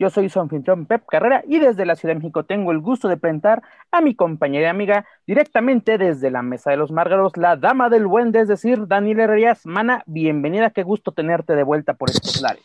[0.00, 3.08] Yo soy su anfitrión Pep Carrera y desde la Ciudad de México tengo el gusto
[3.08, 7.56] de presentar a mi compañera y amiga directamente desde la Mesa de los Márgaros, la
[7.56, 9.66] dama del buen, es decir, Daniel Herrerías.
[9.66, 12.62] Mana, bienvenida, qué gusto tenerte de vuelta por estos lares.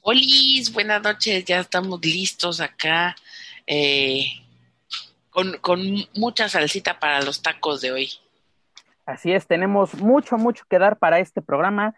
[0.00, 3.14] Olis, buenas noches, ya estamos listos acá
[3.66, 4.24] eh,
[5.28, 5.80] con, con
[6.14, 8.10] mucha salsita para los tacos de hoy.
[9.04, 11.94] Así es, tenemos mucho, mucho que dar para este programa.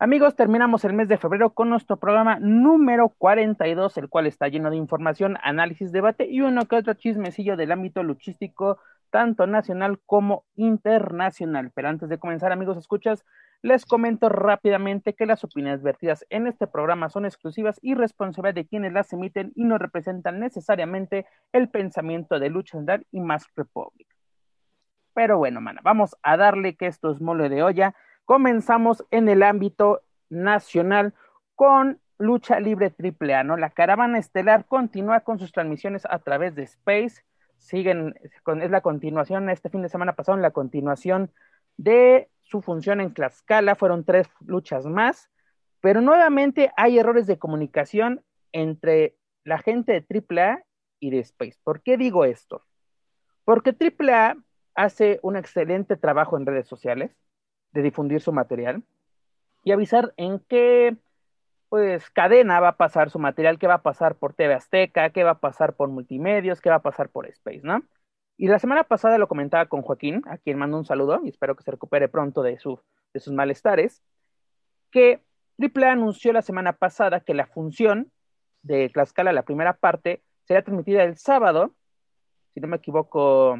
[0.00, 4.68] Amigos, terminamos el mes de febrero con nuestro programa número 42, el cual está lleno
[4.68, 8.78] de información, análisis, debate y uno que otro chismecillo del ámbito luchístico,
[9.10, 11.70] tanto nacional como internacional.
[11.72, 13.24] Pero antes de comenzar, amigos, escuchas,
[13.62, 18.66] les comento rápidamente que las opiniones vertidas en este programa son exclusivas y responsables de
[18.66, 24.08] quienes las emiten y no representan necesariamente el pensamiento de Lucha Central y Mask Republic.
[25.14, 27.94] Pero bueno, mana, vamos a darle que esto es mole de olla.
[28.24, 31.14] Comenzamos en el ámbito nacional
[31.54, 33.56] con Lucha Libre AAA, ¿no?
[33.56, 37.22] La caravana estelar continúa con sus transmisiones a través de Space.
[37.58, 41.32] Siguen, es la continuación, este fin de semana pasado, la continuación
[41.76, 43.74] de su función en Tlaxcala.
[43.74, 45.30] Fueron tres luchas más,
[45.80, 50.62] pero nuevamente hay errores de comunicación entre la gente de AAA
[51.00, 51.58] y de Space.
[51.62, 52.62] ¿Por qué digo esto?
[53.44, 54.36] Porque AAA
[54.74, 57.14] hace un excelente trabajo en redes sociales
[57.74, 58.82] de difundir su material
[59.62, 60.96] y avisar en qué
[61.68, 65.24] pues cadena va a pasar su material, qué va a pasar por TV Azteca, qué
[65.24, 67.82] va a pasar por multimedios, qué va a pasar por Space, ¿no?
[68.36, 71.56] Y la semana pasada lo comentaba con Joaquín, a quien mando un saludo y espero
[71.56, 72.80] que se recupere pronto de, su,
[73.12, 74.02] de sus malestares,
[74.90, 75.20] que
[75.58, 78.10] AAA anunció la semana pasada que la función
[78.62, 81.74] de Tlaxcala, la primera parte, será transmitida el sábado,
[82.54, 83.58] si no me equivoco,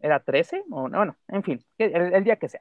[0.00, 0.64] ¿Era 13?
[0.70, 2.60] O, bueno, en fin, el, día que sea.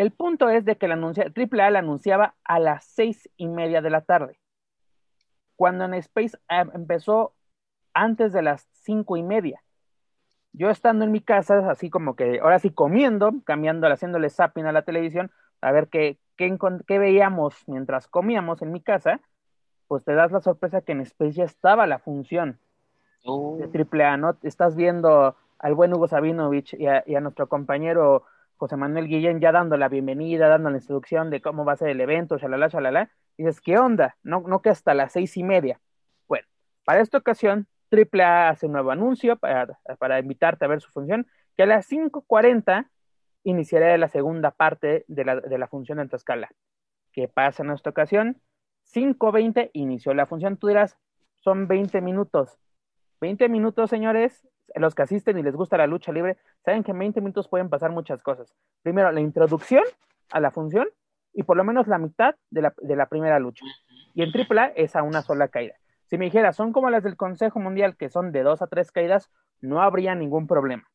[0.00, 3.82] El punto es de que la anuncia, AAA la anunciaba a las seis y media
[3.82, 4.40] de la tarde.
[5.56, 6.38] Cuando en Space
[6.72, 7.34] empezó
[7.92, 9.62] antes de las cinco y media.
[10.54, 14.72] Yo estando en mi casa, así como que ahora sí comiendo, cambiando, haciéndole zapping a
[14.72, 15.30] la televisión,
[15.60, 16.56] a ver qué, qué,
[16.86, 19.20] qué veíamos mientras comíamos en mi casa,
[19.86, 22.58] pues te das la sorpresa que en Space ya estaba la función
[23.24, 23.58] Oh.
[23.58, 24.38] de AAA, ¿no?
[24.42, 28.24] Estás viendo al buen Hugo Sabinovich y a, y a, nuestro compañero
[28.60, 31.88] José Manuel Guillén ya dando la bienvenida, dando la instrucción de cómo va a ser
[31.88, 34.18] el evento, shalala, shalala, y dices, ¿qué onda?
[34.22, 35.80] No, no que hasta las seis y media.
[36.28, 36.46] Bueno,
[36.84, 41.26] para esta ocasión, AAA hace un nuevo anuncio para, para invitarte a ver su función,
[41.56, 42.90] que a las 5.40
[43.44, 46.50] iniciará la segunda parte de la, de la función en Tlaxcala.
[47.12, 48.42] ¿Qué pasa en esta ocasión?
[48.92, 50.58] 5.20 inició la función.
[50.58, 50.98] Tú dirás,
[51.36, 52.58] son 20 minutos.
[53.22, 56.98] 20 minutos, señores, los que asisten y les gusta la lucha libre, saben que en
[56.98, 58.54] 20 minutos pueden pasar muchas cosas.
[58.82, 59.84] Primero, la introducción
[60.30, 60.88] a la función
[61.32, 63.64] y por lo menos la mitad de la, de la primera lucha.
[64.14, 65.74] Y en AAA es a una sola caída.
[66.06, 68.90] Si me dijera, son como las del Consejo Mundial, que son de dos a tres
[68.90, 70.88] caídas, no habría ningún problema.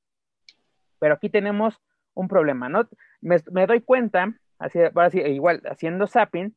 [1.00, 1.82] Pero aquí tenemos
[2.14, 2.88] un problema, ¿no?
[3.22, 6.56] Me, doy cuenta, así, ahora sí, igual, haciendo zapping,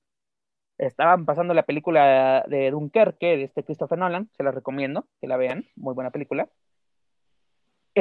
[0.79, 5.37] estaban pasando la película de Dunkerque de este Christopher Nolan, se la recomiendo que la
[5.37, 6.49] vean, muy buena película.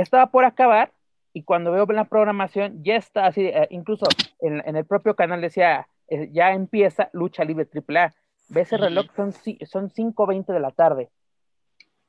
[0.01, 0.91] Estaba por acabar
[1.33, 4.05] y cuando veo la programación ya está así, eh, incluso
[4.39, 8.13] en, en, el propio canal decía, eh, ya empieza Lucha Libre AAA.
[8.49, 11.09] Ves el reloj, son, son 5.20 de la tarde.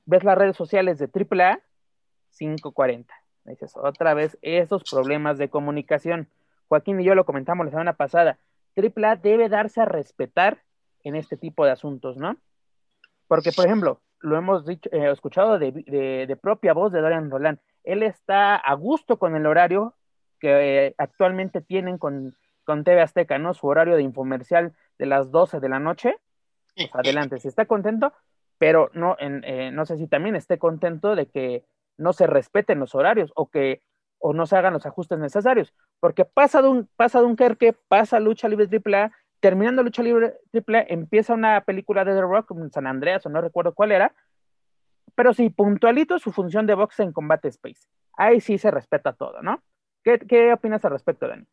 [0.07, 1.61] Ves las redes sociales de AAA,
[2.39, 3.07] 5.40.
[3.45, 6.29] Dices, otra vez, esos problemas de comunicación.
[6.69, 8.39] Joaquín y yo lo comentamos la semana pasada.
[8.77, 10.63] AAA debe darse a respetar
[11.03, 12.37] en este tipo de asuntos, ¿no?
[13.27, 17.31] Porque, por ejemplo, lo hemos dicho, eh, escuchado de, de, de, propia voz de Dorian
[17.31, 17.59] Roland.
[17.85, 19.95] Él está a gusto con el horario
[20.39, 23.55] que eh, actualmente tienen con, con TV Azteca, ¿no?
[23.55, 26.17] Su horario de infomercial de las 12 de la noche.
[26.77, 28.13] Pues adelante, si está contento,
[28.59, 31.65] pero no, en, eh, no sé si también esté contento de que
[31.97, 33.83] no se respeten los horarios o que
[34.21, 37.73] o no se hagan los ajustes necesarios, porque pasa de un pasa de un Kerke,
[37.89, 42.71] pasa lucha libre AAA, terminando lucha libre AAA empieza una película de The Rock en
[42.73, 44.15] San Andreas o no recuerdo cuál era,
[45.19, 47.89] pero sí puntualito su función de box en combate space.
[48.17, 49.65] Ahí sí se respeta todo, ¿no?
[50.05, 51.45] ¿Qué, qué opinas al respecto, Dani?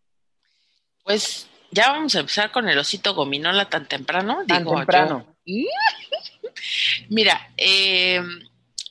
[1.04, 4.44] Pues ya vamos a empezar con el osito gominola tan temprano.
[4.48, 5.36] Tan temprano.
[7.10, 8.22] Mira, eh,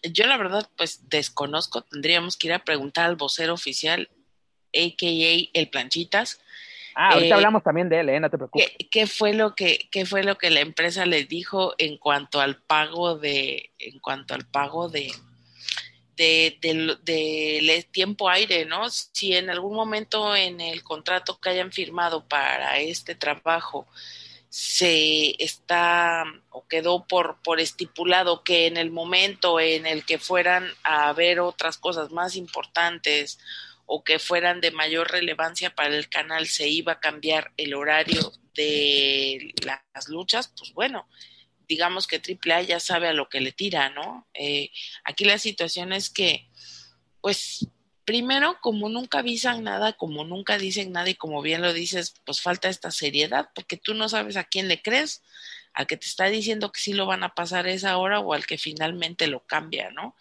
[0.03, 4.11] yo la verdad, pues desconozco, tendríamos que ir a preguntar al vocero oficial,
[4.75, 5.50] a.k.a.
[5.55, 6.41] el Planchitas.
[6.94, 8.20] Ah, ahorita eh, hablamos también de él, ¿eh?
[8.20, 8.73] No te preocupes.
[8.91, 12.56] ¿qué, fue lo que, ¿Qué fue lo que la empresa le dijo en cuanto al
[12.56, 15.12] pago de, en cuanto al pago de,
[16.17, 16.58] de,
[17.02, 18.88] de, tiempo aire, ¿no?
[18.91, 23.87] Si en algún momento en el contrato que hayan firmado para este trabajo
[24.49, 30.69] se está o quedó por, por estipulado que en el momento en el que fueran
[30.85, 33.40] a ver otras cosas más importantes
[33.86, 38.32] o que fueran de mayor relevancia para el canal se iba a cambiar el horario
[38.54, 41.08] de las luchas, pues bueno,
[41.69, 44.26] digamos que AAA ya sabe a lo que le tira, ¿no?
[44.34, 44.70] Eh,
[45.04, 46.48] aquí la situación es que,
[47.20, 47.66] pues,
[48.04, 52.40] primero, como nunca avisan nada, como nunca dicen nada y como bien lo dices, pues
[52.40, 55.22] falta esta seriedad, porque tú no sabes a quién le crees,
[55.72, 58.46] al que te está diciendo que sí lo van a pasar esa hora o al
[58.46, 60.14] que finalmente lo cambia, ¿no?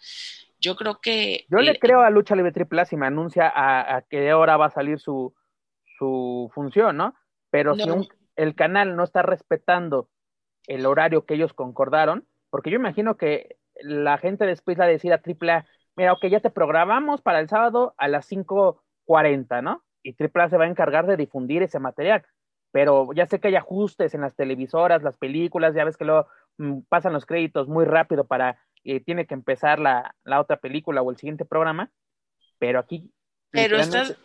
[0.64, 1.44] Yo creo que...
[1.50, 4.70] Yo le creo a Lucha Libre Triple si me anuncia a, qué hora va a
[4.70, 5.34] salir su,
[5.98, 7.14] su función, ¿no?
[7.50, 7.84] Pero si
[8.36, 10.08] el canal no está respetando
[10.66, 15.66] el horario que ellos concordaron, porque yo imagino que la gente después la decida AAA,
[15.96, 19.84] mira, ok, ya te programamos para el sábado a las 5.40, ¿no?
[20.02, 22.24] Y AAA se va a encargar de difundir ese material.
[22.72, 26.26] Pero ya sé que hay ajustes en las televisoras, las películas, ya ves que luego
[26.58, 31.02] mm, pasan los créditos muy rápido para que tiene que empezar la, la, otra película
[31.02, 31.90] o el siguiente programa,
[32.58, 33.10] pero aquí...
[33.50, 34.16] Pero estás,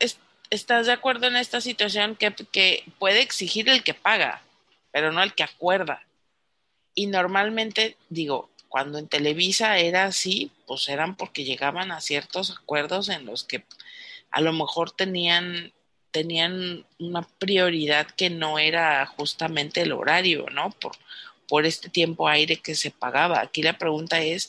[0.50, 4.41] estás de acuerdo en esta situación que, que puede exigir el que paga,
[4.91, 6.03] pero no el que acuerda.
[6.95, 13.09] Y normalmente, digo, cuando en Televisa era así, pues eran porque llegaban a ciertos acuerdos
[13.09, 13.63] en los que
[14.31, 15.73] a lo mejor tenían
[16.11, 20.71] tenían una prioridad que no era justamente el horario, ¿no?
[20.71, 20.94] Por,
[21.50, 23.42] por este tiempo aire que se pagaba.
[23.42, 24.44] Aquí la pregunta es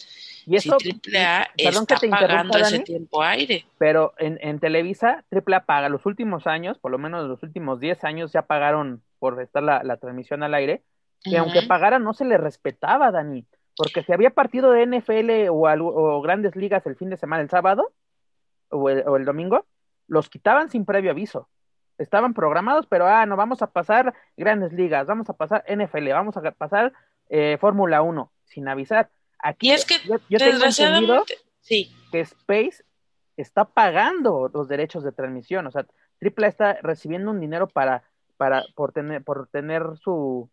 [0.44, 3.64] si AAA está pagando ese tiempo aire.
[3.79, 8.05] Pero en, en Televisa, AAA paga los últimos años, por lo menos los últimos 10
[8.05, 10.82] años ya pagaron por estar la, la transmisión al aire,
[11.25, 13.44] y aunque pagara no se le respetaba, Dani,
[13.76, 17.50] porque si había partido de NFL o, o grandes ligas el fin de semana, el
[17.50, 17.93] sábado
[18.70, 19.67] o el, domingo,
[20.06, 21.49] los quitaban sin previo aviso.
[22.00, 26.37] Estaban programados, pero ah, no, vamos a pasar grandes ligas, vamos a pasar NFL, vamos
[26.37, 26.93] a pasar
[27.29, 29.11] eh, Fórmula 1, sin avisar.
[29.38, 31.25] Aquí es que yo, tengo entendido
[31.61, 31.94] sí.
[32.11, 32.85] que Space
[33.37, 35.87] está pagando los derechos de transmisión, o sea,
[36.19, 38.05] Triple está recibiendo un dinero para,
[38.37, 40.50] para, por tener, por tener su,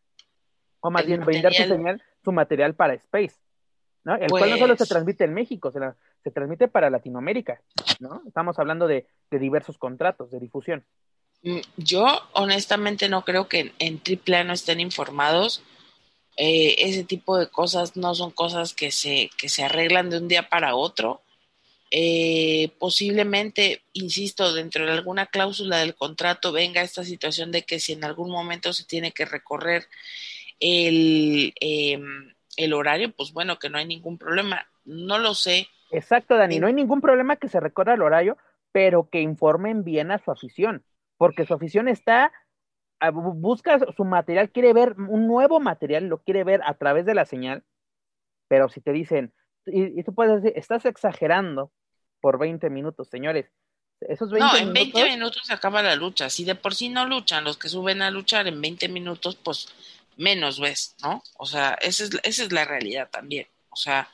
[0.80, 3.36] o más bien brindar su señal, su material para Space,
[4.04, 4.16] ¿no?
[4.16, 5.80] El cual no solo se pues transmite en México, se,
[6.24, 7.62] se transmite para Latinoamérica,
[8.00, 8.22] ¿no?
[8.26, 10.86] Estamos hablando de, diversos contratos de difusión.
[11.44, 15.64] Mm, yo honestamente no creo que en, AAA no estén informados.
[16.38, 20.28] Eh, ese tipo de cosas no son cosas que se, que se arreglan de un
[20.28, 21.22] día para otro.
[21.90, 27.94] Eh, posiblemente, insisto, dentro de alguna cláusula del contrato venga esta situación de que si
[27.94, 29.88] en algún momento se tiene que recorrer
[30.60, 34.68] el, em, el horario, pues bueno, que no hay ningún problema.
[34.86, 35.68] No lo sé.
[35.92, 38.38] Exacto, Dani, no hay ningún problema que se recorra el horario,
[38.74, 40.84] pero que informen bien a su afición,
[41.18, 42.32] porque su afición está,
[43.00, 47.16] ah, busca su material, quiere ver un nuevo material, lo quiere ver a través de
[47.16, 47.64] la señal,
[48.48, 49.34] pero si te dicen,
[49.66, 51.72] y, tú puedes decir, estás exagerando
[52.22, 53.52] por 20 minutos, señores.
[54.00, 56.30] Esos 20 no, en 20 minutos se acaba la lucha.
[56.30, 59.68] Si de por sí no luchan, los que suben a luchar en 20 minutos, pues
[60.16, 61.22] menos ves, ¿no?
[61.38, 63.48] O sea, esa es, esa es la realidad también.
[63.70, 64.10] O sea,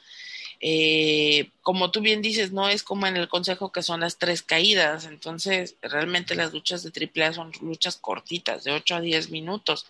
[0.65, 4.41] eh, como tú bien dices, no es como en el consejo que son las tres
[4.43, 9.86] caídas, entonces realmente las luchas de AAA son luchas cortitas, de 8 a 10 minutos,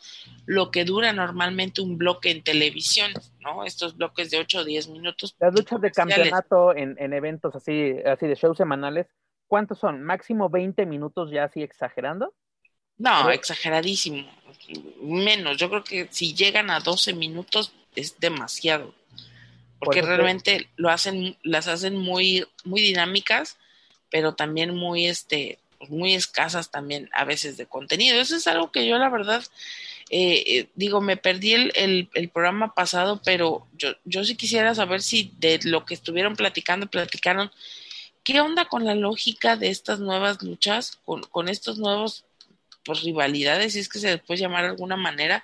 [0.48, 3.12] lo que dura normalmente un bloque en televisión,
[3.42, 3.64] ¿no?
[3.66, 5.36] Estos bloques de 8 o 10 minutos.
[5.40, 9.06] Las luchas de campeonato en, en eventos así, así de shows semanales,
[9.46, 10.02] ¿cuántos son?
[10.02, 12.34] ¿Máximo 20 minutos ya así exagerando?
[12.98, 14.28] No, exageradísimo.
[15.04, 15.58] Menos.
[15.58, 18.96] Yo creo que si llegan a 12 minutos es demasiado.
[19.84, 23.58] Porque realmente lo hacen, las hacen muy, muy dinámicas,
[24.10, 28.20] pero también muy, este, pues muy escasas también a veces de contenido.
[28.20, 29.44] Eso es algo que yo la verdad,
[30.10, 35.02] eh, eh, digo, me perdí el, el, programa pasado, pero yo, yo sí quisiera saber
[35.02, 37.52] si de lo que estuvieron platicando, platicaron
[38.24, 42.26] ¿qué onda con la lógica de estas nuevas luchas, con, con estos nuevos
[42.86, 45.44] pues, rivalidades, si es que se les puede llamar de alguna manera?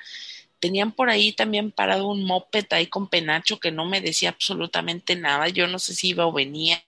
[0.60, 5.16] Tenían por ahí también parado un moped ahí con penacho que no me decía absolutamente
[5.16, 5.48] nada.
[5.50, 6.84] Yo no sé si iba o venía,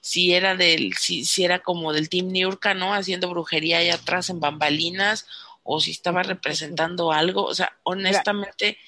[0.00, 2.94] si era del, si, si era como del Team Niurka, ¿no?
[2.94, 5.26] Haciendo brujería ahí atrás en bambalinas,
[5.62, 7.44] o si estaba representando algo.
[7.44, 8.78] O sea, honestamente,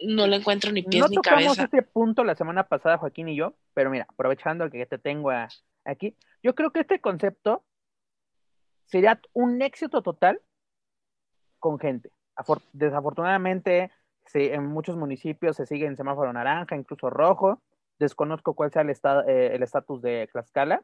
[0.00, 1.48] no le encuentro ni pies ni cabeza.
[1.48, 4.98] No tocamos este punto la semana pasada, Joaquín y yo, pero mira, aprovechando que te
[4.98, 5.30] tengo
[5.84, 7.64] aquí, yo creo que este concepto
[8.86, 10.40] sería un éxito total
[11.58, 12.10] con gente.
[12.72, 13.90] Desafortunadamente,
[14.32, 17.60] en muchos municipios se sigue en semáforo naranja, incluso rojo.
[17.98, 20.82] Desconozco cuál sea el eh, estatus de Tlaxcala,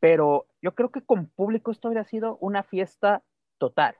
[0.00, 3.22] pero yo creo que con público esto habría sido una fiesta
[3.58, 3.96] total,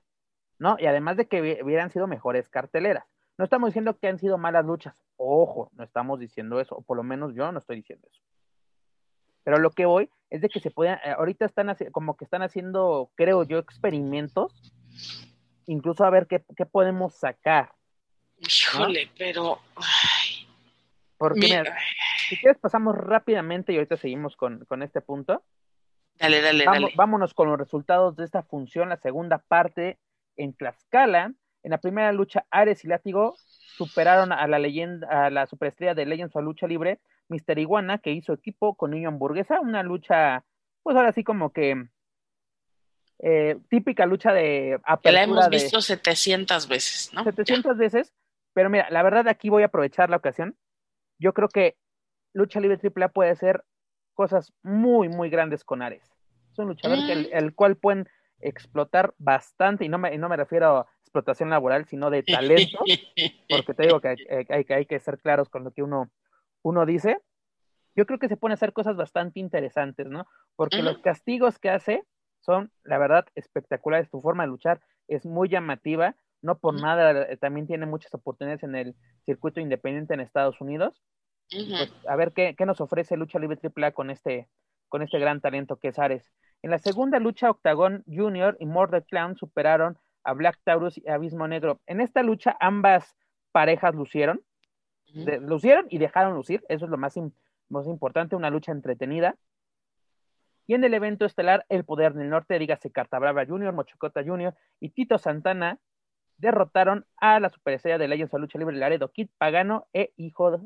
[0.58, 0.76] ¿no?
[0.78, 3.04] Y además de que hubieran sido mejores carteleras.
[3.36, 6.96] No estamos diciendo que han sido malas luchas, ojo, no estamos diciendo eso, o por
[6.96, 8.22] lo menos yo no estoy diciendo eso.
[9.44, 12.42] Pero lo que voy es de que se puedan, eh, ahorita están como que están
[12.42, 14.74] haciendo, creo yo, experimentos,
[15.70, 17.72] incluso a ver qué, podemos sacar.
[18.38, 19.60] Híjole, pero...
[21.16, 21.76] Porque mira,
[22.28, 25.44] si quieres pasamos rápidamente y ahorita seguimos con, este punto.
[26.18, 26.92] Dale, dale, dale.
[26.96, 29.98] Vámonos con los resultados de esta función, la segunda parte
[30.36, 31.34] en Tlaxcala.
[31.62, 33.36] En la primera lucha, Ares y Látigo
[33.76, 38.12] superaron a la leyenda, a la superestrella de Legends o lucha libre, Mister Iguana, que
[38.12, 40.42] hizo equipo con Niño Hamburguesa, una lucha,
[40.82, 41.84] pues ahora sí como que
[43.22, 45.12] eh, típica lucha de apertura.
[45.12, 47.22] la hemos visto 700 veces, ¿no?
[47.22, 48.14] 700 veces,
[48.54, 50.56] pero mira, la verdad aquí voy a aprovechar la ocasión.
[51.18, 51.76] Yo creo que
[52.32, 53.62] Lucha Libre AAA puede hacer
[54.14, 56.02] cosas muy, muy grandes con Ares.
[56.50, 57.28] Es un luchador mm.
[57.32, 58.08] el, cual pueden
[58.40, 62.78] explotar bastante, y no me, no me refiero a explotación laboral, sino de talento,
[63.50, 64.16] porque te digo que
[64.48, 66.10] hay, que hay que ser claros con lo que uno,
[66.62, 67.18] uno dice.
[67.94, 70.26] Yo creo que se pueden hacer cosas bastante interesantes, ¿no?
[70.56, 72.04] Porque los castigos que hace
[72.40, 74.10] son, la verdad, espectaculares.
[74.10, 76.16] Tu forma de luchar es muy llamativa.
[76.42, 81.02] No por nada, eh, también tiene muchas oportunidades en el circuito independiente en Estados Unidos.
[81.50, 84.48] Pues, a ver qué, qué, nos ofrece Lucha Libre AAA con este,
[84.88, 86.32] con este gran talento que es Ares.
[86.62, 91.48] En la segunda lucha, Octagon Junior y Murder Clown superaron a Black Taurus y Abismo
[91.48, 91.80] Negro.
[91.86, 93.16] En esta lucha ambas
[93.52, 94.42] parejas lucieron,
[95.12, 97.14] lucieron y dejaron lucir, eso es lo más,
[97.68, 99.36] más importante, una lucha entretenida.
[100.70, 104.54] Y en el evento estelar, El Poder del Norte, dígase Carta Brava Jr., Mochocota Jr.
[104.78, 105.80] y Tito Santana
[106.36, 110.60] derrotaron a la superestrella de Legends of Lucha Libre Laredo, Kid Pagano e hijo,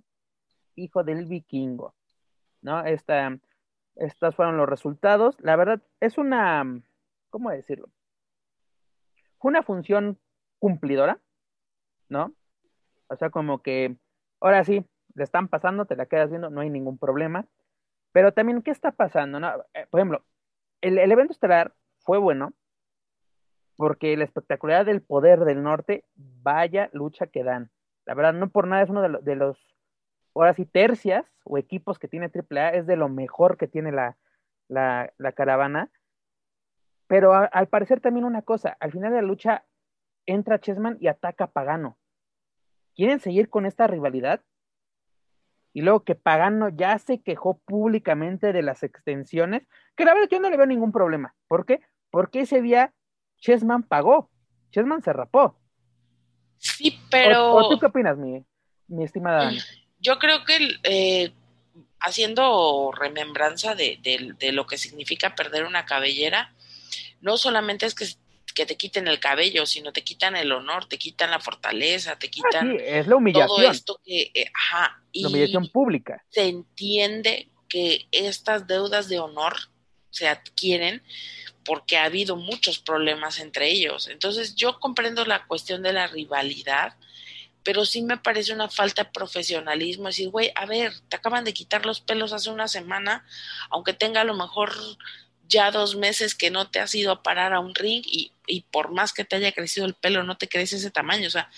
[0.74, 1.94] hijo del vikingo.
[2.60, 2.84] ¿No?
[2.84, 3.38] Esta,
[3.94, 5.36] estos fueron los resultados.
[5.40, 6.82] La verdad, es una,
[7.30, 7.88] ¿cómo decirlo?
[9.40, 10.18] una función
[10.58, 11.18] cumplidora,
[12.10, 12.34] ¿no?
[13.08, 13.96] O sea, como que
[14.38, 14.84] ahora sí,
[15.14, 17.46] le están pasando, te la quedas viendo, no hay ningún problema.
[18.14, 19.40] Pero también, ¿qué está pasando?
[19.40, 19.64] No?
[19.74, 20.24] Eh, por ejemplo,
[20.80, 22.52] el, evento estelar fue bueno
[23.76, 27.72] porque la espectacularidad del poder del norte, vaya lucha que dan.
[28.06, 29.58] La verdad, no por nada es uno de, los,
[30.32, 34.16] ahora sí, tercias o equipos que tiene AAA, es de lo mejor que tiene la,
[34.68, 35.90] la, la caravana.
[37.08, 39.64] Pero al parecer también una cosa, al final de la lucha
[40.24, 41.98] entra Chessman y ataca a Pagano.
[42.94, 44.40] ¿Quieren seguir con esta rivalidad?
[45.74, 49.66] Y luego que Pagano ya se quejó públicamente de las extensiones,
[49.96, 51.34] que la verdad yo no le veo ningún problema.
[51.48, 51.80] ¿Por qué?
[52.10, 52.94] Porque ese día
[53.38, 54.30] Chessman pagó,
[54.70, 55.58] Chessman se rapó.
[56.58, 57.54] Sí, pero...
[57.54, 58.42] ¿O, tú qué opinas, mi,
[58.86, 59.58] mi estimada Dani?
[59.98, 61.32] Yo creo que eh,
[61.98, 63.98] haciendo remembranza de,
[64.38, 66.54] de, lo que significa perder una cabellera,
[67.20, 68.06] no solamente es que,
[68.54, 72.28] que, te quiten el cabello, sino te quitan el honor, te quitan la fortaleza, te
[72.28, 73.48] ah, quitan sí, es la humillación.
[73.48, 76.24] todo esto que, eh, ajá, la humillación pública.
[76.30, 79.54] Se entiende que estas deudas de honor
[80.10, 81.02] se adquieren
[81.64, 84.08] porque ha habido muchos problemas entre ellos.
[84.08, 86.94] Entonces yo comprendo la cuestión de la rivalidad,
[87.62, 91.54] pero sí me parece una falta de profesionalismo decir, güey, a ver, te acaban de
[91.54, 93.24] quitar los pelos hace una semana,
[93.70, 94.72] aunque tenga a lo mejor
[95.48, 98.62] ya dos meses que no te has ido a parar a un ring y, y,
[98.62, 101.26] por más que te haya crecido el pelo, no te crece ese tamaño.
[101.26, 101.50] O sea,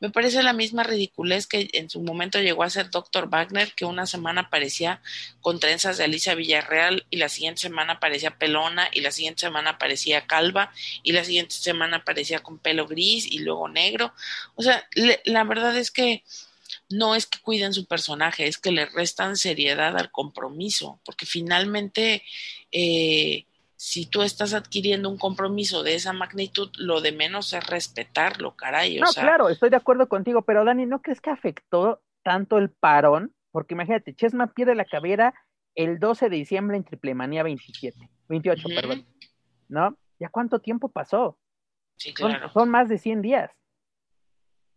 [0.00, 3.28] me parece la misma ridiculez que en su momento llegó a ser Dr.
[3.28, 5.00] Wagner, que una semana parecía
[5.40, 9.78] con trenzas de Alicia Villarreal y la siguiente semana parecía pelona y la siguiente semana
[9.78, 10.72] parecía calva
[11.02, 14.12] y la siguiente semana parecía con pelo gris y luego negro.
[14.54, 14.86] O sea,
[15.24, 16.24] la verdad es que
[16.88, 22.22] no es que cuiden su personaje, es que le restan seriedad al compromiso, porque finalmente,
[22.76, 28.56] eh, si tú estás adquiriendo un compromiso de esa magnitud, lo de menos es respetarlo,
[28.56, 28.98] caray.
[28.98, 33.32] no, claro, estoy de acuerdo contigo, pero Dani, ¿no crees que afectó tanto el parón?
[33.52, 35.34] Porque imagínate, Chesma pierde la cabera
[35.76, 39.06] el 12 de diciembre en Triple Manía 27, 28, perdón.
[39.68, 39.96] ¿No?
[40.18, 41.38] ¿Ya cuánto tiempo pasó?
[41.96, 42.50] Sí, claro.
[42.50, 43.52] Son, más de 100 días.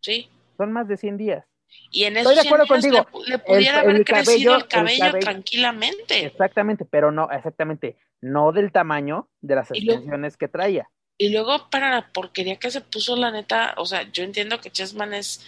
[0.00, 0.30] Sí.
[0.56, 1.47] Son más de 100 días.
[1.90, 3.06] Y en esos Estoy de acuerdo contigo.
[3.26, 6.26] Le, pudiera haber crecido el cabello, tranquilamente.
[6.26, 10.88] Exactamente, pero no, exactamente, no del tamaño de las extensiones que traía.
[11.16, 14.70] Y luego para la porquería que se puso, la neta, o sea, yo entiendo que
[14.70, 15.44] Chessman es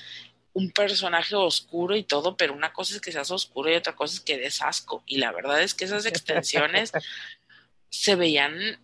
[0.53, 4.15] un personaje oscuro y todo, pero una cosa es que seas oscuro y otra cosa
[4.15, 5.05] es que des asco.
[5.07, 6.93] Y la verdad es que esas extensiones
[7.89, 8.81] se veían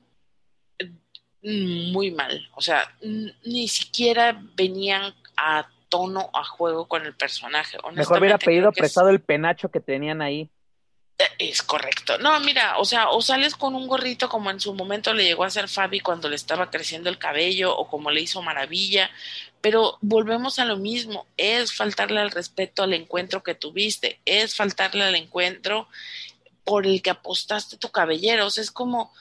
[1.43, 2.49] muy mal.
[2.55, 7.79] O sea, ni siquiera venían a tono, a juego con el personaje.
[7.95, 10.51] Mejor hubiera pedido prestado el penacho que tenían ahí.
[11.39, 12.19] Es correcto.
[12.19, 15.45] No, mira, o sea, o sales con un gorrito como en su momento le llegó
[15.45, 19.11] a hacer Fabi cuando le estaba creciendo el cabello o como le hizo Maravilla,
[19.63, 25.05] pero volvemos a lo mismo, es faltarle al respeto al encuentro que tuviste, es faltarle
[25.05, 25.89] al encuentro
[26.65, 29.13] por el que apostaste tu cabellero, o sea, es como...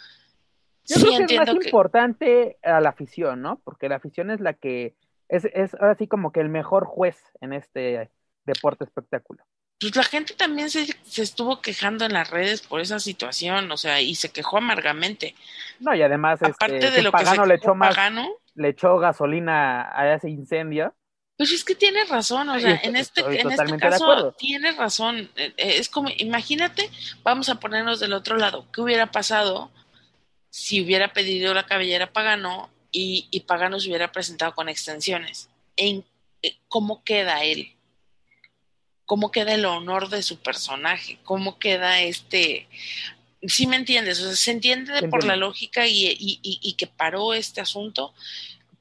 [0.88, 3.60] Yo creo que es más importante a la afición, ¿no?
[3.64, 4.94] Porque la afición es la que
[5.30, 8.12] es, es así como que el mejor juez en este
[8.46, 9.44] deporte espectáculo
[9.80, 13.78] pues la gente también se, se, estuvo quejando en las redes por esa situación, o
[13.78, 15.36] sea, y se quejó amargamente.
[15.80, 17.96] No, y además, aparte este, de lo Pagano que le echó más,
[18.56, 20.94] le echó gasolina a ese incendio.
[21.38, 25.30] Pues es que tiene razón, o sea, en este, en este caso tiene razón.
[25.36, 26.90] Eh, eh, es como, imagínate,
[27.24, 29.72] vamos a ponernos del otro lado, ¿qué hubiera pasado
[30.50, 35.50] si hubiera pedido la cabellera Pagano y, y Pagano se hubiera presentado con extensiones?
[35.76, 36.06] ¿En
[36.42, 37.76] eh, cómo queda él?
[39.06, 42.68] cómo queda el honor de su personaje, cómo queda este,
[43.44, 47.34] sí me entiendes, o sea, se entiende por la lógica y, y, y, que paró
[47.34, 48.14] este asunto,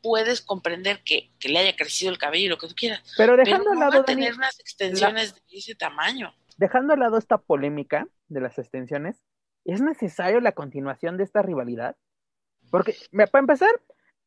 [0.02, 3.02] puedes comprender que, que, le haya crecido el cabello y lo que tú quieras.
[3.16, 6.34] Pero dejando al lado tener unas extensiones de ese tamaño.
[6.56, 9.22] Dejando al lado esta polémica de las extensiones,
[9.64, 11.96] ¿es necesario la continuación de esta rivalidad?
[12.70, 13.70] Porque, para empezar,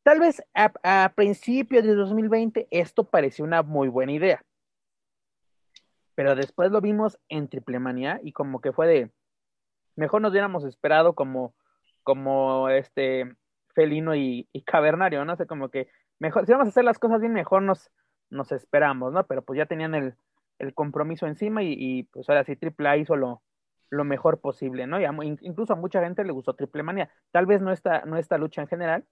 [0.02, 4.42] tal vez a, a principios de 2020 esto pareció una muy buena idea
[6.18, 9.12] pero después lo vimos en Triple Manía y como que fue de,
[9.94, 11.54] mejor nos hubiéramos esperado como,
[12.02, 13.36] como este
[13.72, 15.36] felino y, cavernario, ¿no?
[15.36, 15.86] sé, como que
[16.18, 17.92] mejor, si vamos a hacer las cosas bien, mejor nos,
[18.30, 19.28] nos esperamos, ¿no?
[19.28, 20.16] Pero pues ya tenían el,
[20.74, 23.40] compromiso encima y, pues ahora sí Triple A hizo lo,
[23.90, 25.00] mejor posible, ¿no?
[25.00, 25.04] Y
[25.42, 27.12] incluso a mucha gente le gustó Triple Manía.
[27.30, 29.04] Tal vez no esta, no esta lucha en general,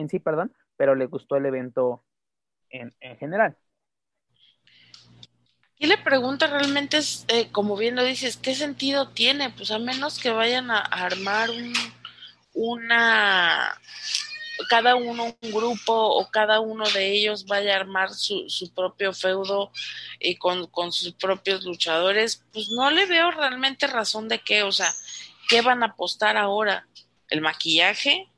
[0.00, 2.04] en sí, perdón, pero le gustó el evento
[2.70, 3.56] en, en general.
[5.82, 9.48] Y la pregunta realmente es, eh, como bien lo dices, ¿qué sentido tiene?
[9.48, 11.72] Pues a menos que vayan a, armar un,
[12.52, 13.80] una,
[14.68, 19.14] cada uno un grupo o cada uno de ellos vaya a armar su, su propio
[19.14, 19.72] feudo
[20.18, 24.72] y con, con sus propios luchadores, pues no le veo realmente razón de qué, o
[24.72, 24.92] sea,
[25.48, 26.86] ¿qué van a apostar ahora?
[27.30, 28.29] ¿El maquillaje?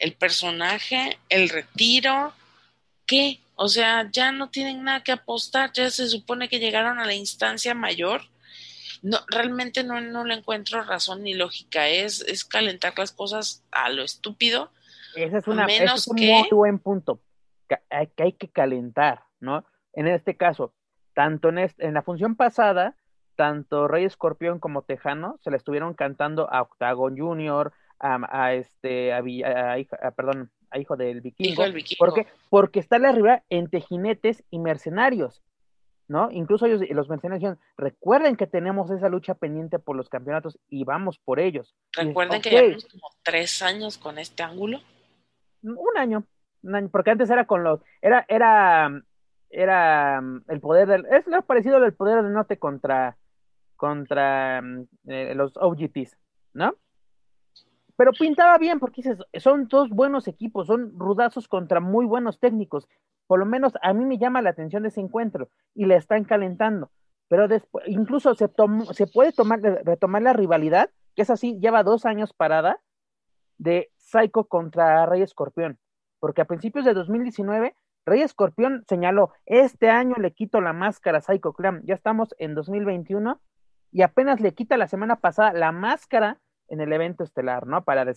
[0.00, 1.18] ¿El personaje?
[1.28, 2.32] ¿El retiro?
[3.06, 3.38] ¿Qué?
[3.54, 7.12] O sea, ya no tienen nada que apostar, ya se supone que llegaron a la
[7.12, 8.22] instancia mayor.
[9.02, 13.90] No, realmente no, no le encuentro razón ni lógica, es, es calentar las cosas a
[13.90, 14.70] lo estúpido.
[15.14, 17.20] Ese es, una, es un muy buen punto,
[17.68, 19.64] que hay, que calentar, ¿no?
[19.92, 20.72] En este caso,
[21.14, 22.96] tanto en, en la función pasada,
[23.36, 29.18] tanto Rey Escorpión como Tejano se le estuvieron cantando a Octagon Junior, a, este, a,
[29.18, 31.62] a, perdón, a hijo del vikingo.
[31.98, 32.26] ¿Por qué?
[32.48, 35.42] Porque está la rivalidad entre jinetes y mercenarios,
[36.08, 36.30] ¿no?
[36.30, 40.84] Incluso ellos, los mercenarios dijeron, recuerden que tenemos esa lucha pendiente por los campeonatos y
[40.84, 41.74] vamos por ellos.
[41.92, 44.80] Recuerden que llevamos como tres años con este ángulo.
[45.62, 46.24] Un año,
[46.62, 48.90] un año, porque antes era con los, era, era,
[49.50, 53.18] era el poder del, es lo parecido al poder del norte contra,
[53.76, 54.62] contra
[55.06, 56.16] eh, los OGTs,
[56.54, 56.76] ¿no?
[58.00, 62.88] Pero pintaba bien porque dices, son dos buenos equipos, son rudazos contra muy buenos técnicos.
[63.26, 66.90] Por lo menos a mí me llama la atención ese encuentro y le están calentando.
[67.28, 68.50] Pero después, incluso se,
[68.92, 72.80] se puede tomar, retomar la rivalidad, que es así, lleva dos años parada,
[73.58, 75.78] de Psycho contra Rey Escorpión.
[76.20, 77.74] Porque a principios de 2019,
[78.06, 81.82] Rey Escorpión señaló, este año le quito la máscara a Psycho Clan.
[81.84, 83.42] Ya estamos en 2021
[83.92, 87.84] y apenas le quita la semana pasada la máscara en el evento estelar, ¿no?
[87.84, 88.10] Para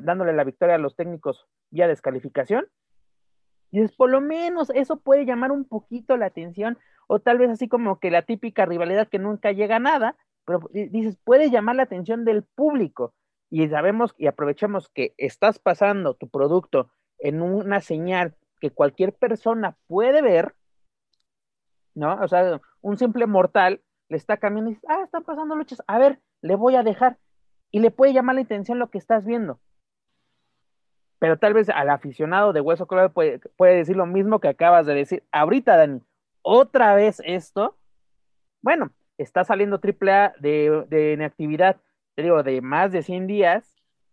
[0.00, 2.66] dándole la victoria a los técnicos vía descalificación.
[3.70, 7.50] Y es por lo menos eso puede llamar un poquito la atención, o tal vez
[7.50, 11.76] así como que la típica rivalidad que nunca llega a nada, pero dices, puede llamar
[11.76, 13.14] la atención del público.
[13.50, 19.76] Y sabemos y aprovechamos que estás pasando tu producto en una señal que cualquier persona
[19.86, 20.54] puede ver,
[21.94, 22.14] ¿no?
[22.20, 25.98] O sea, un simple mortal le está cambiando y dice, ah, están pasando luchas, a
[25.98, 27.18] ver, le voy a dejar.
[27.74, 29.58] Y le puede llamar la atención lo que estás viendo.
[31.18, 34.86] Pero tal vez al aficionado de Hueso Colorado puede, puede decir lo mismo que acabas
[34.86, 35.24] de decir.
[35.32, 36.00] Ahorita, Dani,
[36.42, 37.76] otra vez esto.
[38.62, 41.78] Bueno, está saliendo AAA de, de inactividad,
[42.14, 43.64] te digo, de más de 100 días.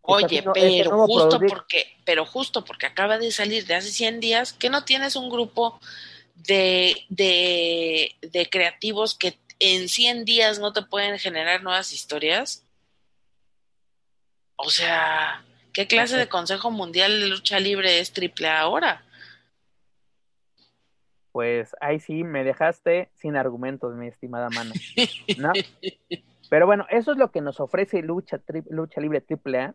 [0.02, 4.54] Oye, este pero justo porque, pero justo porque acaba de salir de hace 100 días,
[4.54, 5.80] que no tienes un grupo
[6.34, 12.65] de, de, de creativos que en 100 días no te pueden generar nuevas historias?
[14.63, 15.43] O sea,
[15.74, 19.04] ¿qué clase de Consejo Mundial de Lucha Libre es triple ahora?
[21.32, 24.71] Pues ahí sí me dejaste sin argumentos, mi estimada mano.
[25.38, 25.52] ¿No?
[26.50, 29.74] Pero bueno, eso es lo que nos ofrece Lucha, Lucha Libre AAA.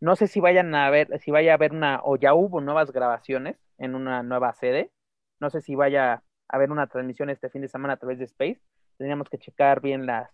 [0.00, 2.90] No sé si vayan a ver, si vaya a haber una, o ya hubo nuevas
[2.90, 4.90] grabaciones en una nueva sede.
[5.38, 8.24] No sé si vaya a haber una transmisión este fin de semana a través de
[8.24, 8.60] Space.
[8.98, 10.28] Tendríamos que checar bien las,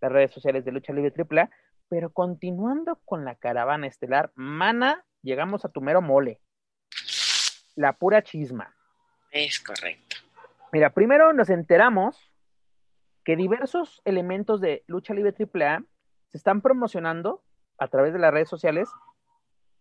[0.00, 1.50] las redes sociales de Lucha Libre AAA.
[1.94, 6.40] Pero continuando con la caravana estelar, Mana, llegamos a tu mero mole.
[7.76, 8.74] La pura chisma.
[9.30, 10.16] Es correcto.
[10.72, 12.32] Mira, primero nos enteramos
[13.22, 15.84] que diversos elementos de Lucha Libre AAA
[16.30, 17.44] se están promocionando
[17.78, 18.88] a través de las redes sociales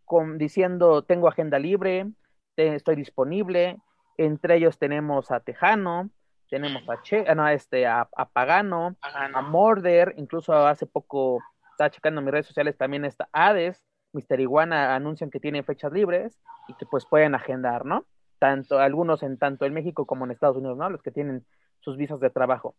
[0.06, 2.12] con, diciendo tengo agenda libre,
[2.58, 3.80] estoy disponible,
[4.17, 6.12] entre ellos tenemos a Tejano,
[6.47, 11.39] tenemos a, che, ah, no, este, a, Pagano, a Morder, incluso hace poco
[11.84, 16.39] estaba checando mis redes sociales también está Hades, Mister Iguana anuncian que tienen fechas libres
[16.67, 18.06] y que pues pueden agendar, ¿no?
[18.43, 20.89] tanto algunos en tanto en México como en Estados Unidos, ¿no?
[20.89, 21.46] Los que tienen
[21.80, 22.76] sus visas de trabajo.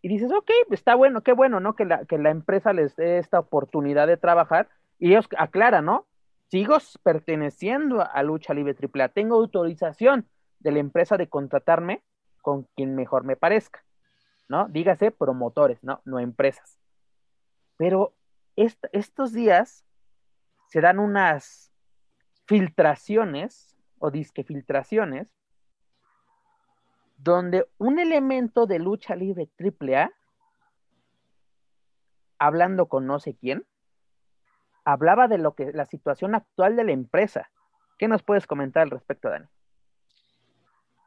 [0.00, 1.74] Y dices, ok, está bueno, qué bueno, ¿no?
[1.74, 4.68] Que la, que la empresa les dé esta oportunidad de trabajar.
[5.00, 6.06] Y ellos aclaran, ¿no?
[6.52, 9.08] Sigo perteneciendo a Lucha Libre AAA.
[9.08, 10.28] Tengo autorización
[10.60, 12.04] de la empresa de contratarme
[12.42, 13.82] con quien mejor me parezca,
[14.46, 14.68] ¿no?
[14.68, 16.00] Dígase promotores, ¿no?
[16.04, 16.78] No empresas.
[17.76, 18.14] Pero
[18.56, 19.84] estos días
[20.68, 21.72] se dan unas
[22.46, 25.28] filtraciones o disque filtraciones,
[27.16, 30.10] donde un elemento de lucha libre AAA,
[32.38, 33.66] hablando con no sé quién,
[34.84, 37.50] hablaba de lo que la situación actual de la empresa.
[37.98, 39.46] ¿Qué nos puedes comentar al respecto, Dani?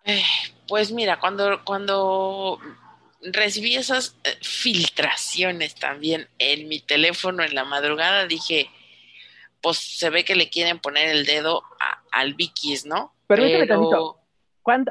[0.05, 0.23] Eh,
[0.67, 2.59] pues mira, cuando, cuando
[3.21, 8.69] recibí esas eh, filtraciones también en mi teléfono en la madrugada, dije,
[9.61, 11.63] pues se ve que le quieren poner el dedo
[12.11, 13.13] al Vikis, ¿no?
[13.27, 14.19] Permíteme Pero...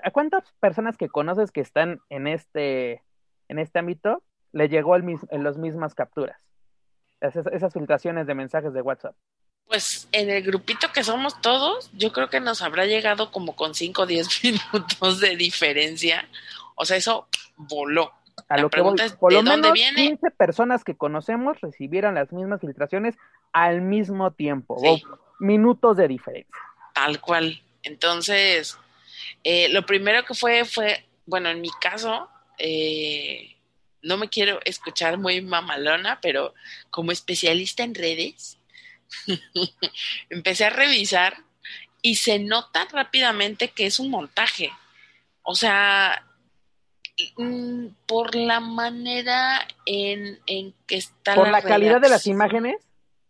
[0.03, 3.03] ¿A cuántas personas que conoces que están en este,
[3.49, 6.37] en este ámbito le llegó el, en las mismas capturas?
[7.21, 9.15] Esas, esas filtraciones de mensajes de WhatsApp.
[9.67, 13.75] Pues en el grupito que somos todos, yo creo que nos habrá llegado como con
[13.75, 16.29] 5 o 10 minutos de diferencia.
[16.75, 18.13] O sea, eso voló.
[18.49, 18.83] A lo que
[19.19, 23.17] por lo menos 15 personas que conocemos recibieron las mismas filtraciones
[23.53, 25.01] al mismo tiempo, o
[25.39, 26.63] minutos de diferencia.
[26.95, 27.61] Tal cual.
[27.83, 28.79] Entonces,
[29.45, 33.57] eh, lo primero que fue fue, bueno, en mi caso, eh,
[34.03, 36.55] no me quiero escuchar muy mamalona, pero
[36.91, 38.59] como especialista en redes,
[40.31, 41.37] empecé a revisar
[42.03, 44.71] y se nota rápidamente que es un montaje.
[45.43, 46.28] O sea,
[48.07, 52.77] por la manera en, en que está por la, calidad de las imágenes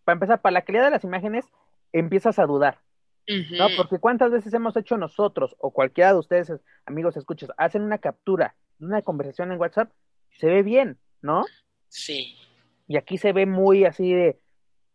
[0.09, 1.45] para empezar, para la calidad de las imágenes,
[1.93, 2.81] empiezas a dudar.
[3.27, 3.67] ¿No?
[3.77, 6.51] Porque cuántas veces hemos hecho nosotros o cualquiera de ustedes,
[6.87, 9.93] amigos, escuchas, hacen una captura de una conversación en WhatsApp,
[10.31, 11.45] se ve bien, ¿no?
[11.89, 12.39] Sí.
[12.87, 14.41] Y aquí se ve muy así de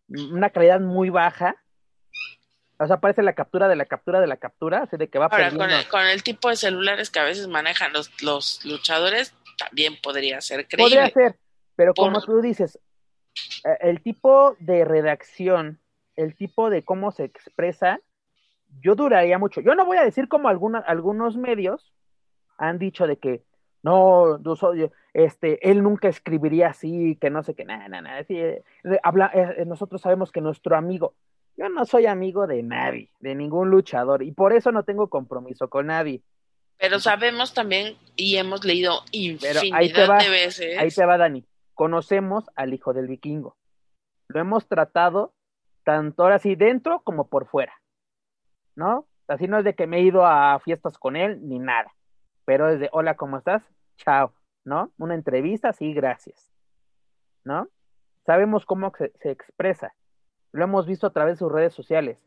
[0.10, 1.62] una calidad muy baja.
[2.79, 5.25] O sea, aparece la captura de la captura de la captura, así de que va
[5.25, 9.33] Ahora, con el, con el, tipo de celulares que a veces manejan los, los luchadores,
[9.57, 10.95] también podría ser creíble.
[10.95, 11.38] Podría ser,
[11.75, 12.79] pero como tú dices,
[13.63, 15.79] eh, el tipo de redacción,
[16.15, 17.99] el tipo de cómo se expresa,
[18.81, 19.62] yo duraría mucho.
[19.62, 21.93] Yo no voy a decir como algunos medios
[22.57, 23.43] han dicho de que
[23.83, 24.39] no,
[25.13, 28.63] este, él nunca escribiría así, que no sé qué, nada, nada, eh,
[29.03, 31.15] habla, eh, nosotros sabemos que nuestro amigo,
[31.57, 35.69] yo no soy amigo de nadie, de ningún luchador, y por eso no tengo compromiso
[35.69, 36.21] con nadie.
[36.77, 40.77] Pero sabemos también y hemos leído infinidad de veces.
[40.77, 43.57] Ahí te va, Dani conocemos al hijo del vikingo.
[44.27, 45.33] Lo hemos tratado
[45.83, 47.73] tanto ahora sí dentro como por fuera,
[48.75, 49.07] ¿no?
[49.27, 51.93] Así no es de que me he ido a fiestas con él ni nada,
[52.45, 53.63] pero desde hola, ¿cómo estás?
[53.97, 54.91] Chao, ¿no?
[54.97, 56.51] Una entrevista, sí, gracias,
[57.43, 57.67] ¿no?
[58.25, 59.93] Sabemos cómo se, expresa,
[60.53, 62.17] lo hemos visto a través de sus redes sociales.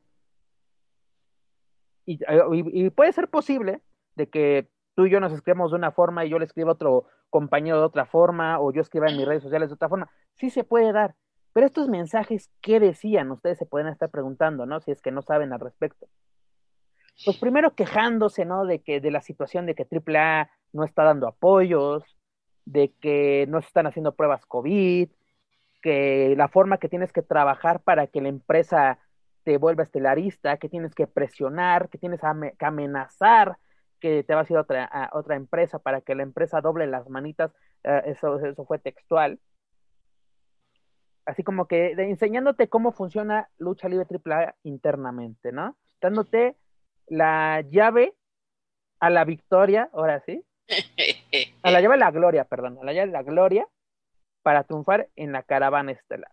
[2.04, 2.18] Y,
[2.50, 3.80] y, puede ser posible
[4.14, 7.06] de que tú y yo nos escribamos de una forma y yo le escribo otro
[7.30, 10.10] compañero de otra forma o yo escriba en mis redes sociales de otra forma.
[10.34, 11.16] Sí se puede dar.
[11.52, 13.30] Pero estos mensajes, ¿qué decían?
[13.30, 14.80] Ustedes se pueden estar preguntando, ¿no?
[14.80, 16.06] Si es que no saben al respecto.
[17.24, 18.66] Pues primero quejándose, ¿no?
[18.66, 22.04] De que de la situación de que AAA no está dando apoyos,
[22.66, 25.08] de que no se están haciendo pruebas COVID,
[25.82, 28.98] que la forma que tienes que trabajar para que la empresa
[29.44, 33.58] te vuelva estelarista, que tienes que presionar, que tienes que amenazar
[34.00, 37.08] que te vas a ir a otra, otra empresa para que la empresa doble las
[37.08, 37.52] manitas,
[37.84, 39.40] eh, eso, eso fue textual.
[41.24, 45.76] Así como que enseñándote cómo funciona lucha libre AAA internamente, ¿no?
[46.00, 46.56] Dándote
[47.08, 48.14] la llave
[49.00, 50.44] a la victoria, ahora sí.
[51.62, 53.68] A la llave a la gloria, perdón, a la llave a la gloria
[54.46, 56.30] para triunfar en la caravana estelar.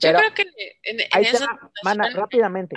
[0.00, 0.42] Yo creo que
[0.82, 1.46] en, esa
[1.82, 2.76] mana, rápidamente.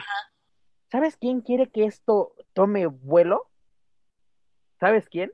[0.90, 3.50] ¿Sabes quién quiere que esto tome vuelo?
[4.80, 5.34] ¿Sabes quién?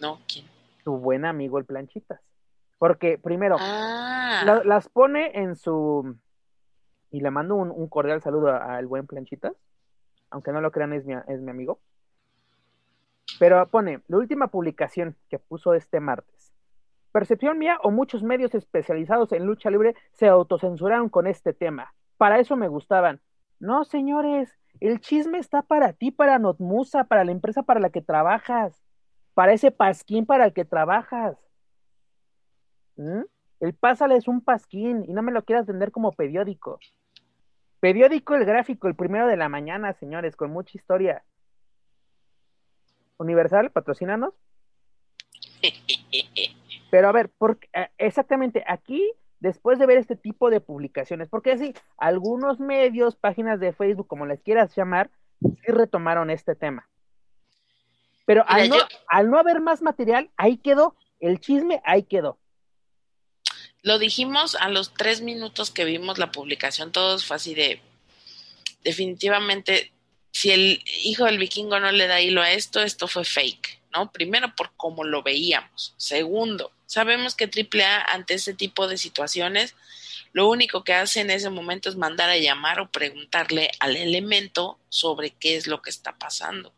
[0.00, 0.44] No, ¿quién?
[0.82, 2.20] Tu buen amigo el Planchitas.
[2.78, 4.62] Porque primero, ah.
[4.64, 6.18] las pone en su...
[7.12, 9.54] Y le mando un, cordial saludo al buen Planchitas.
[10.30, 11.78] Aunque no lo crean, es mi, es mi amigo.
[13.38, 16.35] Pero pone, la última publicación que puso este martes.
[17.16, 21.94] Percepción mía o muchos medios especializados en lucha libre se autocensuraron con este tema.
[22.18, 23.22] Para eso me gustaban.
[23.58, 28.02] No, señores, el chisme está para ti, para Notmusa, para la empresa para la que
[28.02, 28.84] trabajas,
[29.32, 31.38] para ese pasquín para el que trabajas.
[32.96, 33.22] ¿Mm?
[33.60, 36.78] El pásale es un pasquín y no me lo quieras vender como periódico.
[37.80, 41.24] Periódico El Gráfico, el primero de la mañana, señores, con mucha historia.
[43.16, 44.34] Universal, patrocínanos.
[46.90, 51.52] Pero a ver, porque, eh, exactamente aquí, después de ver este tipo de publicaciones, porque
[51.52, 56.88] así, algunos medios, páginas de Facebook, como les quieras llamar, sí retomaron este tema.
[58.24, 58.76] Pero al, no,
[59.08, 62.38] al no haber más material, ahí quedó, el chisme ahí quedó.
[63.82, 67.80] Lo dijimos a los tres minutos que vimos la publicación, todos fue así de,
[68.82, 69.92] definitivamente,
[70.32, 74.10] si el hijo del vikingo no le da hilo a esto, esto fue fake, ¿no?
[74.10, 75.94] Primero por cómo lo veíamos.
[75.96, 79.74] Segundo, sabemos que AAA ante este tipo de situaciones,
[80.32, 84.78] lo único que hace en ese momento es mandar a llamar o preguntarle al elemento
[84.88, 86.72] sobre qué es lo que está pasando.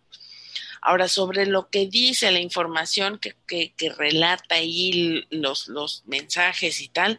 [0.81, 6.89] Ahora, sobre lo que dice la información que, que, relata ahí los, los mensajes y
[6.89, 7.19] tal,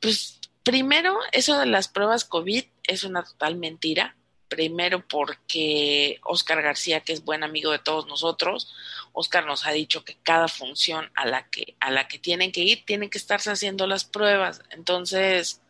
[0.00, 4.14] pues primero, eso de las pruebas COVID es una total mentira.
[4.48, 8.74] Primero porque Oscar García, que es buen amigo de todos nosotros,
[9.12, 12.62] Oscar nos ha dicho que cada función a la que, a la que tienen que
[12.62, 14.62] ir, tienen que estarse haciendo las pruebas.
[14.70, 15.60] Entonces,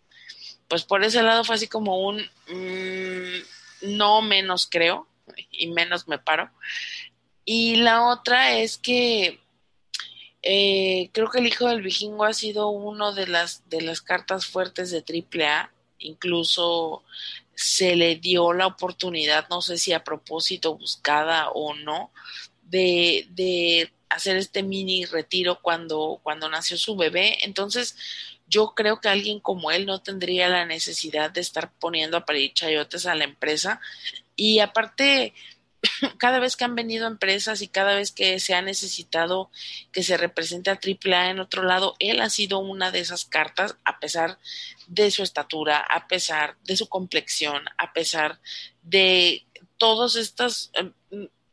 [0.68, 5.08] pues por ese lado fue así como un mm, no menos creo,
[5.50, 6.50] y menos me paro.
[7.44, 9.40] Y la otra es que
[10.42, 14.46] eh, creo que el hijo del vikingo ha sido uno de las, de las cartas
[14.46, 15.72] fuertes de AAA.
[16.00, 17.02] Incluso
[17.58, 22.12] se le dio la oportunidad, no sé si a propósito buscada o no,
[22.62, 27.44] de, de hacer este mini retiro cuando, cuando nació su bebé.
[27.44, 27.96] Entonces,
[28.46, 32.54] yo creo que alguien como él no tendría la necesidad de estar poniendo a parir
[32.54, 33.80] chayotes a la empresa.
[34.36, 35.34] Y aparte,
[36.18, 39.50] cada vez que han venido empresas y cada vez que se ha necesitado
[39.90, 43.74] que se represente a AAA en otro lado, él ha sido una de esas cartas,
[43.84, 44.38] a pesar
[44.88, 48.40] de su estatura, a pesar de su complexión, a pesar
[48.82, 49.44] de
[49.76, 50.92] todas estas, em,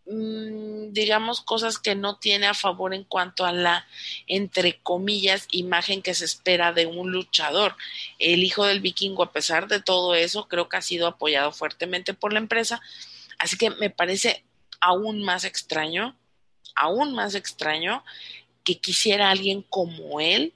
[0.08, 3.86] mm, digamos, cosas que no tiene a favor en cuanto a la,
[4.28, 7.76] entre comillas, imagen que se espera de un luchador.
[8.20, 12.14] El hijo del vikingo, a pesar de todo eso, creo que ha sido apoyado fuertemente
[12.14, 12.82] por la empresa
[13.38, 14.44] Así que me parece
[14.80, 16.16] aún más extraño,
[16.76, 18.04] aún más extraño
[18.64, 20.54] que quisiera alguien como él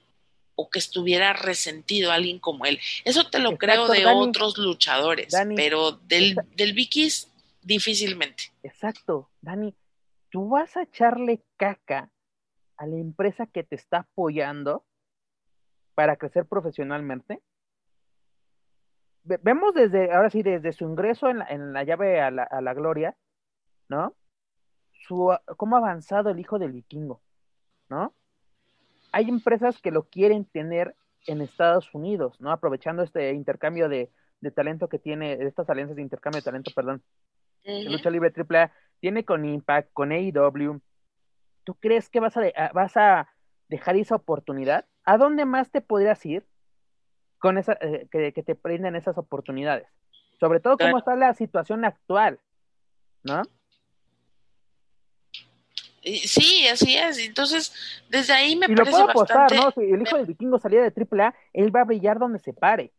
[0.60, 2.78] o que estuviera resentido alguien como él.
[3.04, 8.44] Eso te lo creo de otros luchadores, pero del, del Vikis difícilmente.
[8.62, 9.74] Exacto, Dani,
[10.30, 12.10] tú vas a echarle caca
[12.76, 14.84] a la empresa que te está apoyando
[15.94, 17.42] para crecer profesionalmente
[19.24, 22.60] vemos desde, ahora sí, desde su ingreso en la, en la llave a la, a
[22.60, 23.16] la, gloria,
[23.88, 24.14] ¿no?
[25.06, 27.22] Su, cómo ha avanzado el hijo del vikingo,
[27.88, 28.14] ¿no?
[29.12, 30.94] Hay empresas que lo quieren tener
[31.26, 32.50] en Estados Unidos, ¿no?
[32.50, 37.02] Aprovechando este intercambio de, de talento que tiene, estas alianzas de intercambio de talento, perdón,
[37.64, 40.80] lucha libre AAA, tiene con Impact, con AEW.
[41.64, 42.42] ¿Tú crees que vas a,
[42.72, 43.28] vas a
[43.68, 44.86] dejar esa oportunidad?
[45.04, 46.46] ¿A dónde más te podrías ir?
[47.40, 49.88] con esa, eh, que, te brinden esas oportunidades.
[50.38, 52.38] Sobre todo cómo está la situación actual,
[53.24, 53.42] ¿no?
[56.02, 57.18] Sí, así es.
[57.18, 57.72] Entonces,
[58.08, 59.70] desde ahí me y parece lo puedo apostar, bastante, ¿no?
[59.72, 62.92] Si el hijo del vikingo salía de AAA, él va a brillar donde se pare.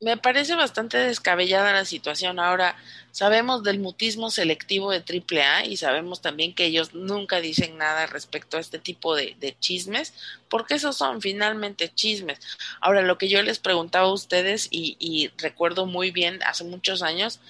[0.00, 2.38] Me parece bastante descabellada la situación.
[2.38, 2.76] Ahora,
[3.10, 8.56] sabemos del mutismo selectivo de AAA y sabemos también que ellos nunca dicen nada respecto
[8.56, 10.14] a este tipo de, de, chismes,
[10.48, 12.38] porque esos son finalmente chismes.
[12.80, 17.02] Ahora, lo que yo les preguntaba a ustedes, y, y recuerdo muy bien hace muchos
[17.02, 17.40] años,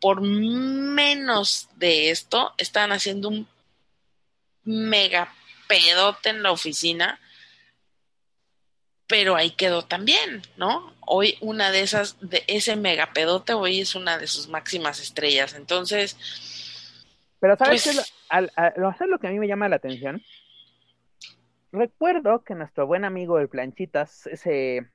[0.00, 3.48] por menos de esto, estaban haciendo un
[4.64, 5.32] mega
[5.68, 7.20] pedote en la oficina,
[9.06, 10.94] pero ahí quedó también, ¿no?
[11.00, 15.54] Hoy una de esas, de ese mega pedote, hoy es una de sus máximas estrellas.
[15.54, 16.16] Entonces.
[17.38, 18.12] Pero ¿sabes pues, qué?
[18.28, 20.22] Al, al, al, lo que a mí me llama la atención.
[21.72, 24.90] Recuerdo que nuestro buen amigo el Planchitas, ese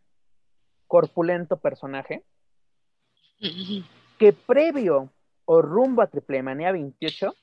[0.88, 2.24] corpulento personaje,
[4.18, 5.12] que previo
[5.46, 7.36] o rumbo a Triple Manía 28,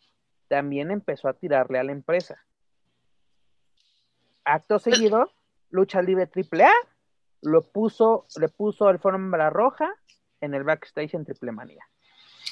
[0.55, 2.41] también empezó a tirarle a la empresa.
[4.45, 5.33] Acto seguido,
[5.71, 6.71] Lucha Libre AAA
[7.43, 9.93] lo puso, le puso alfombra roja
[10.41, 11.85] en el backstage en Triple Manía.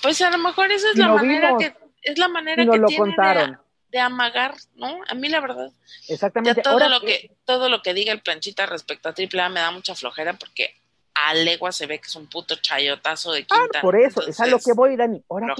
[0.03, 2.89] Pues a lo mejor esa es la manera vimos, que es la manera que lo
[2.89, 3.53] tiene contaron.
[3.53, 3.59] De,
[3.93, 4.99] de, amagar, ¿no?
[5.09, 5.71] A mí la verdad.
[6.09, 6.57] Exactamente.
[6.57, 9.61] Ya todo Ahora lo que todo lo que diga el planchita respecto a AAA me
[9.61, 10.75] da mucha flojera porque
[11.15, 13.79] a legua se ve que es un puto chayotazo de quinta.
[13.79, 15.23] Ah, por eso, Entonces, es a lo que voy, Dani.
[15.29, 15.55] Ahora,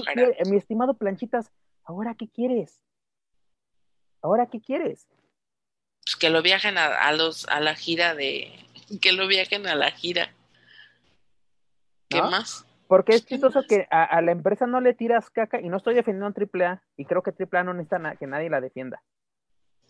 [0.45, 1.49] mi estimado Planchitas,
[1.83, 2.81] ¿ahora qué quieres?
[4.21, 5.07] ¿Ahora qué quieres?
[6.05, 8.51] Pues que lo viajen a, a, los a la gira de
[9.01, 10.33] que lo viajen a la gira.
[12.09, 12.29] ¿Qué ¿No?
[12.31, 12.65] más?
[12.87, 13.67] Porque es ¿Qué chistoso más?
[13.67, 16.83] que a, a, la empresa no le tiras caca y no estoy defendiendo a AAA
[16.97, 19.01] y creo que AAA no necesita na que nadie la defienda,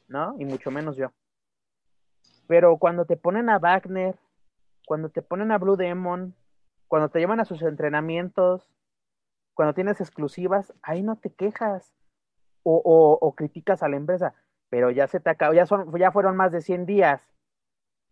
[0.07, 0.35] ¿no?
[0.39, 1.11] Y mucho menos yo.
[2.47, 4.15] Pero cuando te ponen a Wagner,
[4.85, 6.35] cuando te ponen a Blue Demon,
[6.87, 8.69] cuando te llevan a sus entrenamientos,
[9.53, 11.93] cuando tienes exclusivas, ahí no te quejas
[12.63, 14.33] o, o, o criticas a la empresa,
[14.69, 17.21] pero ya se te acabó, ya, son, ya fueron más de 100 días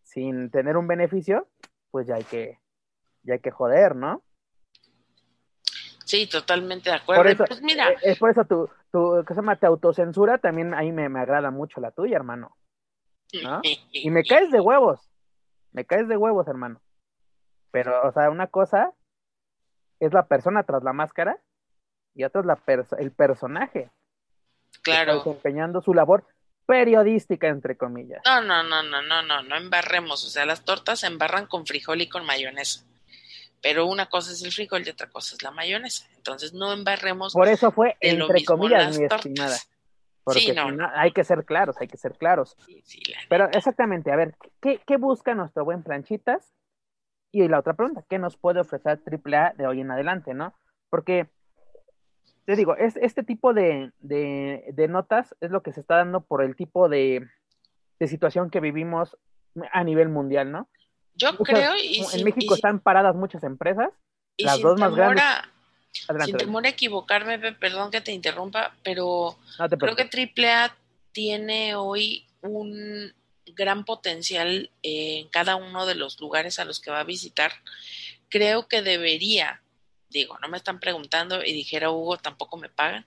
[0.04, 1.48] sin tener un beneficio,
[1.90, 2.60] pues ya hay que,
[3.24, 4.22] ya hay que joder, ¿no?
[6.06, 7.24] Sí, totalmente de acuerdo.
[7.24, 9.56] Por eso, pues mira, eh, es por eso tu, tu ¿qué se llama?
[9.56, 12.58] Te autocensura, también ahí me, me agrada mucho la tuya, hermano.
[13.42, 13.62] ¿no?
[13.92, 15.00] Y me caes de huevos,
[15.72, 16.82] me caes de huevos, hermano.
[17.72, 18.94] Pero, o sea, una cosa
[20.02, 21.38] es la persona tras la máscara
[22.14, 23.90] y otra es la perso el personaje.
[24.82, 25.18] claro.
[25.18, 26.26] Desempeñando su labor
[26.66, 28.22] periodística, entre comillas.
[28.26, 30.26] No, no, no, no, no, no, no embarremos.
[30.26, 32.84] O sea, las tortas se embarran con frijol y con mayonesa.
[33.62, 36.08] Pero una cosa es el frijol y otra cosa es la mayonesa.
[36.18, 37.34] Entonces no embarremos.
[37.34, 39.58] Por eso fue, entre comillas, las mi estimada.
[40.24, 42.56] Porque Sí, no, no, hay que ser claros, hay que ser claros.
[42.66, 46.54] Sí, sí, Pero exactamente, a ver, ¿qué, qué busca nuestro buen Planchitas?
[47.32, 50.54] Y la otra pregunta, ¿qué nos puede ofrecer AAA de hoy en adelante, no?
[50.90, 51.28] Porque,
[52.46, 56.22] te digo, es, este tipo de, de, de notas es lo que se está dando
[56.22, 57.28] por el tipo de,
[58.00, 59.18] de situación que vivimos
[59.72, 60.68] a nivel mundial, ¿no?
[61.16, 63.90] Yo Muchas- creo, y en sin, México y, están paradas muchas empresas,
[64.38, 65.24] y las dos más grandes.
[65.24, 65.46] a-
[66.08, 70.04] Adelante, sin temor a equivocarme, perdón que te interrumpa, pero no te creo que.
[70.04, 70.74] AAA
[71.12, 73.14] tiene hoy un
[73.54, 77.52] gran potencial en cada uno de los lugares a los que va a visitar.
[78.30, 79.62] Creo que debería,
[80.10, 83.06] digo, no me están preguntando y dijera Hugo, tampoco me pagan,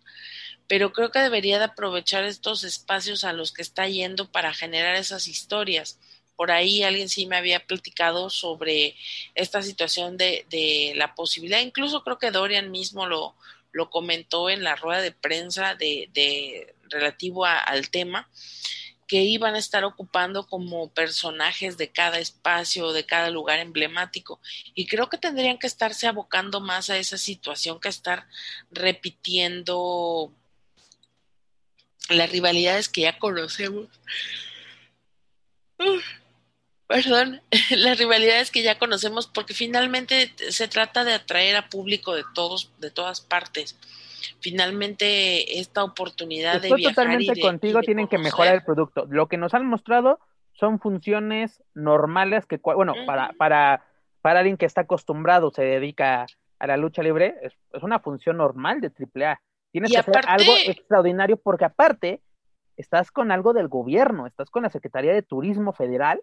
[0.68, 4.94] pero creo que debería de aprovechar estos espacios a los que está yendo para generar
[4.94, 5.98] esas historias.
[6.37, 8.96] Por ahí alguien sí me había platicado sobre
[9.35, 13.37] esta situación de, de la posibilidad, incluso creo que Dorian mismo lo,
[13.74, 18.30] lo comentó en la rueda de prensa de, de relativo al tema,
[19.06, 24.40] que iban a estar ocupando como personajes de cada espacio, de cada lugar emblemático.
[24.74, 28.26] Y creo que tendrían que estarse abocando más a esa situación que estar
[28.70, 30.32] repitiendo
[32.08, 33.88] las rivalidades que ya conocemos.
[36.86, 42.24] Perdón, las rivalidades que ya conocemos, porque finalmente se trata de atraer a público de
[42.34, 43.76] todos, de todas partes.
[44.44, 48.62] Finalmente, esta oportunidad de viajar totalmente y de, contigo, y de tienen que mejorar el
[48.62, 49.06] producto.
[49.08, 50.21] Lo que nos han mostrado
[50.52, 53.87] son funciones normales que, bueno, para, para,
[54.21, 56.27] para alguien que está acostumbrado, se dedica
[56.58, 59.40] a la lucha libre, es, es una función normal de AAA.
[59.73, 62.21] Tienes Y que hacer algo extraordinario porque aparte
[62.77, 66.21] estás con algo del gobierno, estás con la Secretaría de Turismo Federal,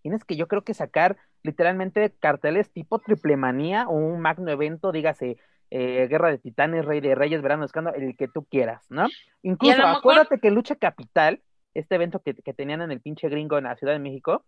[0.00, 4.90] tienes que yo creo que sacar literalmente carteles tipo Triple Manía o un magno evento,
[4.90, 5.36] dígase
[5.74, 9.08] eh, Guerra de Titanes, Rey de Reyes, Verano de Escándalo, el que tú quieras, ¿no?
[9.42, 11.40] Incluso mejor- acuérdate que Lucha Capital,
[11.72, 14.44] este evento que, que tenían en el pinche gringo en la Ciudad de México,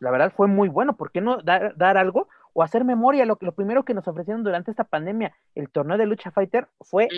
[0.00, 0.96] la verdad fue muy bueno.
[0.96, 3.26] ¿Por qué no dar, dar algo o hacer memoria?
[3.26, 7.08] Lo, lo primero que nos ofrecieron durante esta pandemia, el torneo de Lucha Fighter, fue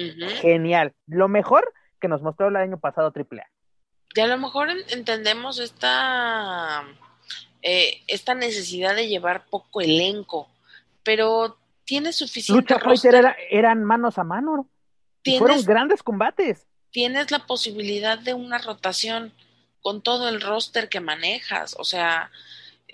[0.40, 0.94] genial.
[1.06, 3.46] Lo mejor que nos mostró el año pasado AAA.
[4.16, 6.82] Y a lo mejor entendemos esta,
[7.62, 10.48] eh, esta necesidad de llevar poco elenco,
[11.04, 11.58] pero
[11.90, 12.72] tiene suficiente.
[12.72, 14.70] Lucha Fighter eran manos a mano.
[15.38, 16.68] Fueron grandes combates.
[16.92, 19.32] Tienes la posibilidad de una rotación
[19.82, 21.74] con todo el roster que manejas.
[21.80, 22.30] O sea,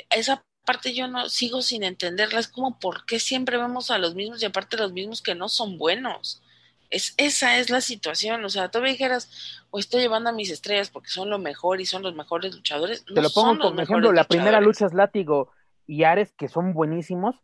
[0.09, 2.41] esa parte yo no sigo sin entenderla.
[2.41, 5.51] Es como por qué siempre vemos a los mismos y aparte los mismos que no
[5.51, 6.41] son buenos.
[6.89, 8.43] Es, esa es la situación.
[8.47, 11.83] O sea, tú me dijeras, o estoy llevando a mis estrellas porque son lo mejor
[11.83, 13.05] y son los mejores luchadores.
[13.05, 15.53] Te lo pongo como ejemplo, la primera lucha es Látigo
[15.87, 17.37] y Ares, que son buenísimos.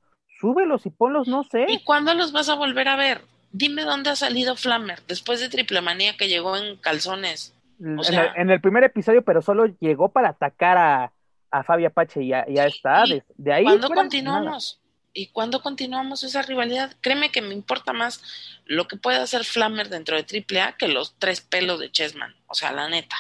[0.43, 1.67] Súbelos y ponlos, no sé.
[1.69, 3.23] ¿Y cuándo los vas a volver a ver?
[3.53, 7.55] Dime dónde ha salido Flammer después de Triple Manía que llegó en calzones.
[7.79, 11.13] en, el, primer episodio, pero solo llegó para atacar a,
[11.53, 13.05] a Fabi Apache y ya, está.
[13.37, 13.63] De, ahí.
[13.63, 14.81] ¿Cuándo continuamos?
[15.13, 16.93] ¿Y cuándo continuamos esa rivalidad?
[17.01, 18.21] Créeme que me importa más
[18.65, 22.35] lo que pueda hacer Flammer dentro de AAA que los tres pelos de Chessman.
[22.49, 23.15] O sea, la neta.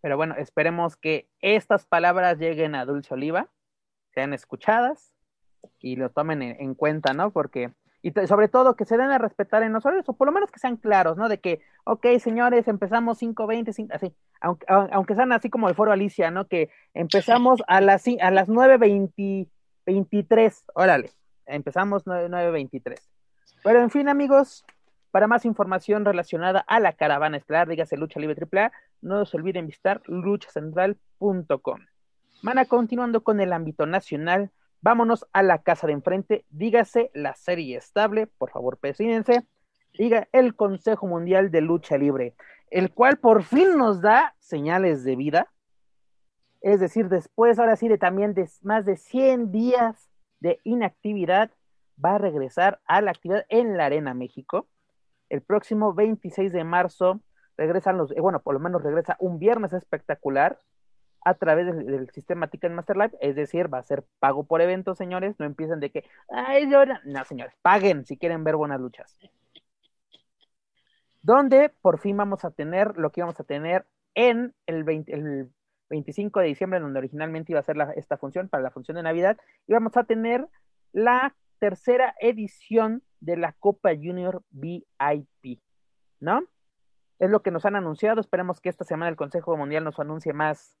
[0.00, 3.50] Pero bueno, esperemos que estas palabras lleguen a Dulce Oliva,
[4.14, 5.13] sean escuchadas
[5.84, 7.30] y lo tomen en, cuenta, ¿no?
[7.30, 7.70] Porque,
[8.00, 10.58] y sobre todo que se den a respetar en nosotros, o por lo menos que
[10.58, 11.28] sean claros, ¿no?
[11.28, 16.30] De que, ok, señores, empezamos 5.20, así, aunque, aunque sean así como el foro Alicia,
[16.30, 16.48] ¿no?
[16.48, 19.48] Que empezamos a las, a las 9.20
[19.84, 21.10] 23, órale,
[21.44, 22.96] empezamos 9.23.
[23.62, 24.64] Pero en fin, amigos,
[25.10, 28.72] para más información relacionada a la caravana estelar, dígase Lucha Libre AAA,
[29.02, 31.80] no se olviden visitar luchacentral.com.
[32.40, 34.50] Mana, continuando con el ámbito nacional,
[34.84, 39.46] vámonos a la casa de enfrente, dígase la serie estable, por favor, presídense,
[39.94, 42.34] diga el Consejo Mundial de Lucha Libre,
[42.70, 45.50] el cual por fin nos da señales de vida,
[46.60, 50.10] es decir, después, ahora sí, de también de más de 100 días
[50.40, 51.50] de inactividad,
[52.02, 54.68] va a regresar a la actividad en la Arena México.
[55.30, 57.22] El próximo 26 de marzo
[57.56, 60.58] regresan los, eh, bueno, por lo menos regresa un viernes espectacular
[61.24, 65.34] a través del, sistema Ticketmaster Live, es decir, va a ser pago por evento, señores,
[65.38, 69.18] no empiecen de que, ay, yo, no, señores, paguen si quieren ver buenas luchas.
[71.22, 75.50] Donde por fin vamos a tener lo que íbamos a tener en el, 20, el
[75.88, 79.38] 25 de diciembre, donde originalmente iba a ser esta función, para la función de Navidad,
[79.66, 80.46] íbamos a tener
[80.92, 85.60] la tercera edición de la Copa Junior VIP,
[86.20, 86.42] ¿no?
[87.18, 88.20] Es lo que nos han anunciado.
[88.20, 90.76] Esperemos que esta semana el Consejo Mundial nos anuncie más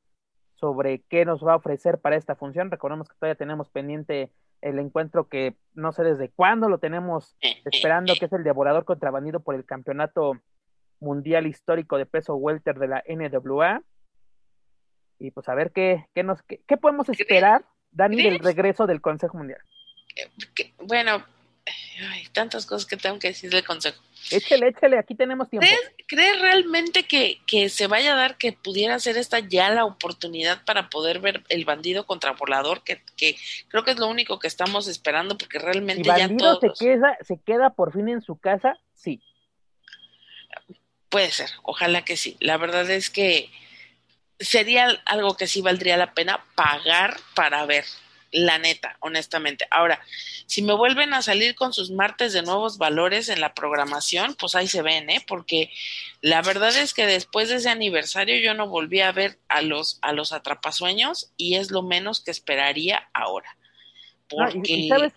[0.64, 2.70] sobre qué nos va a ofrecer para esta función.
[2.70, 4.30] Recordemos que todavía tenemos pendiente
[4.62, 7.36] el encuentro que no sé desde cuándo lo tenemos
[7.66, 10.40] esperando, que es el devorador contrabandido por el campeonato
[11.00, 13.82] mundial histórico de peso welter de la NWA
[15.18, 19.36] y pues a ver qué, qué nos qué, podemos esperar, Dani, del regreso del Consejo
[19.36, 19.60] Mundial.
[20.78, 21.22] Bueno,
[21.66, 24.02] hay tantas cosas que tengo que decir del Consejo.
[24.30, 25.66] Échele, échele, aquí tenemos tiempo.
[26.06, 30.64] ¿Crees, realmente que, que, se vaya a dar que pudiera ser esta ya la oportunidad
[30.64, 32.82] para poder ver el bandido contra volador?
[32.82, 33.36] Que, que
[33.68, 36.58] creo que es lo único que estamos esperando porque realmente ya todos...
[36.60, 39.22] se queda, se queda por fin en su casa, sí.
[41.08, 42.36] Puede ser, ojalá que sí.
[42.40, 43.50] La verdad es que
[44.38, 47.84] sería algo que sí valdría la pena pagar para ver,
[48.34, 49.66] la neta, honestamente.
[49.70, 50.00] Ahora,
[50.46, 54.54] si me vuelven a salir con sus martes de nuevos valores en la programación, pues
[54.56, 55.24] ahí se ven, ¿eh?
[55.26, 55.70] Porque
[56.20, 59.98] la verdad es que después de ese aniversario yo no volví a ver a los,
[60.02, 63.56] a los atrapasueños y es lo menos que esperaría ahora.
[64.28, 65.12] Porque ¿sabes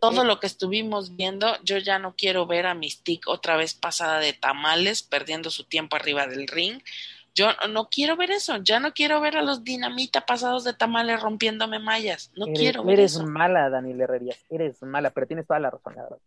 [0.00, 3.74] todo eh, lo que estuvimos viendo, yo ya no quiero ver a Mystique otra vez
[3.74, 6.80] pasada de tamales, perdiendo su tiempo arriba del ring
[7.34, 11.20] yo no quiero ver eso, ya no quiero ver a los dinamita pasados de tamales
[11.20, 13.20] rompiéndome mallas, no quiero ver eso.
[13.20, 16.18] Eres mala, Daniel Herrerías, eres mala, pero tienes toda la razón, la verdad.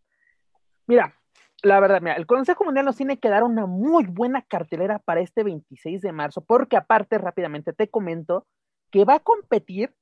[0.85, 1.15] Mira,
[1.63, 5.21] la verdad, mira, el Consejo Mundial nos tiene que dar una muy buena cartelera para
[5.21, 8.45] este 26 de marzo, porque aparte, rápidamente te comento
[8.91, 9.93] que va a competir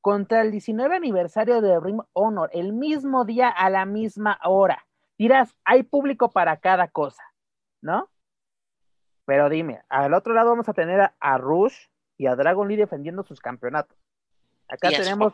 [0.00, 4.86] contra el 19 aniversario de Ring Honor, el mismo día a la misma hora.
[5.18, 7.22] Dirás, hay público para cada cosa,
[7.80, 8.08] ¿no?
[9.26, 13.24] Pero dime, al otro lado vamos a tener a, Rush y a Dragon Lee defendiendo
[13.24, 13.98] sus campeonatos.
[14.68, 15.32] Acá tenemos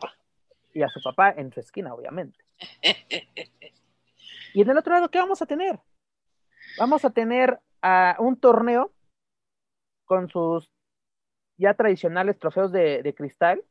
[0.73, 2.43] y a su papá en su esquina, obviamente.
[4.55, 5.79] y en el otro lado, ¿qué vamos a tener?
[6.79, 8.91] Vamos a tener a un torneo
[10.05, 10.71] con sus
[11.57, 13.63] ya tradicionales trofeos de, cristal,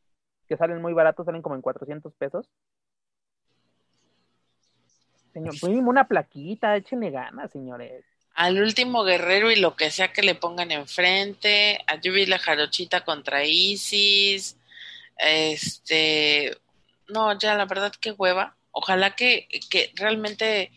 [0.46, 2.48] que salen muy baratos, salen como en 400 pesos.
[5.32, 10.35] Señor, una plaquita, échenle ganas, señores al último guerrero y lo que sea que le
[10.35, 14.57] pongan enfrente, a Yubi la Jarochita contra Isis,
[15.18, 16.57] este,
[17.09, 20.72] no, ya la verdad que hueva, ojalá que, que realmente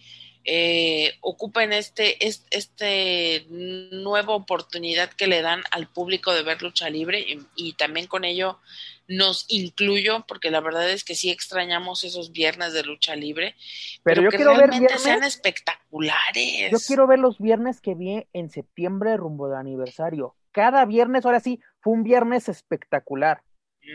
[0.48, 2.18] eh, ocupen este,
[2.52, 7.26] este, nueva oportunidad que le dan al público de ver lucha libre
[7.56, 8.60] y, también con ello
[9.08, 13.56] nos incluyo porque la verdad es que sí extrañamos esos viernes de lucha libre,
[14.04, 16.72] pero, yo que quiero realmente ver sean espectaculares.
[16.72, 20.36] Yo quiero ver los viernes que vi en septiembre rumbo de aniversario.
[20.52, 23.42] Cada viernes, ahora sí, fue un viernes espectacular.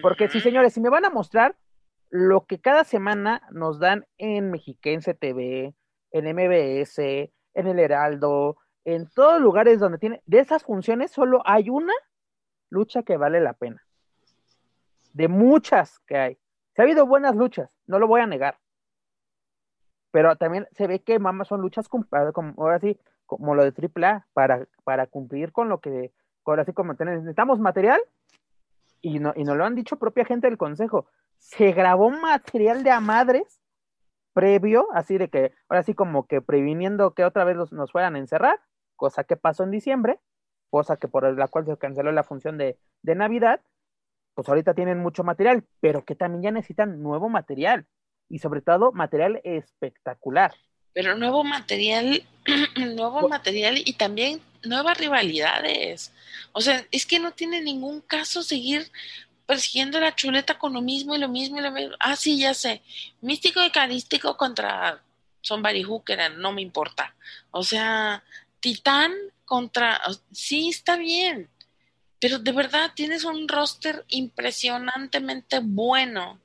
[0.03, 1.57] Porque sí, señores, si me van a mostrar
[2.11, 5.75] lo que cada semana nos dan en Mexiquense TV,
[6.11, 11.71] en MBS, en el Heraldo, en todos lugares donde tiene, de esas funciones solo hay
[11.71, 11.93] una
[12.71, 13.83] lucha que vale la pena.
[15.13, 16.39] De muchas que hay.
[16.75, 18.59] Se ha habido buenas luchas, no lo voy a negar.
[20.13, 22.07] Pero también se ve que mamás son luchas como,
[22.57, 26.13] ahora sí, como lo de AAA, para, para cumplir con lo que,
[26.45, 28.01] ahora sí como necesitamos material,
[29.01, 31.07] y no, y no lo han dicho propia gente del consejo.
[31.39, 33.60] Se grabó material de a madres
[34.41, 38.19] previo, así de que, ahora sí como que previniendo que otra vez nos fueran a
[38.19, 38.59] encerrar,
[38.97, 40.19] cosa que pasó en diciembre,
[40.71, 43.61] cosa que por la cual se canceló la función de, de Navidad,
[44.35, 47.87] pues ahorita tienen mucho material, pero que también ya necesitan nuevo material
[48.31, 50.55] y sobre todo material espectacular.
[50.95, 52.23] Pero nuevo material,
[52.97, 56.15] nuevo material y también nuevas rivalidades.
[56.53, 58.91] O sea, es que no tiene ningún caso seguir
[59.51, 61.97] persiguiendo la chuleta con lo mismo y lo mismo y lo mismo.
[61.99, 62.83] Ah, sí, ya sé.
[63.21, 65.03] Místico y carístico contra
[65.41, 67.17] Somebody Hooker, no me importa.
[67.51, 68.23] O sea,
[68.61, 69.13] Titán
[69.45, 70.01] contra.
[70.31, 71.51] Sí, está bien.
[72.21, 76.39] Pero de verdad tienes un roster impresionantemente bueno.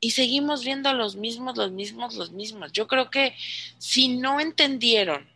[0.00, 2.72] Y seguimos viendo a los mismos, los mismos, los mismos.
[2.72, 3.36] Yo creo que
[3.76, 5.28] si no entendieron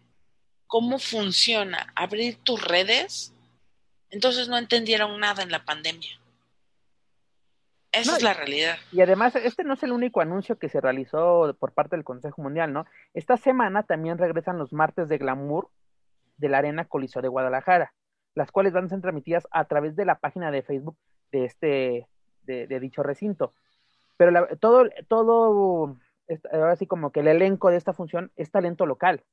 [0.67, 3.35] cómo funciona abrir tus redes,
[4.09, 6.19] entonces no entendieron nada en la pandemia.
[7.97, 8.77] Esa es la realidad.
[8.93, 12.43] Y además, este no es el único anuncio que se realizó por parte del Consejo
[12.43, 12.85] Mundial, ¿no?
[13.15, 15.71] Esta semana también regresan los martes de glamour
[16.37, 17.95] de la Arena Coliseo de Guadalajara,
[18.35, 20.97] las cuales van a ser transmitidas a través de la página de Facebook
[21.33, 22.09] de este,
[22.43, 23.53] de, dicho recinto.
[24.17, 25.97] Pero todo, todo,
[26.53, 29.25] ahora sí como que el elenco de esta función es talento local.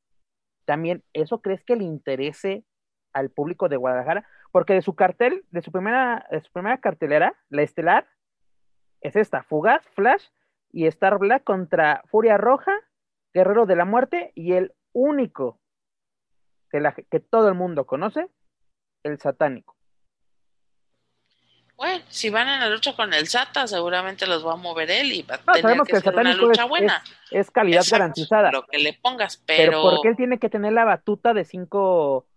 [0.66, 2.64] También, ¿eso crees que le interese
[3.12, 4.28] al público de Guadalajara?
[4.52, 8.08] Porque de su cartel, de su primera, de su primera cartelera, la estelar,
[9.04, 10.26] es esta, Fugaz, Flash
[10.72, 12.74] y Star Black contra Furia Roja,
[13.34, 15.60] Guerrero de la Muerte y el único
[16.72, 18.28] que, la, que todo el mundo conoce,
[19.04, 19.76] el satánico.
[21.76, 25.12] Bueno, si van en la lucha con el Sata, seguramente los va a mover él
[25.12, 27.04] y va a tener que, ser una lucha buena.
[27.32, 28.52] Es, calidad garantizada.
[28.52, 29.72] Lo que le pongas, pero...
[29.72, 32.28] Pero porque él tiene que tener la batuta de cinco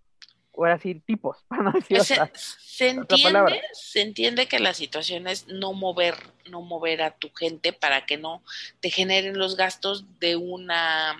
[0.57, 5.73] ahora sí, tipos, para no decir se, entiende, se entiende que la situación es no
[5.73, 6.17] mover,
[6.51, 8.43] no mover a tu gente para que no
[8.81, 11.17] te generen los gastos de una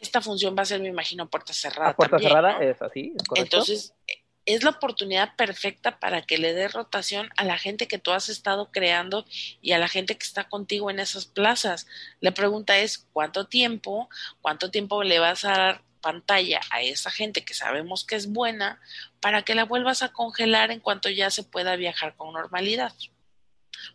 [0.00, 1.94] esta función va a ser, me imagino, puerta cerrada.
[1.94, 3.94] puerta cerrada es así, Entonces,
[4.46, 8.28] es la oportunidad perfecta para que le dé rotación a la gente que tú has
[8.28, 9.26] estado creando
[9.60, 11.86] y a la gente que está contigo en esas plazas.
[12.20, 14.08] La pregunta es, ¿cuánto tiempo?
[14.40, 18.78] ¿Cuánto tiempo le vas a dar pantalla a esa gente que sabemos que es buena
[19.20, 22.92] para que la vuelvas a congelar en cuanto ya se pueda viajar con normalidad.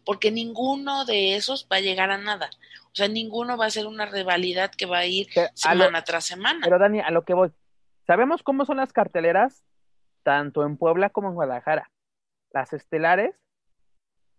[0.04, 2.50] Porque ninguno de esos va a llegar a nada.
[2.88, 6.60] O sea, ninguno va a ser una rivalidad que va a ir semana tras semana.
[6.66, 7.54] Pero Dani, a lo que voy.
[8.06, 9.64] Sabemos cómo son las carteleras
[10.24, 11.90] tanto en Puebla como en Guadalajara.
[12.52, 13.34] Las estelares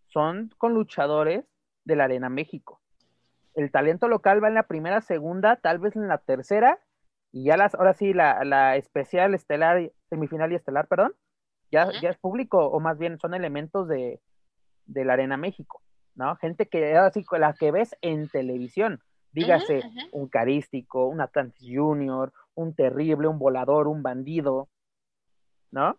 [0.09, 1.47] son con luchadores
[1.85, 2.83] de la Arena México.
[3.55, 6.79] El talento local va en la primera, segunda, tal vez en la tercera
[7.33, 11.15] y ya las, ahora sí, la, la especial estelar, semifinal y estelar, perdón,
[11.71, 14.21] ya, ya es público, o más bien son elementos de,
[14.85, 15.83] de la Arena México,
[16.15, 16.37] ¿no?
[16.37, 19.01] Gente que ahora sí, la que ves en televisión,
[19.33, 24.69] dígase un carístico, un Atlantis Junior, un terrible, un volador, un bandido,
[25.71, 25.97] ¿no?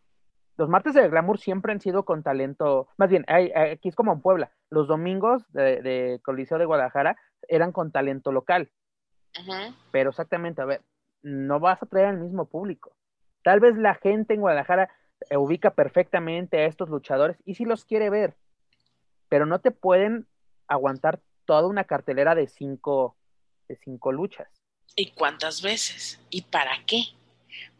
[0.55, 4.21] Los martes de glamour siempre han sido con talento, más bien, aquí es como en
[4.21, 7.17] Puebla, los domingos de, de Coliseo de Guadalajara
[7.47, 8.69] eran con talento local.
[9.91, 10.81] Pero exactamente, a ver,
[11.23, 12.95] no vas a traer al mismo público.
[13.43, 14.89] Tal vez la gente en Guadalajara
[15.29, 18.35] eh, ubica perfectamente a estos luchadores y si los quiere ver,
[19.29, 20.27] pero no te pueden
[20.67, 23.17] aguantar toda una cartelera de cinco,
[23.67, 24.47] de cinco luchas.
[24.95, 26.19] ¿Y cuántas veces?
[26.29, 27.03] ¿Y para qué?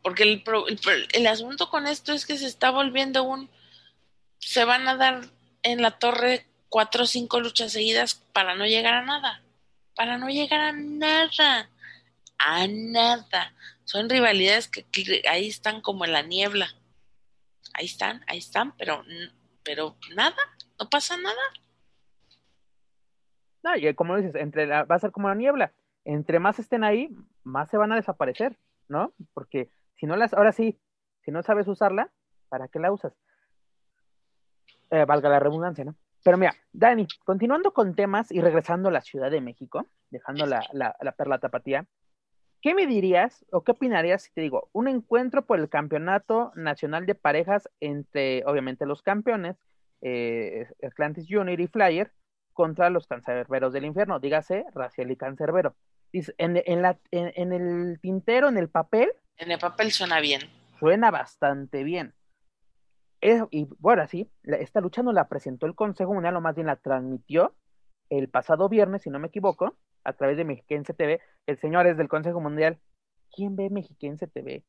[0.02, 3.50] Porque el, el, el, asunto con esto es que se está volviendo un...
[4.40, 5.22] Se van a dar
[5.62, 9.42] en la torre cuatro o cinco luchas seguidas para no llegar a nada.
[9.96, 11.70] Para no llegar a nada
[12.38, 13.54] a nada.
[13.84, 14.86] Son rivalidades que,
[15.30, 16.68] ahí están como en la niebla.
[17.74, 19.04] Ahí están, ahí están, pero,
[19.64, 20.36] pero nada,
[20.80, 21.42] no pasa nada.
[23.64, 25.74] No, y como dices, entre va a ser como la niebla.
[26.06, 27.10] entre más estén ahí,
[27.44, 28.58] más se van a desaparecer,
[28.90, 29.14] ¿no?
[29.34, 30.80] Porque si no las, ahora sí,
[31.22, 32.12] si no sabes usarla,
[32.50, 33.14] ¿para qué la usas?
[34.92, 35.96] Eh, valga la redundancia, ¿no?
[36.24, 40.62] Pero mira, Dani, continuando con temas y regresando a la Ciudad de México, dejando la,
[40.72, 41.86] la, la perla tapatía,
[42.64, 47.06] ¿qué me dirías o qué opinarías si te digo un encuentro por el campeonato nacional
[47.06, 49.58] de parejas entre, obviamente, los campeones,
[50.02, 52.12] eh, Atlantis Junior y Flyer,
[52.54, 55.76] contra los cancerberos del infierno, dígase Raciel y Cancerbero?
[56.12, 59.12] En, en, la, en, en el tintero, en el papel.
[59.38, 60.42] En el papel suena bien.
[60.80, 62.16] Suena bastante bien
[63.52, 66.76] y bueno, así, esta lucha no la presentó el Consejo Mundial, o más bien la
[66.76, 67.56] transmitió
[68.10, 71.22] el pasado viernes, si no me equivoco, a través de Mexiquense TV.
[71.46, 72.80] El señor es del Consejo Mundial.
[73.32, 74.64] ¿Quién ve Mexiquense TV?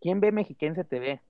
[0.00, 1.20] ¿Quién ve Mexiquense TV?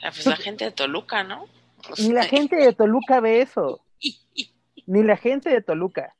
[0.00, 1.46] La, pues la gente de Toluca, ¿no?
[1.98, 3.84] Ni la gente de Toluca ve eso.
[4.86, 6.14] ni la gente de Toluca.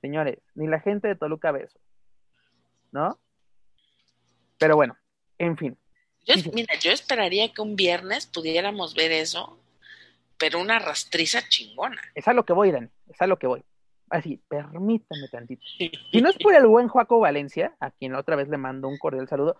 [0.00, 1.78] Señores, ni la gente de Toluca ve eso.
[2.92, 3.18] ¿No?
[4.58, 4.96] Pero bueno,
[5.38, 5.78] en fin.
[6.24, 9.58] Yo, mira, yo esperaría que un viernes pudiéramos ver eso,
[10.36, 12.00] pero una rastriza chingona.
[12.14, 13.64] Es a lo que voy, Dan, es a lo que voy.
[14.10, 15.62] Así, permítame tantito.
[15.76, 18.98] Si no es por el buen Joaco Valencia, a quien otra vez le mando un
[18.98, 19.56] cordial saludo,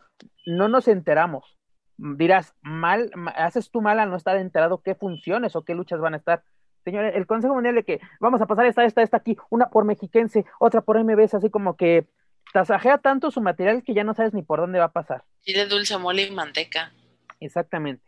[0.47, 1.59] no nos enteramos.
[1.99, 6.15] Dirás, mal, haces tú mal al no estar enterado qué funciones o qué luchas van
[6.15, 6.45] a estar.
[6.85, 9.85] Señores, el Consejo Mundial de que vamos a pasar esta, esta, esta aquí, una por
[9.85, 12.07] mexiquense, otra por MBS, así como que
[12.53, 15.25] tasajea tanto su material que ya no sabes ni por dónde va a pasar.
[15.41, 16.93] Sí, de dulce mole y manteca.
[17.41, 18.05] Exactamente.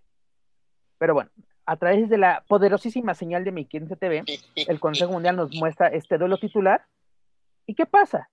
[0.98, 1.30] Pero bueno,
[1.70, 4.24] a través de la poderosísima señal de mi 15 TV,
[4.56, 6.84] el Consejo Mundial nos muestra este duelo titular.
[7.64, 8.28] ¿Y qué pasa?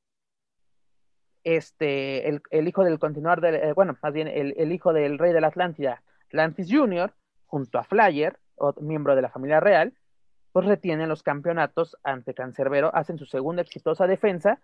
[1.44, 5.42] Este, el, hijo del continuar, del, eh, bueno, más bien el, hijo del rey de
[5.42, 7.14] la Atlántida, Atlantis Jr.,
[7.46, 8.40] junto a Flyer,
[8.82, 9.94] miembro de la familia real,
[10.52, 14.60] pues retienen los campeonatos ante Cancerbero, hacen su segunda exitosa defensa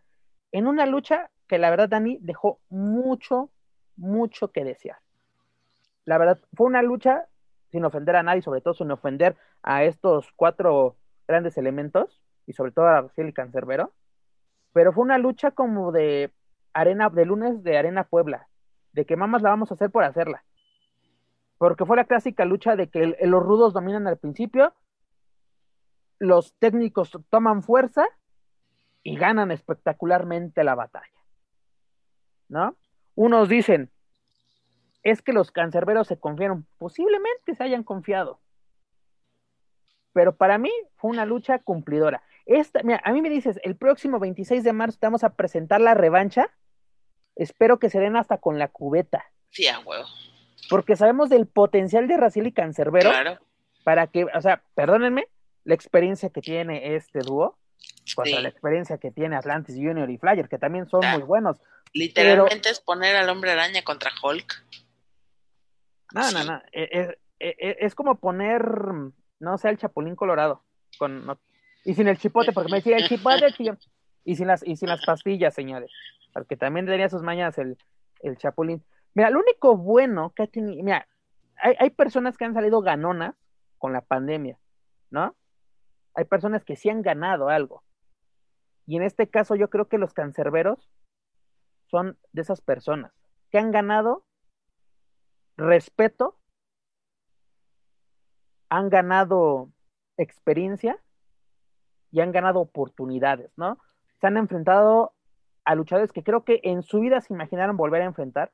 [0.51, 3.51] en una lucha que la verdad Dani dejó mucho,
[3.97, 4.97] mucho que desear.
[6.05, 7.27] La verdad, fue una lucha
[7.73, 10.95] sin ofender a nadie, sobre todo sin ofender a estos cuatro
[11.27, 13.93] grandes elementos, y sobre todo a Raciel y Cancerbero,
[14.73, 16.31] pero fue una lucha como de
[16.73, 18.47] arena, de lunes de Arena Puebla,
[18.91, 20.45] de que mamás la vamos a hacer por hacerla.
[21.57, 24.75] Porque fue la clásica lucha de que los rudos dominan al principio,
[26.19, 28.05] los técnicos toman fuerza
[29.01, 31.07] y ganan espectacularmente la batalla.
[32.49, 32.77] ¿No?
[33.15, 33.91] Unos dicen,
[35.03, 38.39] es que los cancerberos se confiaron, posiblemente se hayan confiado.
[40.13, 42.23] Pero para mí fue una lucha cumplidora.
[42.45, 45.93] Esta, mira, a mí me dices, el próximo 26 de marzo vamos a presentar la
[45.93, 46.49] revancha.
[47.35, 49.25] Espero que se den hasta con la cubeta.
[49.49, 50.05] Sí, a huevo.
[50.69, 53.09] Porque sabemos del potencial de Raciel y Cancerbero.
[53.09, 53.39] Claro.
[53.83, 55.27] Para que, o sea, perdónenme,
[55.65, 57.57] la experiencia que tiene este dúo
[58.15, 61.57] contra la experiencia que tiene Atlantis Junior y Flyer, que también son muy buenos.
[61.93, 64.65] Literalmente es poner al hombre araña contra Hulk.
[66.13, 66.61] No, no, no.
[66.71, 68.63] E, e, e, es, como poner,
[69.39, 70.63] no sé, el Chapulín Colorado.
[70.97, 71.25] Con,
[71.83, 73.47] y sin el chipote, porque me decía el chipote,
[74.23, 75.91] y sin las, y sin las pastillas, señores.
[76.31, 77.77] Porque también tenía sus mañas el,
[78.21, 78.83] el Chapulín.
[79.13, 81.07] Mira, lo único bueno que ha tenido, mira,
[81.57, 83.35] hay, hay personas que han salido ganonas
[83.77, 84.57] con la pandemia,
[85.09, 85.35] ¿no?
[86.15, 87.83] hay personas que sí han ganado algo.
[88.85, 90.89] Y en este caso yo creo que los cancerberos
[91.87, 93.13] son de esas personas
[93.51, 94.25] que han ganado
[95.57, 96.37] respeto,
[98.69, 99.69] han ganado
[100.17, 100.99] experiencia
[102.11, 103.77] y han ganado oportunidades, ¿no?
[104.19, 105.13] Se han enfrentado
[105.65, 108.51] a luchadores que creo que en su vida se imaginaron volver a enfrentar,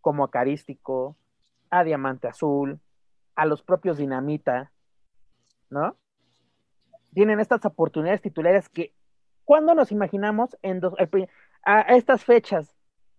[0.00, 1.16] como a Carístico,
[1.70, 2.80] a Diamante Azul,
[3.34, 4.72] a los propios Dinamita,
[5.70, 5.96] ¿no?
[7.14, 8.94] tienen estas oportunidades titulares que,
[9.44, 10.80] ¿cuándo nos imaginamos en
[11.64, 12.74] a, estas fechas,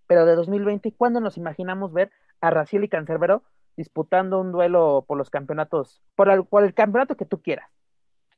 [0.08, 3.43] pero de 2020, cuándo nos imaginamos ver a Raciel y Cancerbero
[3.76, 7.70] disputando un duelo por los campeonatos, por el, por el campeonato que tú quieras?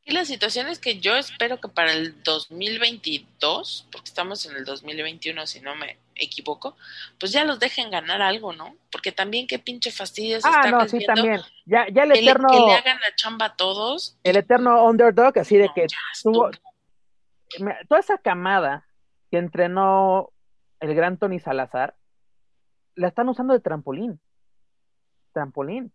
[0.08, 4.64] Y la situación es que yo espero que para el 2022, porque estamos en el
[4.64, 6.78] 2021 si no me equivoco,
[7.20, 8.76] pues ya los dejen ganar algo, ¿no?
[8.92, 11.42] Porque también qué pinche fastidio es ah, no, sí, también.
[11.66, 12.50] Ya, ya el eterno...
[12.50, 14.16] Que le, hagan la chamba a todos.
[14.24, 15.88] El eterno underdog, así de que
[16.22, 16.52] tuvo...
[17.88, 18.88] Toda esa camada
[19.32, 20.32] que entrenó
[20.86, 21.96] el gran Tony Salazar,
[22.96, 24.20] la están usando de trampolín.
[25.34, 25.92] Trampolín.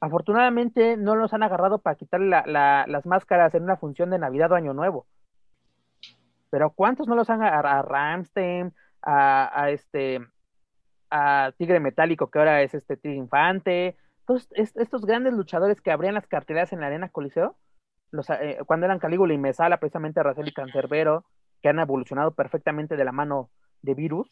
[0.00, 4.54] Afortunadamente no los han agarrado para quitarle las máscaras en una función de Navidad o
[4.54, 5.06] Año Nuevo.
[6.50, 7.78] Pero ¿cuántos no los han agarrado?
[7.78, 10.20] A Ramstein, a, este,
[11.10, 13.96] a Tigre Metálico, que ahora es este Tigre Infante.
[14.26, 17.56] Todos estos grandes luchadores que abrían las carteleras en la Arena Coliseo,
[18.40, 21.24] eh, cuando eran Calígula y Mesala, precisamente Racel y Cancerbero,
[21.64, 23.48] que han evolucionado perfectamente de la mano
[23.80, 24.28] de virus.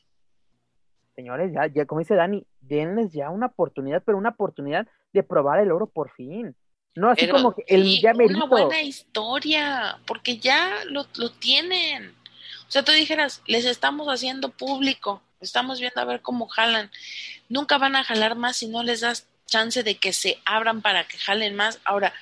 [1.17, 5.59] Señores, ya, ya como dice Dani, denles ya una oportunidad, pero una oportunidad de probar
[5.61, 6.55] el oro por fin.
[6.95, 12.11] No así como que el ya Una buena historia, porque ya lo, lo tienen.
[12.69, 16.91] O sea, tú dijeras, les estamos haciendo público, estamos viendo a ver cómo jalan.
[17.49, 21.05] Nunca van a jalar más si no les das chance de que se abran para
[21.05, 21.81] que jalen más.
[21.87, 22.13] Ahora,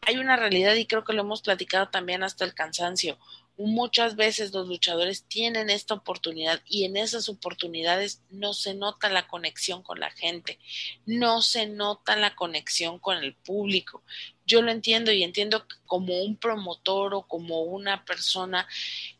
[0.00, 3.18] hay una realidad y creo que lo hemos platicado también hasta el cansancio.
[3.58, 9.26] Muchas veces los luchadores tienen esta oportunidad y en esas oportunidades no se nota la
[9.26, 10.58] conexión con la gente,
[11.06, 14.02] no se nota la conexión con el público.
[14.44, 18.68] Yo lo entiendo y entiendo que como un promotor o como una persona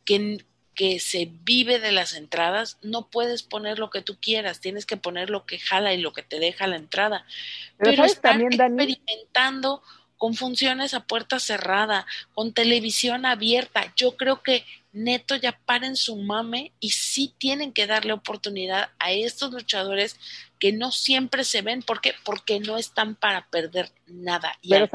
[0.04, 4.84] que, que se vive de las entradas, no puedes poner lo que tú quieras, tienes
[4.84, 7.26] que poner lo que jala y lo que te deja la entrada.
[7.78, 9.82] Pero, están experimentando
[10.16, 13.92] con funciones a puerta cerrada, con televisión abierta.
[13.96, 19.12] Yo creo que neto ya paren su mame y sí tienen que darle oportunidad a
[19.12, 20.18] estos luchadores
[20.58, 21.82] que no siempre se ven.
[21.82, 22.12] ¿Por qué?
[22.24, 24.52] Porque no están para perder nada.
[24.62, 24.88] Y Pero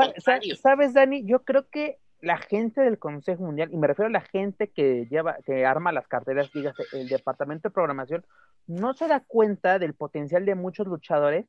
[0.60, 4.22] sabes, Dani, yo creo que la gente del Consejo Mundial, y me refiero a la
[4.22, 8.26] gente que lleva, que arma las carteras, dígase, el departamento de programación,
[8.68, 11.46] no se da cuenta del potencial de muchos luchadores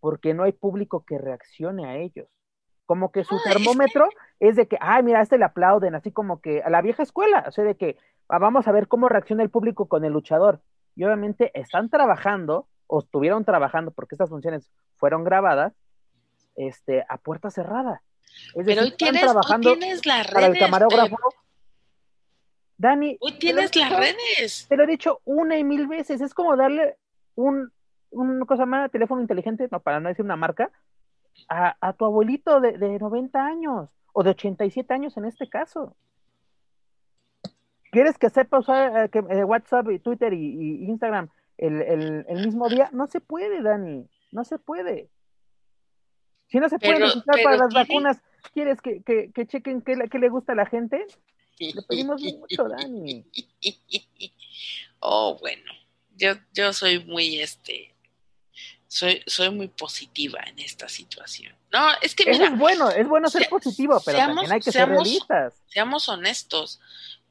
[0.00, 2.26] porque no hay público que reaccione a ellos
[2.86, 4.08] como que su termómetro
[4.40, 7.44] es, de que, ay, mira, este le aplauden, así como que a la vieja escuela,
[7.46, 7.96] o sea, de que
[8.28, 10.60] ah, vamos a ver cómo reacciona el público con el luchador.
[10.94, 15.72] Y obviamente están trabajando, o estuvieron trabajando, porque estas funciones fueron grabadas,
[16.56, 18.02] este, a puerta cerrada.
[18.54, 21.16] Es Pero hoy tienes, trabajando tienes las redes, para el camarógrafo.
[22.76, 23.16] Dani.
[23.20, 24.66] Hoy tienes las redes.
[24.68, 26.20] Te lo he dicho una y mil veces.
[26.20, 26.96] Es como darle
[27.34, 27.70] un,
[28.10, 30.70] un cosa más, teléfono inteligente, no, para no decir una marca,
[31.48, 35.96] a, tu abuelito de, de 90 años o de 87 años en este caso.
[37.92, 41.28] ¿Quieres que sepa usar eh, que, eh, WhatsApp y Twitter y, Instagram
[41.58, 42.88] el, mismo día?
[42.90, 45.10] No se puede, Dani, no se puede.
[46.48, 48.22] Si no se puede necesitar para las vacunas,
[48.54, 49.02] ¿quieres que,
[49.46, 51.06] chequen qué, le gusta a la gente?
[51.58, 53.24] Le pedimos mucho, Dani.
[55.04, 55.68] Oh, bueno,
[56.14, 57.91] yo, yo soy muy, este,
[58.92, 61.56] soy, soy muy positiva en esta situación.
[61.72, 65.54] No, es que es bueno, es bueno ser positivo, pero también hay que ser realistas.
[65.66, 66.78] Seamos honestos.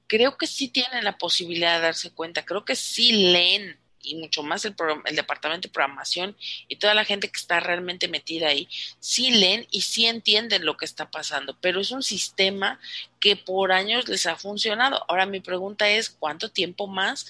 [0.08, 4.42] Creo que sí tienen la posibilidad de darse cuenta, creo que sí leen y mucho
[4.42, 4.74] más el,
[5.06, 6.36] el departamento de programación
[6.68, 8.68] y toda la gente que está realmente metida ahí,
[9.00, 12.80] sí leen y sí entienden lo que está pasando, pero es un sistema
[13.20, 15.06] que por años les ha funcionado.
[15.08, 17.28] Ahora mi pregunta es, ¿cuánto tiempo más?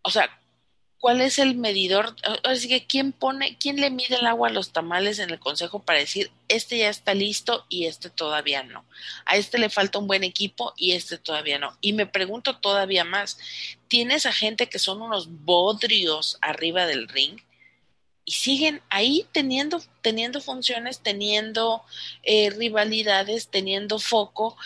[0.00, 0.39] O sea,
[1.00, 2.14] ¿Cuál es el medidor?
[2.44, 5.80] Así que quién pone, quién le mide el agua a los tamales en el consejo
[5.80, 8.84] para decir este ya está listo y este todavía no.
[9.24, 11.74] A este le falta un buen equipo y este todavía no.
[11.80, 13.38] Y me pregunto todavía más,
[13.88, 17.40] tienes a gente que son unos bodrios arriba del ring
[18.26, 21.82] y siguen ahí teniendo, teniendo funciones, teniendo
[22.24, 24.58] eh, rivalidades, teniendo foco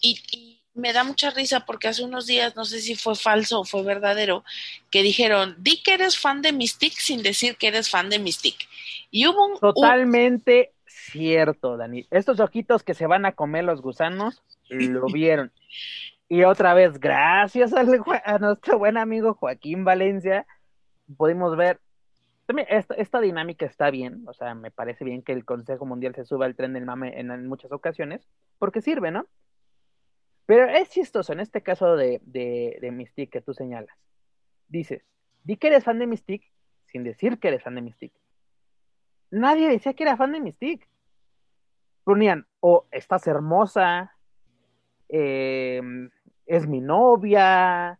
[0.00, 3.64] y me da mucha risa porque hace unos días, no sé si fue falso o
[3.64, 4.44] fue verdadero,
[4.90, 8.56] que dijeron, di que eres fan de Mystic sin decir que eres fan de Mystic.
[9.10, 9.58] Y hubo un...
[9.58, 12.06] Totalmente cierto, Dani.
[12.10, 15.52] Estos ojitos que se van a comer los gusanos, lo vieron.
[16.28, 17.72] Y otra vez, gracias
[18.24, 20.46] a nuestro buen amigo Joaquín Valencia,
[21.16, 21.80] pudimos ver
[22.68, 26.24] esta, esta, dinámica está bien, o sea, me parece bien que el Consejo Mundial se
[26.24, 29.26] suba al tren del mame en muchas ocasiones, porque sirve, ¿no?
[30.46, 33.96] Pero es chistoso en este caso de, de, Mystique que tú señalas.
[34.68, 35.04] Dices,
[35.44, 36.52] di que eres fan de Mystique
[36.86, 38.20] sin decir que eres fan de Mystique.
[39.30, 40.88] Nadie decía que era fan de Mystique.
[42.04, 44.16] Ponían, o estás hermosa,
[45.08, 46.10] em,
[46.46, 47.98] es mi novia,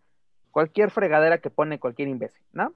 [0.51, 2.75] cualquier fregadera que pone cualquier imbécil, ¿no?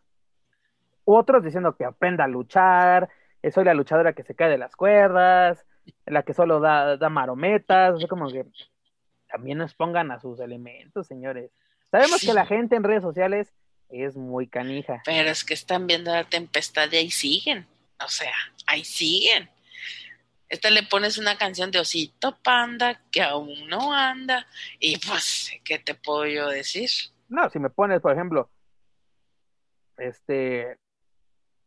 [1.05, 3.11] Otros diciendo que aprenda a luchar,
[3.51, 5.67] soy la luchadora que se cae de las cuerdas,
[6.05, 8.47] la que solo da, da marometas, o sea, como que
[9.29, 11.51] también nos pongan a sus elementos, señores.
[11.91, 13.53] Sabemos que la gente en redes sociales
[13.89, 15.03] es muy canija.
[15.05, 17.67] Pero es que están viendo la tempestad y ahí siguen.
[18.05, 18.35] O sea,
[18.67, 19.49] ahí siguen.
[20.49, 24.47] Esta le pones una canción de Osito Panda que aún no anda.
[24.79, 26.89] Y pues, ¿qué te puedo yo decir?
[27.29, 28.51] No, si me pones, por ejemplo,
[29.97, 30.79] este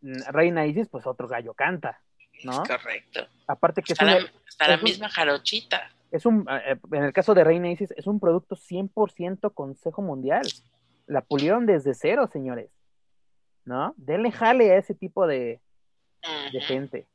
[0.01, 2.01] Reina Isis, pues otro gallo canta,
[2.43, 2.63] ¿no?
[2.63, 3.27] correcto.
[3.47, 4.31] Aparte que está, la,
[4.67, 8.55] la misma jarochita es un, eh, en el caso de Reina Isis, es un producto
[8.55, 10.47] 100% Consejo Mundial.
[11.07, 12.69] La pulieron desde cero, señores.
[13.65, 13.93] ¿No?
[13.97, 15.59] Denle jale a ese tipo de,
[16.51, 17.07] de gente.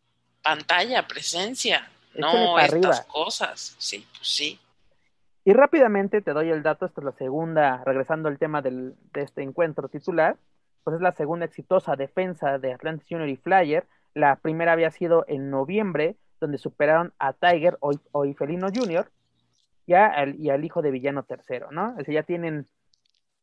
[0.43, 1.89] Pantalla, presencia.
[2.15, 3.77] no estas cosas.
[3.79, 4.61] Sí, pues sí.
[5.45, 9.23] Y rápidamente te doy el dato, esta es la segunda, regresando al tema del, de
[9.23, 10.37] este encuentro titular,
[10.85, 13.87] pues es la segunda exitosa defensa de Atlantis Junior y Flyer.
[14.15, 17.93] La primera había sido en noviembre, donde superaron a Tiger o,
[18.35, 19.11] Felino Junior
[19.87, 21.91] y, y al hijo de Villano tercero, ¿no?
[21.93, 22.69] Es decir, ya tienen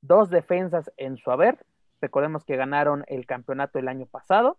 [0.02, 1.66] dos defensas en su haber.
[2.00, 4.58] Recordemos que ganaron el campeonato el año pasado,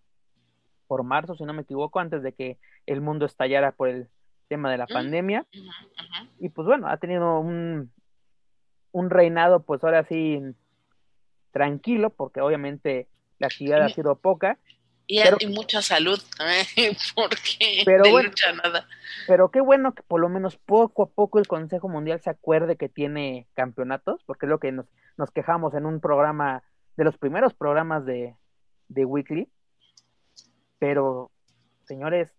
[0.86, 4.09] por marzo, si no me equivoco, antes de que el mundo estallara por el
[4.49, 5.47] tema de la mm, pandemia.
[6.38, 7.93] Y pues bueno, ha tenido un,
[8.93, 10.40] un reinado, pues ahora sí,
[11.51, 14.59] tranquilo, porque obviamente la actividad ha sido poca.
[15.07, 16.20] Y, hay mucha salud,
[17.14, 18.30] porque pero bueno,
[18.62, 18.88] nada.
[19.26, 22.76] Pero qué bueno que por lo menos poco a poco el Consejo Mundial se acuerde
[22.76, 24.86] que tiene campeonatos, porque es lo que nos,
[25.16, 26.62] nos quejamos en un programa,
[26.96, 28.36] de los primeros programas de,
[28.88, 29.48] de Weekly.
[30.78, 31.30] Pero,
[31.84, 32.34] señores,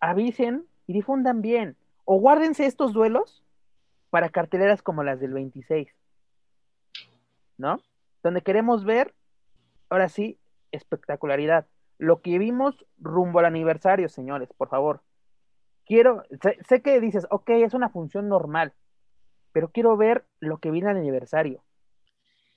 [0.00, 1.76] avisen y difundan bien.
[2.04, 3.44] O guárdense estos duelos
[4.10, 5.88] para carteleras como las del 26.
[7.58, 7.82] ¿No?
[8.22, 9.14] Donde queremos ver,
[9.90, 10.38] ahora sí,
[10.72, 11.66] espectacularidad.
[11.98, 15.02] Lo que vimos rumbo al aniversario, señores, por favor.
[15.84, 16.22] Quiero,
[16.68, 18.72] sé, que dices, ok, es una función normal,
[19.52, 21.64] pero quiero ver lo que viene al aniversario.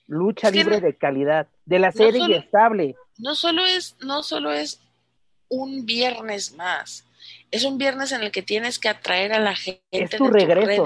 [0.06, 2.94] Lucha libre de calidad, de la serie estable.
[3.18, 4.80] No solo es, no solo es
[5.48, 7.06] un viernes más,
[7.50, 10.84] es un viernes en el que tienes que atraer a la gente es tu regreso.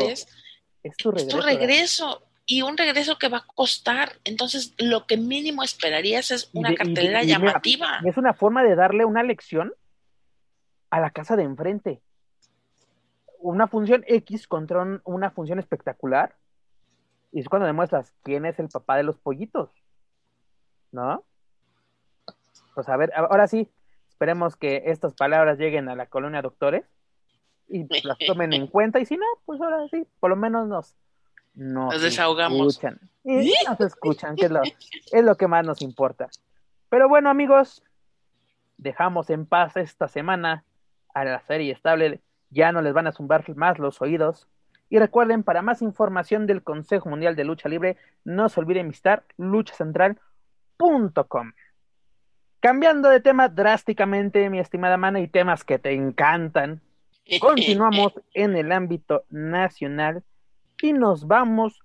[0.82, 1.28] Es tu regreso.
[1.28, 4.12] Es tu regreso y un regreso que va a costar.
[4.24, 8.00] Entonces, lo que mínimo esperarías es una cartelera llamativa.
[8.04, 9.74] es una forma de darle una lección
[10.90, 12.00] a la casa de enfrente.
[13.40, 16.36] Una función X contra una función espectacular.
[17.32, 19.70] Y es cuando demuestras quién es el papá de los pollitos.
[20.92, 21.24] ¿No?
[22.74, 23.68] Pues a ver, ahora sí,
[24.08, 26.84] esperemos que estas palabras lleguen a la colonia doctores
[27.68, 29.00] y las tomen en cuenta.
[29.00, 30.94] Y si no, pues ahora sí, por lo menos nos
[31.56, 32.74] nos, desahogamos.
[32.74, 33.00] Escuchan.
[33.24, 34.62] Y nos escuchan, que es lo,
[35.12, 36.28] es lo que más nos importa.
[36.88, 37.82] Pero bueno, amigos,
[38.76, 40.62] dejamos en paz esta semana
[41.14, 42.20] a la serie estable.
[42.50, 44.46] Ya no les van a zumbar más los oídos.
[44.88, 49.24] Y recuerden, para más información del Consejo Mundial de Lucha Libre, no se olviden visitar
[49.36, 51.52] luchacentral.com.
[52.60, 56.80] Cambiando de tema drásticamente, mi estimada Mana, y temas que te encantan,
[57.40, 60.22] continuamos en el ámbito nacional
[60.80, 61.80] y nos vamos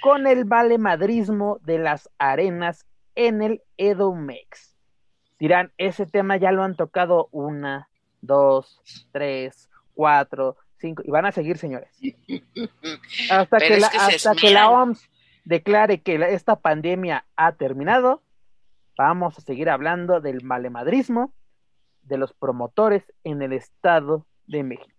[0.00, 4.76] con el valemadrismo de las arenas en el Edomex.
[5.38, 7.88] Dirán, ese tema ya lo han tocado una,
[8.20, 8.80] dos,
[9.10, 11.90] tres, cuatro, cinco, y van a seguir, señores.
[13.30, 15.08] Hasta, que la, hasta que la OMS
[15.44, 18.22] declare que esta pandemia ha terminado,
[18.96, 21.32] vamos a seguir hablando del valemadrismo
[22.02, 24.91] de los promotores en el Estado de México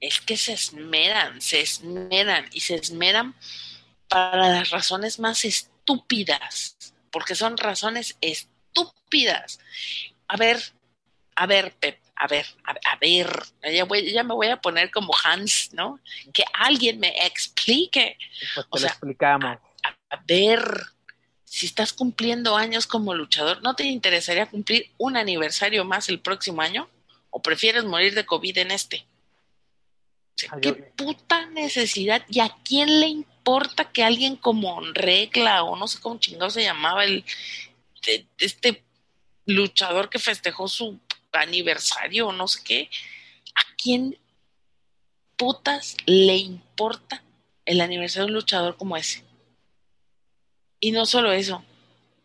[0.00, 3.34] es que se esmeran, se esmeran y se esmeran
[4.08, 6.76] para las razones más estúpidas,
[7.10, 9.60] porque son razones estúpidas.
[10.26, 10.60] A ver,
[11.36, 16.00] a ver, Pep, a ver, a, ver, ya, me voy a poner como Hans, ¿no?
[16.32, 18.18] Que alguien me explique.
[18.54, 19.58] Pues o sea, explicamos.
[20.10, 20.62] a ver,
[21.44, 26.62] si estás cumpliendo años como luchador, ¿no te interesaría cumplir un aniversario más el próximo
[26.62, 26.88] año?
[27.30, 29.06] ¿O prefieres morir de COVID en este?
[30.60, 32.24] ¿Qué puta necesidad?
[32.28, 36.62] ¿Y a quién le importa que alguien como Regla o no sé cómo chingado se
[36.62, 37.24] llamaba el
[38.38, 38.82] este
[39.46, 40.98] luchador que festejó su
[41.32, 42.90] aniversario o no sé qué?
[43.54, 44.18] ¿A quién
[45.36, 47.22] putas le importa
[47.64, 49.24] el aniversario de un luchador como ese?
[50.78, 51.62] Y no solo eso,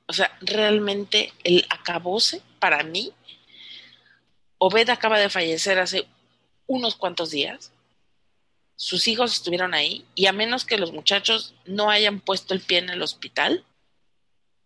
[0.08, 3.12] o sea, realmente el acabose para mí,
[4.58, 6.08] Obed acaba de fallecer hace
[6.68, 7.72] unos cuantos días
[8.76, 12.80] sus hijos estuvieron ahí y a menos que los muchachos no hayan puesto el pie
[12.80, 13.64] en el hospital,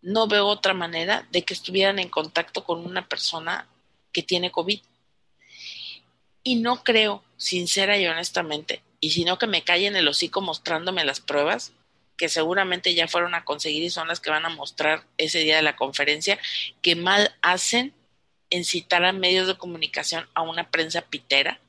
[0.02, 3.68] no veo otra manera de que estuvieran en contacto con una persona
[4.12, 4.80] que tiene COVID.
[6.42, 11.20] Y no creo, sincera y honestamente, y sino que me callen el hocico mostrándome las
[11.20, 11.72] pruebas,
[12.16, 15.56] que seguramente ya fueron a conseguir y son las que van a mostrar ese día
[15.56, 16.38] de la conferencia,
[16.82, 17.94] que mal hacen
[18.48, 21.60] en citar a medios de comunicación a una prensa pitera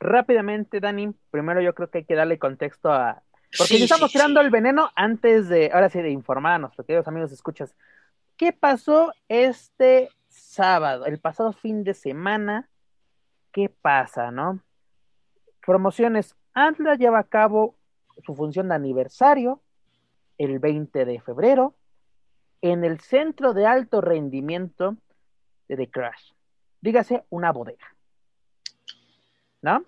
[0.00, 3.22] rápidamente, Dani, primero yo creo que hay que darle contexto a...
[3.56, 7.06] Porque ya estamos tirando el veneno antes de, ahora sí, de informar a nuestros queridos
[7.06, 7.74] amigos escuchas.
[8.36, 12.68] ¿Qué pasó este sábado, el pasado fin de semana?
[13.52, 14.60] ¿Qué pasa, no?
[15.66, 16.36] Promociones.
[16.54, 17.76] Atlas lleva a cabo
[18.24, 19.60] su función de aniversario
[20.38, 21.74] el 20 de febrero
[22.62, 24.96] en el centro de alto rendimiento
[25.68, 26.32] de The Crash.
[26.80, 27.94] Dígase una bodega.
[29.62, 29.84] ¿No?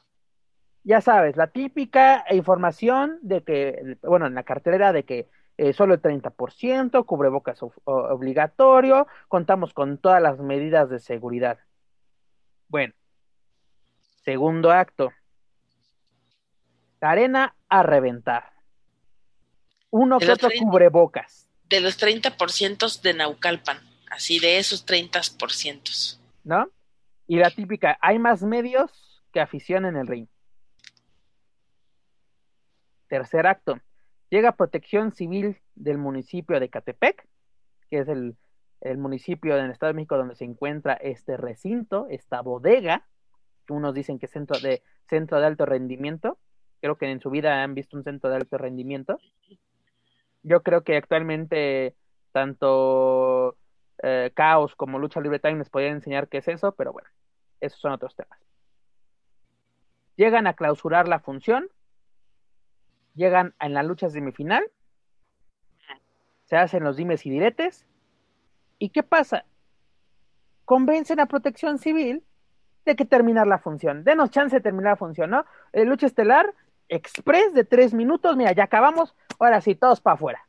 [0.85, 5.95] ya sabes, la típica información de que, bueno, en la cartelera de que eh, solo
[5.95, 11.59] el 30%, cubrebocas obligatorio, contamos con todas las medidas de seguridad.
[12.69, 12.95] Bueno,
[14.25, 15.13] segundo acto.
[17.01, 18.53] arena a reventar.
[19.91, 21.49] Uno que otro cubrebocas.
[21.69, 23.79] De los 30% de Naucalpan,
[24.11, 26.19] así de esos 30%.
[26.45, 26.71] ¿No?
[27.27, 30.27] Y la típica, hay más medios que afición en el ring.
[33.09, 33.79] Tercer acto.
[34.31, 37.29] Llega Protección Civil del municipio de Catepec,
[37.91, 38.37] que es el,
[38.97, 43.07] municipio del Estado de México donde se encuentra este recinto, esta bodega,
[43.69, 46.39] unos dicen que es centro de, centro de alto rendimiento.
[46.81, 49.19] Creo que en su vida han visto un centro de alto rendimiento.
[50.43, 51.95] Yo creo que actualmente
[52.33, 53.57] tanto
[54.03, 57.09] eh, Caos como Lucha Libre Time les podrían enseñar qué es eso, pero bueno,
[57.61, 58.39] esos son otros temas.
[60.17, 61.69] Llegan a clausurar la función
[63.15, 64.65] llegan en la lucha semifinal,
[66.45, 67.87] se hacen los dimes y diretes,
[68.79, 69.45] ¿y qué pasa?
[70.65, 72.25] Convencen a Protección Civil
[72.85, 75.45] de que terminar la función, denos chance de terminar la función, ¿no?
[75.73, 76.55] El lucha estelar,
[76.89, 80.49] express de tres minutos, mira, ya acabamos, ahora sí, todos para afuera,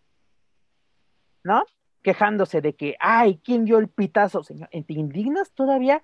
[1.43, 1.63] ¿no?
[2.01, 4.69] Quejándose de que, ay, ¿quién dio el pitazo, señor?
[4.69, 6.01] ¿Te indignas todavía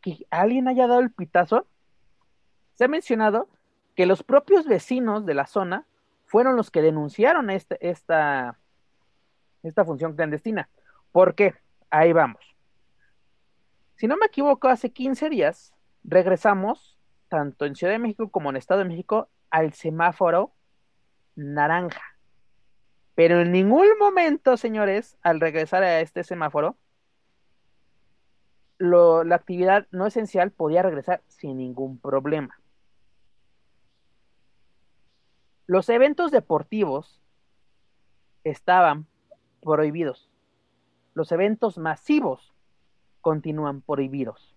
[0.00, 1.66] que alguien haya dado el pitazo?
[2.76, 3.48] Se ha mencionado
[3.94, 5.86] que los propios vecinos de la zona
[6.26, 8.58] fueron los que denunciaron este, esta,
[9.62, 10.68] esta función clandestina.
[11.10, 11.54] ¿Por qué?
[11.90, 12.56] Ahí vamos.
[13.94, 15.72] Si no me equivoco, hace 15 días
[16.04, 16.98] regresamos,
[17.28, 20.52] tanto en Ciudad de México como en Estado de México, al semáforo
[21.34, 22.02] naranja.
[23.14, 26.76] Pero en ningún momento, señores, al regresar a este semáforo,
[28.78, 32.60] la actividad no esencial podía regresar sin ningún problema.
[35.66, 37.20] Los eventos deportivos
[38.44, 39.06] estaban
[39.60, 40.30] prohibidos.
[41.14, 42.54] Los eventos masivos
[43.20, 44.54] continúan prohibidos.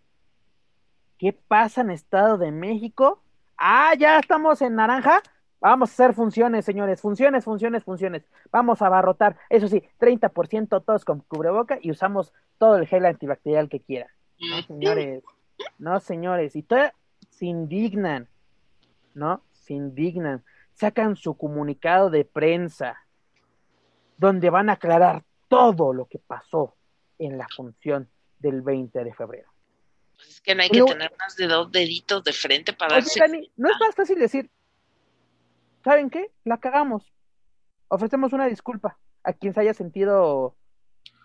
[1.17, 3.21] ¿Qué pasa en Estado de México?
[3.57, 5.21] Ah, ya estamos en naranja.
[5.59, 7.01] Vamos a hacer funciones, señores.
[7.01, 8.23] Funciones, funciones, funciones.
[8.51, 9.35] Vamos a abarrotar.
[9.49, 14.09] Eso sí, 30% todos con cubreboca y usamos todo el gel antibacterial que quieran.
[14.39, 15.23] No, señores.
[15.77, 16.55] No, señores.
[16.55, 16.93] Y todavía
[17.31, 18.27] se indignan.
[19.13, 19.41] ¿No?
[19.51, 20.43] Se indignan
[20.79, 23.03] sacan su comunicado de prensa,
[24.17, 26.75] donde van a aclarar todo lo que pasó
[27.17, 28.09] en la función
[28.39, 29.51] del 20 de febrero.
[30.15, 33.19] Pues es que no hay que tener más de dos deditos de frente para darse...
[33.57, 34.49] no es más fácil decir,
[35.83, 36.31] ¿saben qué?
[36.45, 37.11] La cagamos.
[37.89, 40.55] Ofrecemos una disculpa a quien se haya sentido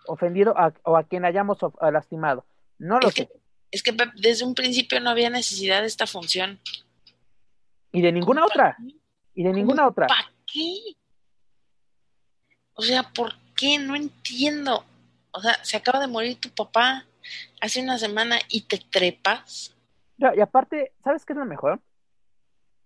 [0.07, 0.53] ofendido
[0.83, 1.59] o a quien hayamos
[1.93, 2.45] lastimado.
[2.77, 3.29] No lo sé.
[3.71, 6.59] es que desde un principio no había necesidad de esta función.
[7.93, 8.77] Y de ninguna otra
[9.35, 10.07] y de ninguna otra.
[10.07, 10.95] ¿Para qué?
[12.73, 13.77] O sea, ¿por qué?
[13.77, 14.83] No entiendo.
[15.31, 17.05] O sea, se acaba de morir tu papá
[17.61, 19.75] hace una semana y te trepas.
[20.17, 21.81] y aparte, ¿sabes qué es lo mejor?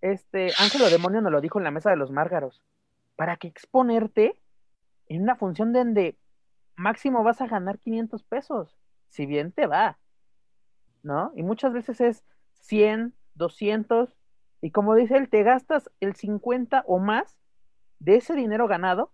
[0.00, 2.62] Este, Ángelo Demonio nos lo dijo en la mesa de los márgaros.
[3.16, 4.40] ¿Para qué exponerte
[5.06, 6.18] en una función donde
[6.74, 8.76] máximo vas a ganar 500 pesos?
[9.08, 9.98] Si bien te va.
[11.02, 11.32] ¿No?
[11.36, 12.24] Y muchas veces es
[12.62, 14.16] 100, 200,
[14.60, 17.38] y como dice él, te gastas el 50 o más
[17.98, 19.12] de ese dinero ganado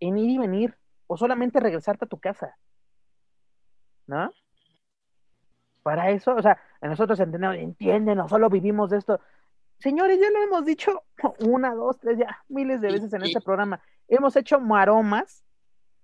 [0.00, 2.56] en ir y venir o solamente regresarte a tu casa.
[4.06, 4.30] ¿No?
[5.82, 9.20] Para eso, o sea, nosotros entendemos, entienden, no solo vivimos de esto.
[9.78, 11.04] Señores, ya lo hemos dicho
[11.40, 13.80] una, dos, tres, ya miles de veces en este programa.
[14.08, 15.44] Hemos hecho maromas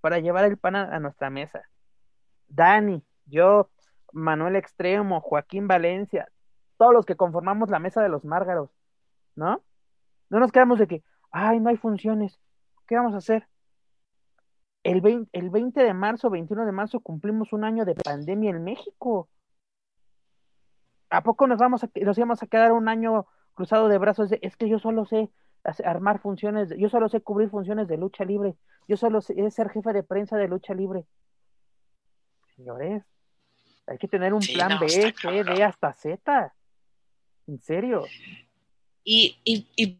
[0.00, 1.62] para llevar el pan a nuestra mesa.
[2.46, 3.70] Dani, yo,
[4.12, 6.28] Manuel Extremo, Joaquín Valencia,
[6.76, 8.70] todos los que conformamos la mesa de los márgaros,
[9.34, 9.62] ¿no?
[10.30, 12.40] No nos quedamos de que, ay, no hay funciones,
[12.86, 13.48] ¿qué vamos a hacer?
[14.82, 18.64] El 20, el 20 de marzo, 21 de marzo cumplimos un año de pandemia en
[18.64, 19.28] México.
[21.08, 24.30] ¿A poco nos vamos a, nos íbamos a quedar un año cruzado de brazos?
[24.32, 25.30] es que yo solo sé
[25.84, 28.56] armar funciones, yo solo sé cubrir funciones de lucha libre,
[28.86, 31.06] yo solo sé ser jefe de prensa de lucha libre.
[32.54, 33.02] Señores,
[33.86, 36.54] hay que tener un plan B, C, D hasta Z.
[37.46, 38.06] ¿En serio?
[39.04, 39.98] Y, y,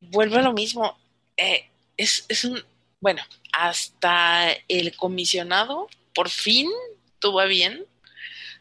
[0.00, 0.98] vuelve a lo mismo.
[1.36, 2.60] Eh, es, es un.
[3.00, 3.22] Bueno,
[3.52, 6.70] hasta el comisionado por fin
[7.18, 7.84] tuvo bien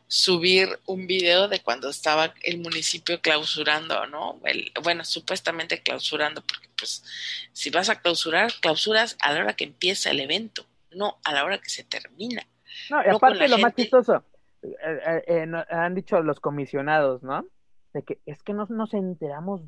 [0.08, 4.42] subir un video de cuando estaba el municipio clausurando, ¿no?
[4.44, 7.04] El, bueno, supuestamente clausurando, porque pues
[7.54, 11.46] si vas a clausurar, clausuras a la hora que empieza el evento, no a la
[11.46, 12.46] hora que se termina.
[12.90, 14.26] No, y aparte lo más chistoso,
[14.62, 17.46] eh, eh, han dicho los comisionados, ¿no?
[17.94, 19.62] De que es que no nos enteramos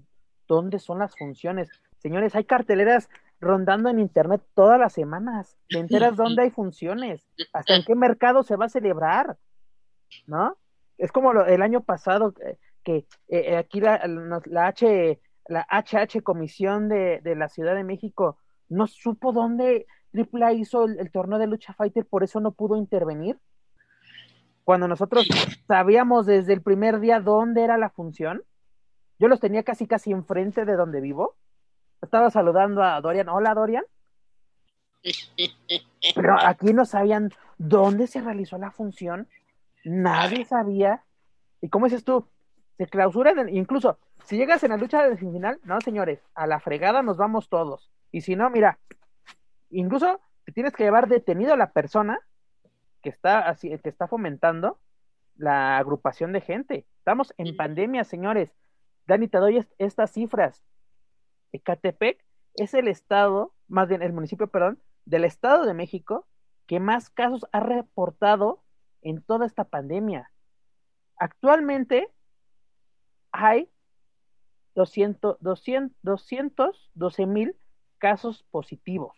[0.48, 1.70] ¿dónde son las funciones?
[1.98, 3.10] Señores, hay carteleras
[3.40, 5.58] rondando en internet todas las semanas.
[5.70, 7.28] ¿Te enteras dónde hay funciones?
[7.54, 9.38] ¿Hasta en qué mercado se va a celebrar?
[10.28, 10.58] ¿No?
[10.98, 14.02] Es como el año pasado eh, que eh, eh, aquí la,
[14.46, 18.38] la, H, la HH Comisión de, la Ciudad de México
[18.70, 23.40] no supo dónde AAA hizo el, torneo de lucha fighter, por eso no pudo intervenir.
[24.64, 25.28] Cuando nosotros
[25.68, 28.44] sabíamos desde el primer día dónde era la función,
[29.20, 31.36] yo los tenía casi casi enfrente de donde vivo.
[32.02, 33.30] Estaba saludando a Dorian.
[33.30, 33.84] Hola, Dorian.
[36.16, 39.28] Pero aquí no sabían dónde se realizó la función.
[39.84, 41.04] Nadie sabía.
[41.62, 42.28] ¿Y cómo dices tú?
[42.78, 47.02] Se clausuran, incluso si llegas en la lucha de final, no, señores, a la fregada
[47.02, 47.92] nos vamos todos.
[48.12, 48.80] Y si no, mira,
[49.70, 52.20] incluso te tienes que llevar detenido a la persona
[53.04, 54.80] que está, así, que está fomentando
[55.36, 56.88] la agrupación de gente.
[56.98, 58.56] Estamos en pandemia, señores.
[59.06, 60.64] Dani, te doy estas cifras.
[61.52, 62.24] Ecatepec
[62.56, 66.28] es el estado, más bien el municipio, perdón, del Estado de México
[66.66, 68.64] que más casos ha reportado
[69.02, 70.32] en toda esta pandemia.
[71.18, 72.08] Actualmente
[73.32, 73.70] hay
[74.76, 77.58] 200, 200, 212 mil
[77.98, 79.18] casos positivos,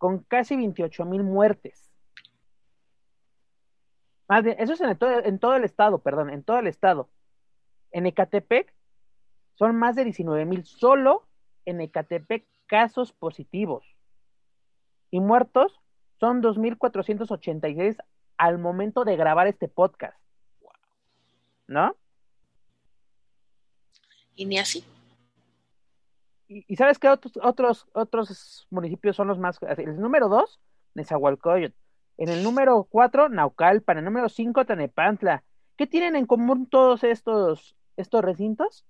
[0.00, 1.92] con casi 28 mil muertes.
[4.56, 7.10] Eso es en, todo, en todo el estado, perdón, en todo el estado.
[7.90, 8.72] En Ecatepec
[9.56, 11.28] son más de 19 mil solo
[11.66, 13.84] en Ecatepec casos positivos.
[15.10, 15.78] Y muertos
[16.18, 17.98] son 2.486
[18.38, 20.18] al momento de grabar este podcast.
[21.66, 21.94] ¿No?
[24.34, 24.82] Y ni así.
[26.52, 29.60] ¿Y, sabes qué otros, otros, otros municipios son los más?
[29.78, 30.58] El número dos,
[30.94, 31.76] Nezahualcóyotl.
[32.18, 33.98] En el número cuatro, Naucalpan.
[33.98, 35.44] En el número cinco, Tanepantla.
[35.76, 38.84] ¿Qué tienen en común todos estos, estos recintos?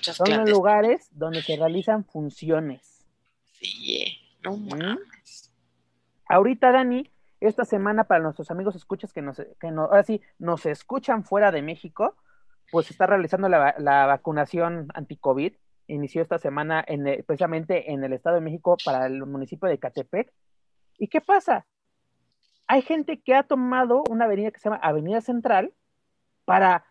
[0.00, 3.04] Son los lugares donde se realizan funciones.
[3.54, 5.52] Sí, no mames.
[6.28, 10.64] Ahorita, Dani, esta semana para nuestros amigos escuchas que nos, que no, ahora sí, nos
[10.64, 12.14] escuchan fuera de México,
[12.70, 15.54] pues está realizando la, la vacunación anti-COVID.
[15.90, 20.32] Inició esta semana en, precisamente en el Estado de México para el municipio de Catepec.
[20.98, 21.66] ¿Y qué pasa?
[22.68, 25.74] Hay gente que ha tomado una avenida que se llama Avenida Central
[26.44, 26.84] para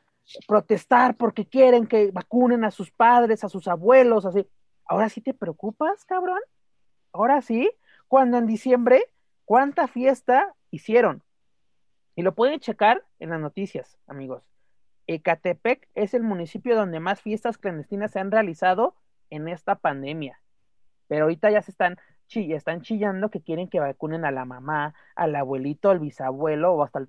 [0.47, 4.45] protestar porque quieren que vacunen a sus padres, a sus abuelos, así.
[4.86, 6.41] Ahora sí te preocupas, cabrón.
[7.14, 7.72] Ahora sí,
[8.10, 9.04] cuando en diciembre,
[9.45, 11.24] ¿cuánta fiesta hicieron?
[12.16, 14.43] Y lo pueden checar en las noticias, amigos.
[15.10, 18.95] Ecatepec es el municipio donde más fiestas clandestinas se han realizado
[19.32, 20.39] en esta pandemia.
[21.07, 21.97] Pero ahorita ya se están,
[22.28, 26.99] están chillando que quieren que vacunen a la mamá, al abuelito, al bisabuelo o hasta
[26.99, 27.07] el,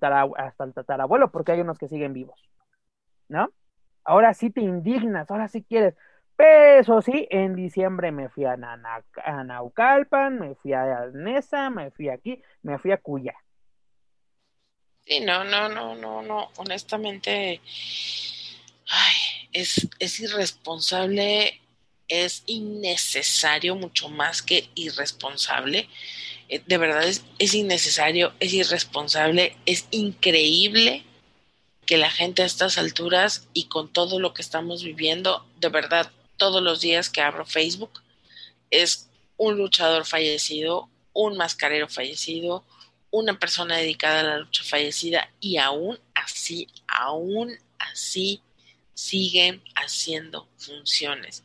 [0.73, 2.49] tatarabuelo, porque hay unos que siguen vivos.
[3.29, 3.51] ¿no?
[4.03, 5.95] Ahora sí te indignas, ahora sí quieres.
[6.35, 12.41] Pero sí, en diciembre me fui a, Naucalpan, me fui a Nesa, me fui aquí,
[12.63, 13.35] me fui a Cuya.
[15.05, 17.59] Sí, no, no, no, no, no, honestamente,
[18.87, 19.13] ay,
[19.51, 21.59] es, es irresponsable,
[22.07, 25.89] es innecesario, mucho más que irresponsable.
[26.49, 31.03] Eh, de verdad es, es innecesario, es irresponsable, es increíble
[31.85, 36.11] que la gente a estas alturas y con todo lo que estamos viviendo, de verdad,
[36.37, 38.01] todos los días que abro Facebook,
[38.69, 42.63] es un luchador fallecido, un mascarero fallecido,
[43.11, 48.41] una persona dedicada a la lucha fallecida y aún así, aún así
[48.93, 51.43] siguen haciendo funciones.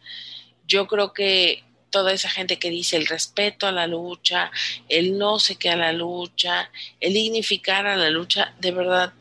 [0.66, 4.50] Yo creo que toda esa gente que dice el respeto a la lucha,
[4.88, 6.70] el no sé qué a la lucha,
[7.00, 9.12] el dignificar a la lucha, de verdad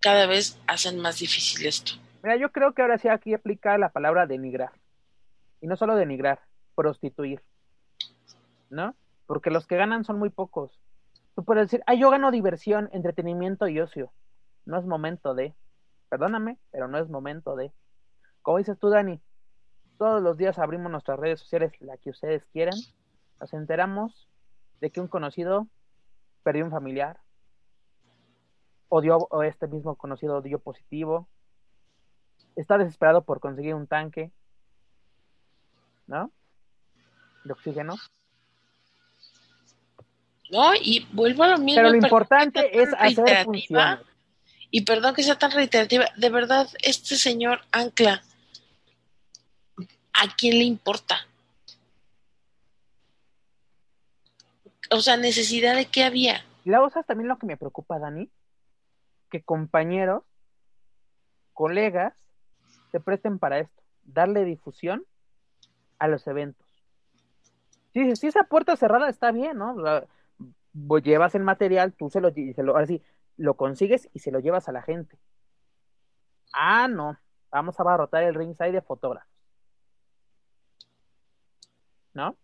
[0.00, 1.92] cada vez hacen más difícil esto.
[2.22, 4.70] Mira, yo creo que ahora sí aquí aplica la palabra denigrar.
[5.60, 6.40] Y no solo denigrar,
[6.74, 7.42] prostituir.
[8.70, 8.94] ¿No?
[9.26, 10.70] Porque los que ganan son muy pocos.
[11.38, 14.12] Tú puedes decir, ah, yo gano diversión, entretenimiento y ocio.
[14.64, 15.54] No es momento de.
[16.08, 17.72] Perdóname, pero no es momento de.
[18.42, 19.20] Como dices tú, Dani,
[19.98, 22.74] todos los días abrimos nuestras redes sociales, la que ustedes quieran.
[23.40, 24.28] Nos enteramos
[24.80, 25.68] de que un conocido
[26.42, 27.20] perdió un familiar,
[28.88, 31.28] o dio o este mismo conocido dio positivo,
[32.56, 34.32] está desesperado por conseguir un tanque,
[36.08, 36.32] ¿no?
[37.44, 37.94] De oxígeno.
[40.50, 41.76] No, y vuelvo a lo mismo.
[41.76, 44.00] Pero lo importante es hacer funciones.
[44.70, 48.22] Y perdón que sea tan reiterativa, de verdad, este señor Ancla,
[50.12, 51.26] ¿a quién le importa?
[54.90, 56.44] O sea, necesidad de qué había.
[56.64, 58.30] La cosa también lo que me preocupa, Dani,
[59.30, 60.22] que compañeros,
[61.54, 62.14] colegas,
[62.90, 65.04] se presten para esto, darle difusión
[65.98, 66.66] a los eventos.
[67.92, 69.74] Si, si esa puerta cerrada está bien, ¿no?
[71.02, 73.02] Llevas el material, tú se lo, se lo, ahora sí,
[73.36, 75.18] lo consigues y se lo llevas a la gente.
[76.52, 77.18] Ah, no,
[77.50, 79.30] vamos a abarrotar el ringside de fotógrafos.
[82.14, 82.36] ¿No?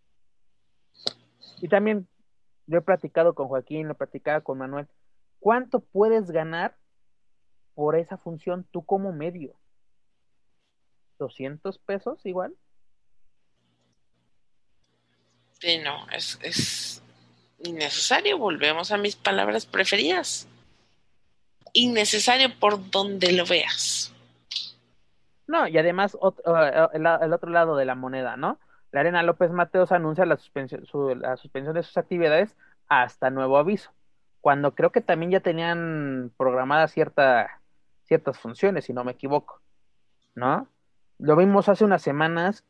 [1.61, 2.09] Y también
[2.67, 4.89] yo he platicado con Joaquín, lo he platicado con Manuel.
[5.41, 6.77] ¿Cuánto puedes ganar
[7.75, 9.55] por esa función tú como medio?
[11.19, 12.57] ¿200 pesos igual?
[15.61, 17.04] Sí, no, es, es
[17.65, 18.39] innecesario.
[18.39, 20.47] Volvemos a mis palabras preferidas.
[21.73, 24.13] Innecesario por donde lo veas.
[25.47, 26.17] No, y además
[26.95, 28.59] el, otro lado de la moneda, ¿no?
[28.93, 30.85] La Arena López Mateos anuncia la suspensión,
[31.21, 32.57] la suspensión de sus actividades
[32.89, 33.91] hasta nuevo aviso,
[34.41, 37.61] cuando creo que también ya tenían programadas cierta,
[38.05, 39.61] ciertas funciones, si no me equivoco,
[40.35, 40.69] ¿no?
[41.19, 42.65] Lo vimos hace unas semanas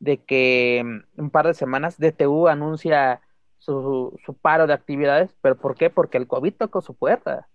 [0.00, 3.20] de que mm, un par de semanas DTU anuncia
[3.64, 5.88] su, su paro de actividades, pero ¿por qué?
[5.88, 7.48] Porque el COVID tocó su puerta.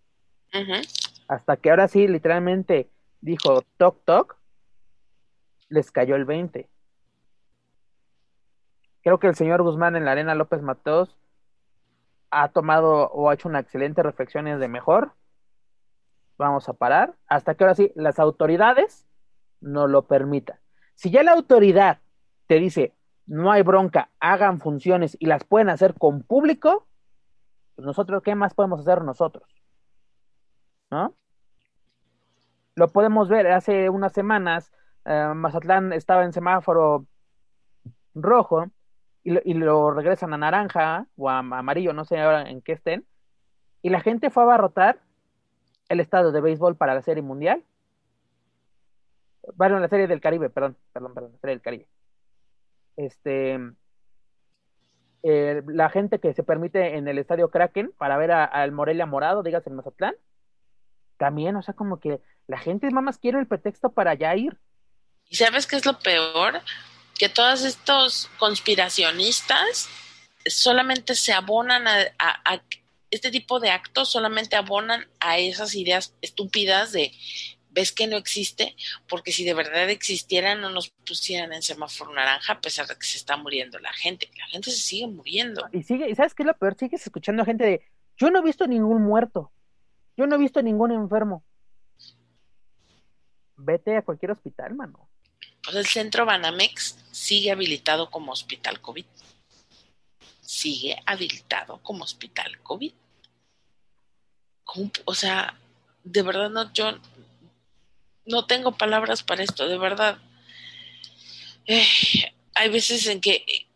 [1.27, 2.89] Hasta que ahora sí, literalmente
[3.21, 4.37] dijo toc toc,
[5.67, 6.67] les cayó el 20.
[9.03, 11.15] Creo que el señor Guzmán en la Arena López Mateos
[12.31, 15.13] ha tomado o ha hecho una excelente reflexión de mejor.
[16.37, 19.05] Vamos a parar hasta que ahora sí las autoridades
[19.61, 20.57] no lo permitan.
[20.95, 21.99] Si ya la autoridad
[22.47, 22.93] te dice
[23.29, 26.87] no hay bronca, hagan funciones y las pueden hacer con público,
[27.75, 29.47] pues nosotros, ¿qué más podemos hacer nosotros?
[30.89, 31.13] ¿No?
[32.73, 34.71] Lo podemos ver, hace unas semanas
[35.05, 37.05] eh, Mazatlán estaba en semáforo
[38.15, 38.65] rojo
[39.23, 43.05] y lo, regresan a naranja o a, amarillo, no sé ahora en qué estén,
[43.83, 45.01] y la gente fue a abarrotar
[45.87, 47.63] el estadio de béisbol para la Serie Mundial.
[49.53, 51.87] Bueno, la Serie del Caribe, perdón, perdón, perdón, la Serie del Caribe.
[52.99, 53.59] Este,
[55.23, 59.43] eh, la gente que se permite en el estadio Kraken para ver al Morelia Morado,
[59.43, 60.15] digas en Mazatlán,
[61.17, 64.57] también, o sea, como que la gente más quiere el pretexto para ya ir.
[65.29, 66.61] ¿Y sabes qué es lo peor?
[67.19, 69.89] que todos estos conspiracionistas
[70.47, 72.63] solamente se abonan a,
[73.11, 77.11] este tipo de actos, solamente abonan a esas ideas estúpidas de
[77.69, 78.75] ves que no existe,
[79.07, 83.05] porque si de verdad existiera no nos pusieran en semáforo naranja a pesar de que
[83.05, 84.29] se está muriendo la gente.
[84.37, 85.67] La gente se sigue muriendo.
[85.71, 86.75] Y sigue, ¿y sabes qué es lo peor?
[86.77, 87.81] Sigues escuchando a gente de
[88.17, 89.51] yo no he visto ningún muerto,
[90.17, 91.43] yo no he visto ningún enfermo.
[93.55, 95.09] Vete a cualquier hospital, mano.
[95.63, 99.05] Pues el centro Banamex sigue habilitado como hospital COVID.
[100.41, 102.93] Sigue habilitado como hospital COVID.
[105.05, 105.59] O sea,
[106.03, 106.97] de verdad no, yo
[108.29, 110.19] no tengo palabras para esto, de verdad.
[111.65, 111.85] Eh,
[112.55, 113.67] hay veces en que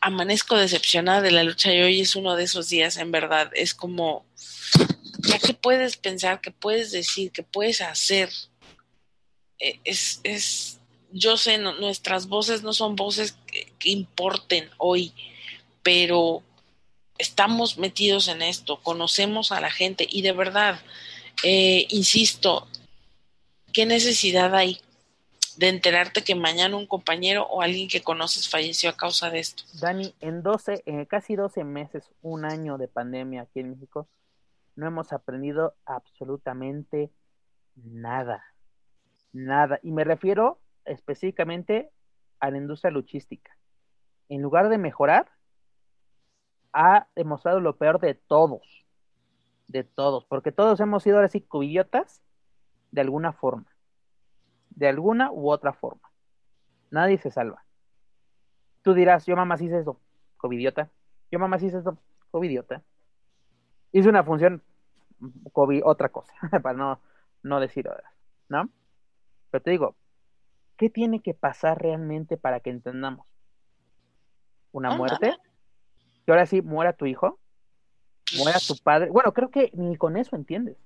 [0.00, 3.50] amanezco decepcionada de la lucha y hoy es uno de esos días, en verdad.
[3.54, 4.24] Es como,
[5.22, 8.30] ya puedes pensar, que puedes decir, que puedes hacer,
[9.58, 10.78] eh, es, es,
[11.12, 13.36] yo sé, nuestras voces no son voces
[13.78, 15.12] que, importen hoy,
[15.82, 16.42] pero
[17.18, 20.80] estamos metidos en esto, conocemos a la gente y de verdad,
[21.44, 22.68] eh, insisto,
[23.72, 24.80] ¿qué necesidad hay
[25.56, 29.64] de enterarte que mañana un compañero o alguien que conoces falleció a causa de esto?
[29.80, 34.08] Dani, en 12, en casi 12 meses, un año de pandemia aquí en México,
[34.76, 37.10] no hemos aprendido absolutamente
[37.76, 38.44] nada.
[39.32, 39.78] Nada.
[39.82, 41.90] Y me refiero específicamente
[42.40, 43.56] a la industria luchística.
[44.28, 45.30] En lugar de mejorar,
[46.72, 48.86] ha demostrado lo peor de todos,
[49.68, 52.22] de todos, porque todos hemos sido ahora sí covidiotas
[52.92, 53.66] de alguna forma,
[54.70, 56.08] de alguna u otra forma.
[56.90, 57.64] Nadie se salva.
[58.82, 60.00] Tú dirás, yo mamá hice eso,
[60.36, 60.90] covidiota.
[61.30, 61.98] Yo mamá hice eso,
[62.30, 62.82] covidiota.
[63.90, 64.62] Hice una función,
[65.52, 66.32] COVID, otra cosa,
[66.62, 67.00] para no,
[67.42, 68.12] no decir ahora,
[68.48, 68.68] ¿no?
[69.50, 69.96] Pero te digo,
[70.82, 73.24] ¿Qué tiene que pasar realmente para que entendamos?
[74.72, 75.36] ¿Una muerte?
[76.24, 77.38] ¿Que ahora sí muera tu hijo?
[78.36, 79.10] ¿Muera tu padre?
[79.10, 80.76] Bueno, creo que ni con eso entiendes.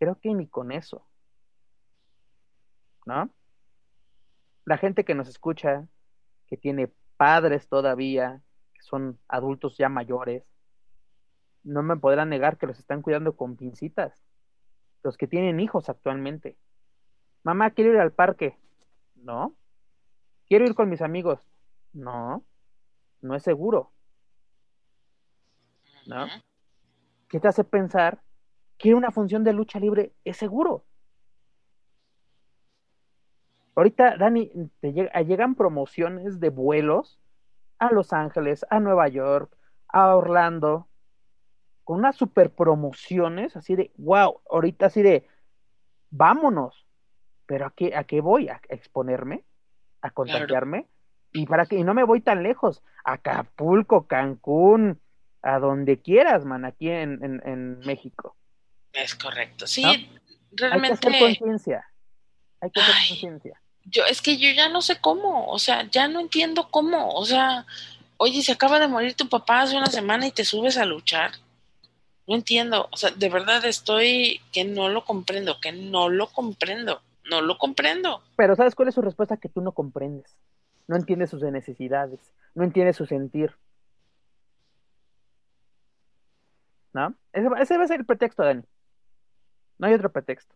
[0.00, 1.06] Creo que ni con eso.
[3.04, 3.28] ¿No?
[4.64, 5.86] La gente que nos escucha,
[6.46, 10.42] que tiene padres todavía, que son adultos ya mayores,
[11.64, 14.24] no me podrán negar que los están cuidando con pincitas.
[15.02, 16.56] Los que tienen hijos actualmente.
[17.42, 18.58] Mamá, quiero ir al parque.
[19.16, 19.54] No.
[20.46, 21.46] Quiero ir con mis amigos.
[21.92, 22.42] No.
[23.20, 23.92] No es seguro.
[26.06, 26.26] ¿No?
[27.28, 28.22] ¿Qué te hace pensar
[28.80, 30.84] que una función de lucha libre es seguro?
[33.76, 34.50] Ahorita, Dani,
[34.80, 37.20] te llegan promociones de vuelos
[37.78, 39.54] a Los Ángeles, a Nueva York,
[39.86, 40.88] a Orlando,
[41.84, 45.26] con unas super promociones así de, wow, ahorita así de,
[46.10, 46.86] vámonos,
[47.46, 48.48] pero ¿a qué, a qué voy?
[48.48, 49.44] ¿A exponerme?
[50.00, 50.88] ¿A contagiarme?
[51.32, 55.00] Y para que y no me voy tan lejos, Acapulco, Cancún,
[55.42, 58.36] a donde quieras, man, aquí en, en, México.
[58.92, 59.82] Es correcto, sí,
[60.52, 60.94] realmente.
[60.94, 61.84] Hay que hacer conciencia.
[62.60, 63.60] Hay que hacer conciencia.
[63.84, 67.24] Yo, es que yo ya no sé cómo, o sea, ya no entiendo cómo, o
[67.24, 67.66] sea,
[68.18, 71.32] oye, se acaba de morir tu papá hace una semana y te subes a luchar.
[72.26, 77.02] No entiendo, o sea, de verdad estoy que no lo comprendo, que no lo comprendo,
[77.28, 78.22] no lo comprendo.
[78.36, 79.38] Pero ¿sabes cuál es su respuesta?
[79.38, 80.36] Que tú no comprendes,
[80.86, 82.20] no entiendes sus necesidades,
[82.54, 83.56] no entiendes su sentir.
[86.92, 87.14] ¿No?
[87.32, 88.62] Ese, ese va a ser el pretexto, Dani.
[89.80, 90.54] No hay otro pretexto.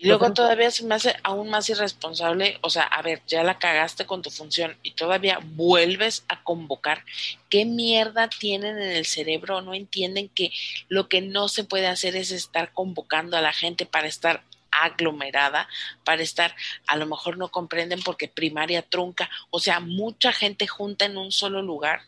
[0.00, 3.58] Y luego todavía se me hace aún más irresponsable, o sea, a ver, ya la
[3.58, 7.04] cagaste con tu función y todavía vuelves a convocar.
[7.50, 9.60] ¿Qué mierda tienen en el cerebro?
[9.60, 10.52] No entienden que
[10.88, 15.68] lo que no se puede hacer es estar convocando a la gente para estar aglomerada,
[16.04, 16.54] para estar,
[16.86, 21.32] a lo mejor no comprenden porque primaria trunca, o sea, mucha gente junta en un
[21.32, 22.02] solo lugar,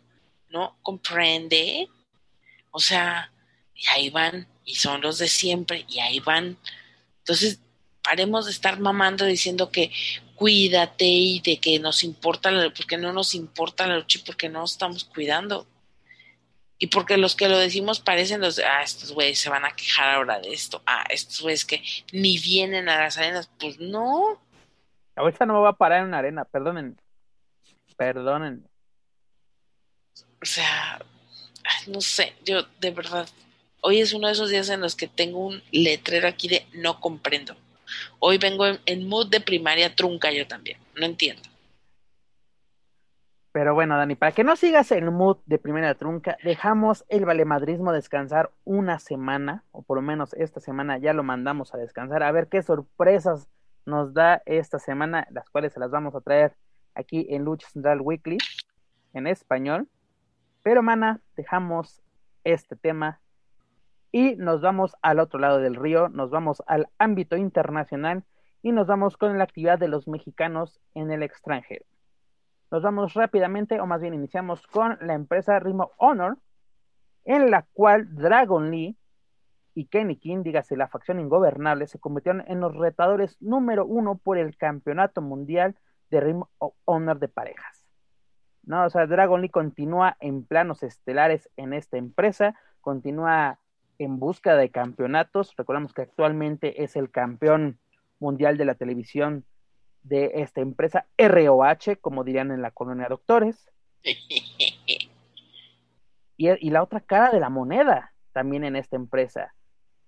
[0.49, 0.79] ¿no?
[0.83, 1.89] ¿Comprende?
[2.71, 3.33] O sea,
[3.75, 6.57] y ahí van, y son los de siempre, y ahí van.
[7.19, 7.61] Entonces,
[8.03, 9.91] paremos de estar mamando diciendo que
[10.37, 15.05] cuídate y de que nos importa, porque no nos importa la lucha porque no estamos
[15.05, 15.67] cuidando.
[16.79, 20.15] Y porque los que lo decimos parecen los, ah, estos güeyes se van a quejar
[20.15, 21.83] ahora de esto, ah, estos güeyes que
[22.13, 24.41] ni vienen a las arenas, pues no.
[25.15, 26.99] Ahorita no me va a parar en una arena, perdonen,
[27.99, 28.67] perdonen.
[30.41, 31.03] O sea,
[31.87, 33.29] no sé, yo de verdad,
[33.83, 37.01] hoy es uno de esos días en los que tengo un letrero aquí de no
[37.01, 37.55] comprendo.
[38.19, 40.79] Hoy vengo en, mood de primaria trunca yo también.
[40.95, 41.43] No entiendo.
[43.53, 47.93] Pero bueno, Dani, para que no sigas en mood de primaria trunca, dejamos el valemadrismo
[47.93, 52.31] descansar una semana, o por lo menos esta semana ya lo mandamos a descansar, a
[52.31, 53.49] ver qué sorpresas
[53.87, 56.55] nos da esta semana, las cuales se las vamos a traer
[56.95, 58.39] aquí en Lucha Central Weekly,
[59.15, 59.89] en español.
[60.63, 62.03] Pero, mana, dejamos
[62.45, 63.21] este tema
[64.13, 68.25] y nos vamos al otro lado del río, nos vamos al ámbito internacional
[68.63, 71.85] y nos vamos con la actividad de los mexicanos en el extranjero.
[72.71, 76.39] Nos vamos rápidamente, o más bien iniciamos con la empresa Rimo Honor,
[77.25, 78.97] en la cual Dragon Lee
[79.75, 84.37] y Kenny King, dígase la facción ingobernable, se convirtieron en los retadores número uno por
[84.37, 85.77] el campeonato mundial
[86.11, 86.43] de Ring
[86.85, 87.87] Honor de parejas.
[88.63, 93.60] No, o sea, Dragon Lee continúa en planos estelares en esta empresa, continúa
[94.01, 95.55] en busca de campeonatos.
[95.57, 97.79] Recordamos que actualmente es el campeón
[98.19, 99.45] mundial de la televisión
[100.03, 103.71] de esta empresa, ROH, como dirían en la colonia doctores.
[106.39, 109.53] Y, la otra cara de la moneda también en esta empresa,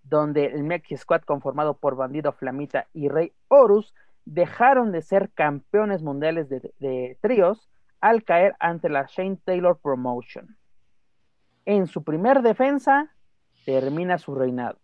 [0.02, 3.92] donde el Mexi Squad, conformado por Bandido Flamita y Rey Horus,
[4.24, 7.68] dejaron de ser campeones mundiales de, de tríos
[8.00, 10.56] al caer ante la Shane Taylor Promotion.
[11.66, 13.14] En su primer defensa,
[13.64, 14.78] termina su reinado.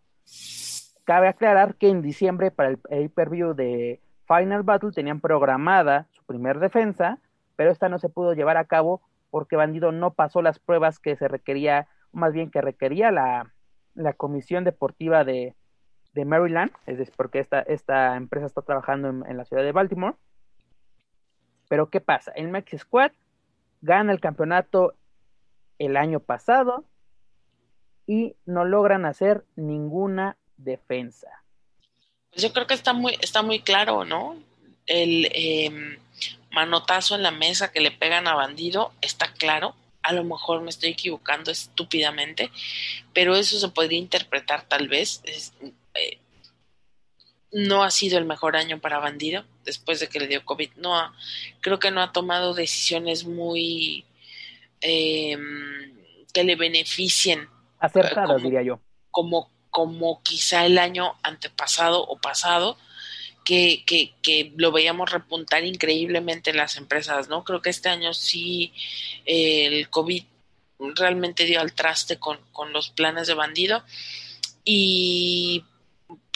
[1.04, 6.58] Cabe aclarar que en diciembre para el pay-per-view de Final Battle tenían programada su primer
[6.58, 7.18] defensa,
[7.56, 9.00] pero esta no se pudo llevar a cabo
[9.30, 13.52] porque Bandido no pasó las pruebas que se requería, más bien que requería la,
[14.16, 15.54] comisión deportiva de,
[16.14, 20.16] Maryland, es decir, porque esta, esta empresa está trabajando en, en, la ciudad de Baltimore.
[21.68, 22.32] Pero ¿qué pasa?
[22.32, 23.12] El Max Squad
[23.82, 24.94] gana el campeonato
[25.78, 26.84] el año pasado,
[28.08, 31.28] y no logran hacer ninguna defensa.
[32.30, 34.42] Pues yo creo que está muy, está muy claro, ¿no?
[34.86, 35.98] El em,
[36.50, 39.76] manotazo en la mesa que le pegan a bandido está claro.
[40.02, 42.50] A lo mejor me estoy equivocando estúpidamente,
[43.12, 45.22] pero eso se podría interpretar tal vez.
[45.94, 46.18] Eh,
[47.52, 50.70] no ha sido el mejor año para Bandido después de que le dio COVID.
[50.76, 51.12] No
[51.60, 54.04] creo que no ha tomado decisiones muy
[54.80, 55.94] em,
[56.32, 57.48] que le beneficien
[57.78, 58.80] Acertadas, diría yo.
[59.10, 62.76] Como, como quizá el año antepasado o pasado,
[63.44, 67.44] que, que, que, lo veíamos repuntar increíblemente en las empresas, ¿no?
[67.44, 68.74] Creo que este año sí
[69.24, 70.22] eh, el COVID
[70.78, 73.82] realmente dio al traste con, con los planes de bandido
[74.64, 75.64] y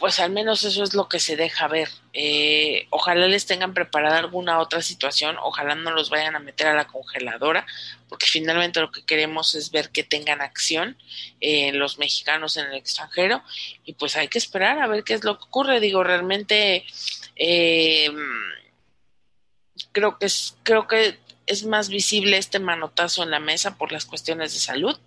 [0.02, 1.88] pues al menos eso es lo que se deja ver.
[2.12, 6.74] Eh, ojalá les tengan preparada alguna otra situación, ojalá no los vayan a meter a
[6.74, 7.64] la congeladora,
[8.08, 10.96] porque finalmente lo que queremos es ver que tengan acción
[11.40, 13.44] eh, los mexicanos en el extranjero
[13.84, 15.78] y pues hay que esperar a ver qué es lo que ocurre.
[15.78, 16.84] Digo, realmente
[17.36, 18.10] eh,
[19.92, 21.16] creo que es, creo que
[21.46, 24.98] es más visible este manotazo en la mesa por las cuestiones de salud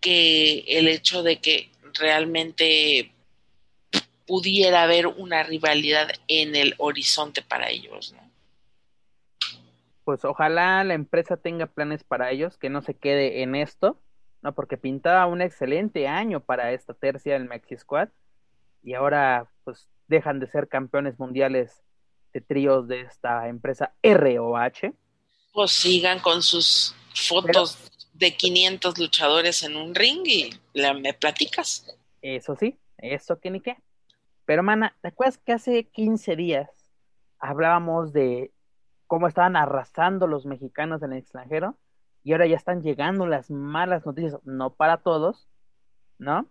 [0.00, 3.11] que el hecho de que realmente
[4.26, 8.30] pudiera haber una rivalidad en el horizonte para ellos, ¿no?
[10.04, 14.00] Pues ojalá la empresa tenga planes para ellos, que no se quede en esto,
[14.42, 14.52] ¿no?
[14.54, 18.08] Porque pintaba un excelente año para esta tercia del Maxi Squad
[18.82, 21.82] y ahora pues dejan de ser campeones mundiales
[22.32, 24.92] de tríos de esta empresa ROH.
[25.52, 30.50] Pues sigan con sus fotos de 500 luchadores en un ring y
[31.00, 31.86] me platicas.
[32.20, 33.76] Eso sí, eso que ni qué.
[34.44, 36.68] Pero, mana, ¿te acuerdas que hace 15 días
[37.38, 38.52] hablábamos de
[39.06, 41.78] cómo estaban arrasando los mexicanos en el extranjero?
[42.24, 45.48] Y ahora ya están llegando las malas noticias, no para todos,
[46.18, 46.48] ¿no?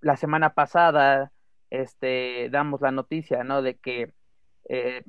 [0.00, 1.32] La semana pasada,
[1.70, 3.62] este, damos la noticia, ¿no?
[3.62, 4.12] De que
[4.68, 5.04] eh,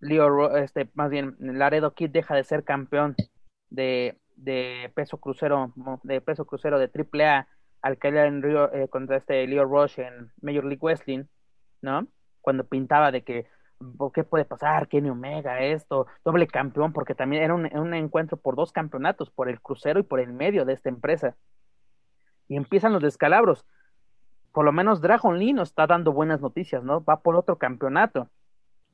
[0.00, 3.16] Leo, este, más bien, Laredo Kid deja de ser campeón
[3.70, 7.48] de, de peso crucero, de peso crucero de AAA
[7.82, 11.24] al caer en Río eh, contra este Leo Rush en Major League Wrestling,
[11.80, 12.06] ¿no?
[12.40, 13.46] Cuando pintaba de que,
[14.14, 14.88] ¿qué puede pasar?
[14.88, 19.60] Kenny Omega, esto, doble campeón, porque también era un, encuentro por dos campeonatos, por el
[19.60, 21.36] crucero y por el medio de esta empresa.
[22.48, 23.66] Y empiezan los descalabros.
[24.52, 27.04] Por lo menos Dragon Lee nos está dando buenas noticias, ¿no?
[27.04, 28.28] Va por otro campeonato.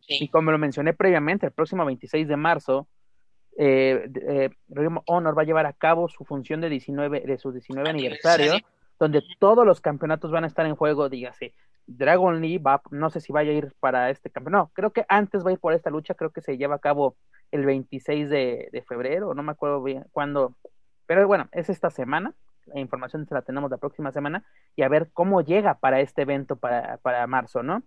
[0.07, 2.89] Y como lo mencioné previamente, el próximo 26 de marzo,
[3.57, 4.51] eh, eh,
[5.07, 8.55] Honor va a llevar a cabo su función de 19 de su 19 aniversario
[8.99, 11.55] donde todos los campeonatos van a estar en juego, dígase.
[11.87, 15.05] Dragon Lee va, no sé si vaya a ir para este campeonato, no, creo que
[15.09, 17.17] antes va a ir por esta lucha, creo que se lleva a cabo
[17.51, 20.57] el 26 de, febrero, no me acuerdo bien cuándo,
[21.07, 22.35] pero bueno, es esta semana,
[22.67, 24.45] la información se la tenemos la próxima semana,
[24.77, 27.83] y a ver cómo llega para este evento para, para marzo, ¿no?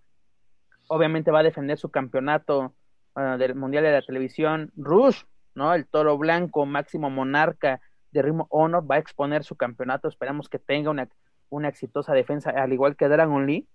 [0.88, 2.74] Obviamente va a defender su campeonato
[3.16, 5.24] ah, del Mundial de la Televisión, Rush,
[5.54, 5.74] ¿no?
[5.74, 7.80] El toro blanco, máximo monarca
[8.10, 10.08] de Ritmo Honor va a exponer su campeonato.
[10.08, 11.08] Esperamos que tenga una,
[11.50, 13.68] una exitosa defensa, al igual que Dragon Lee.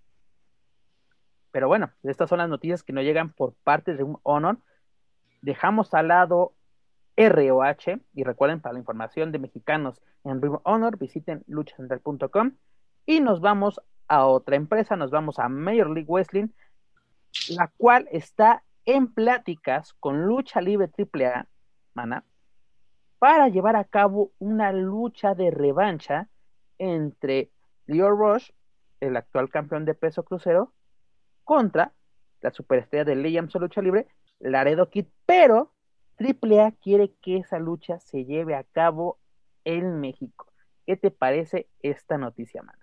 [1.51, 4.57] Pero bueno, estas son las noticias que nos llegan por parte de Ritmo Honor.
[5.41, 6.53] Dejamos al lado
[7.15, 12.53] ROH y recuerden para la información de mexicanos en Ritmo Honor visiten luchacentral.com
[13.05, 16.47] y nos vamos a otra empresa, nos vamos a Major League Wrestling,
[17.49, 21.47] la cual está en pláticas con Lucha Libre AAA,
[21.93, 22.23] mana,
[23.23, 26.27] para llevar a cabo una lucha de revancha
[26.77, 27.51] entre
[27.85, 28.49] Leo Rush,
[28.99, 30.73] el actual campeón de peso crucero,
[31.45, 31.93] contra
[32.41, 34.07] la superestrella de Ley Lucha Libre,
[34.39, 35.71] Laredo Kid, pero
[36.19, 39.19] AAA quiere que esa lucha se lleve a cabo
[39.63, 40.51] en México.
[40.85, 42.82] ¿Qué te parece esta noticia, Mana?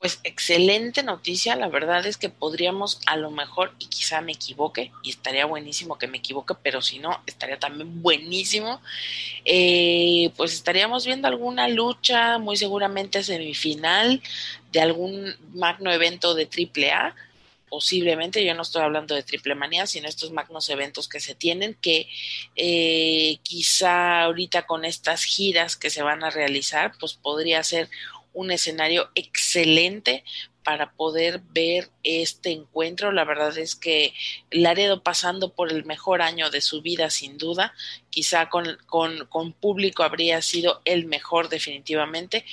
[0.00, 4.92] Pues excelente noticia, la verdad es que podríamos a lo mejor, y quizá me equivoque,
[5.02, 8.80] y estaría buenísimo que me equivoque, pero si no, estaría también buenísimo,
[9.44, 14.22] eh, pues estaríamos viendo alguna lucha, muy seguramente semifinal,
[14.72, 17.14] de algún magno evento de AAA,
[17.68, 21.74] posiblemente, yo no estoy hablando de triple manía, sino estos magnos eventos que se tienen,
[21.74, 22.08] que
[22.56, 27.90] eh, quizá ahorita con estas giras que se van a realizar, pues podría ser
[28.32, 30.24] un escenario excelente
[30.64, 33.12] para poder ver este encuentro.
[33.12, 34.12] La verdad es que
[34.50, 37.72] Laredo pasando por el mejor año de su vida, sin duda,
[38.10, 42.44] quizá con, con, con público habría sido el mejor definitivamente,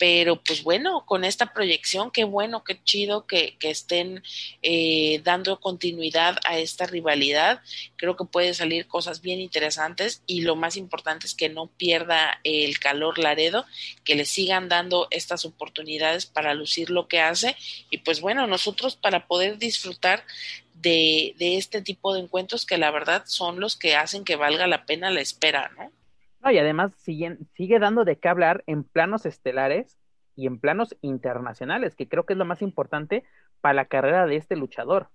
[0.00, 4.22] pero pues bueno, con esta proyección, qué bueno, qué chido que, estén
[4.62, 7.60] eh, dando continuidad a esta rivalidad.
[7.96, 12.40] Creo que puede salir cosas bien interesantes y lo más importante es que no pierda
[12.44, 13.66] el calor Laredo,
[14.02, 17.54] que le sigan dando estas oportunidades para lucir lo que hace
[17.90, 20.24] y pues bueno, nosotros para poder disfrutar
[20.72, 24.66] de, de este tipo de encuentros que la verdad son los que hacen que valga
[24.66, 25.92] la pena la espera, ¿no?
[26.40, 29.98] No, y además sigue, sigue dando de qué hablar en planos estelares
[30.36, 33.24] y en planos internacionales, que creo que es lo más importante
[33.60, 35.08] para la carrera de este luchador.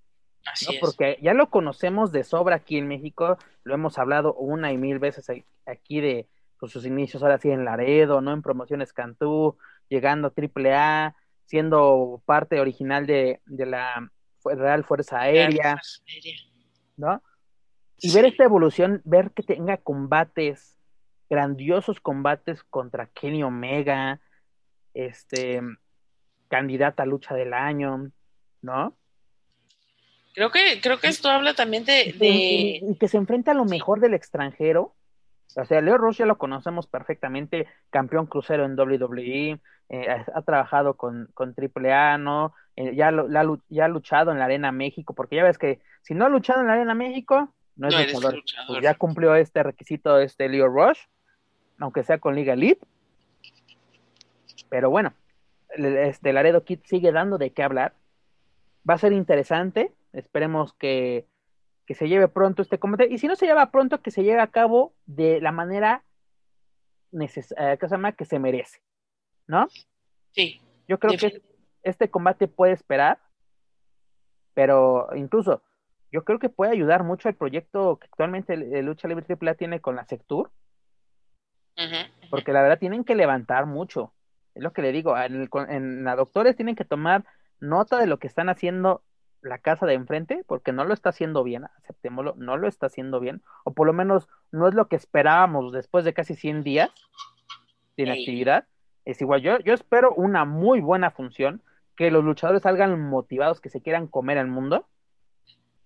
[0.45, 4.77] Así Porque ya lo conocemos de sobra aquí en México, lo hemos hablado una y
[4.77, 5.27] mil veces
[5.65, 6.27] aquí de
[6.60, 8.31] pues, sus inicios ahora sí en Laredo, ¿no?
[8.31, 9.57] En Promociones Cantú,
[9.89, 11.15] llegando a AAA,
[11.45, 14.11] siendo parte original de, de la
[14.43, 15.81] Real Fuerza Aérea,
[16.97, 17.23] ¿no?
[17.97, 20.74] Y ver esta evolución, ver que tenga combates
[21.30, 24.19] grandiosos combates contra Kenny Omega,
[24.93, 25.61] este,
[26.47, 28.11] candidata a lucha del año,
[28.61, 28.95] ¿no?
[30.34, 32.14] Creo que, creo que esto habla también de...
[32.19, 34.93] Y, que se enfrenta a lo mejor del extranjero.
[35.56, 40.97] O sea, Leo Rush ya lo conocemos perfectamente, campeón crucero en WWE, eh, ha, trabajado
[40.97, 42.53] con, con AAA, ¿no?
[42.76, 43.30] Eh, ya, lo,
[43.69, 46.60] ya ha luchado en la Arena México, porque ya ves que si no ha luchado
[46.60, 48.43] en la Arena México, no es luchador.
[48.68, 50.99] Pues ya cumplió este requisito este Leo Rush,
[51.80, 52.85] aunque sea con Liga Elite.
[54.69, 55.14] Pero bueno,
[55.69, 57.93] este Laredo Kid sigue dando de qué hablar.
[58.89, 59.91] Va a ser interesante.
[60.14, 61.26] Esperemos que,
[61.88, 63.07] se lleve pronto este combate.
[63.10, 66.03] Y si no se lleva pronto, que se lleve a cabo de la manera
[67.11, 67.27] eh,
[67.80, 68.14] que, se llama?
[68.14, 68.81] que se merece.
[69.47, 69.68] ¿No?
[70.31, 70.61] Sí.
[70.88, 71.41] Yo creo que
[71.84, 73.19] este combate puede esperar.
[74.53, 75.61] Pero incluso,
[76.11, 79.81] yo creo que puede ayudar mucho al proyecto que actualmente el, Lucha Libre AAA tiene
[79.81, 80.49] con la Sectur.
[82.30, 84.14] Porque la verdad tienen que levantar mucho.
[84.53, 85.18] Es lo que le digo.
[85.18, 87.26] En, en la doctores tienen que tomar
[87.60, 89.03] nota de lo que están haciendo
[89.45, 93.19] la casa de enfrente, porque no lo está haciendo bien, aceptémoslo, no lo está haciendo
[93.19, 96.89] bien, o por lo menos no es lo que esperábamos después de casi 100 días
[97.95, 98.65] de inactividad.
[99.06, 101.61] Es igual, yo, yo espero una muy buena función,
[101.95, 104.88] que los luchadores salgan motivados, que se quieran comer al mundo,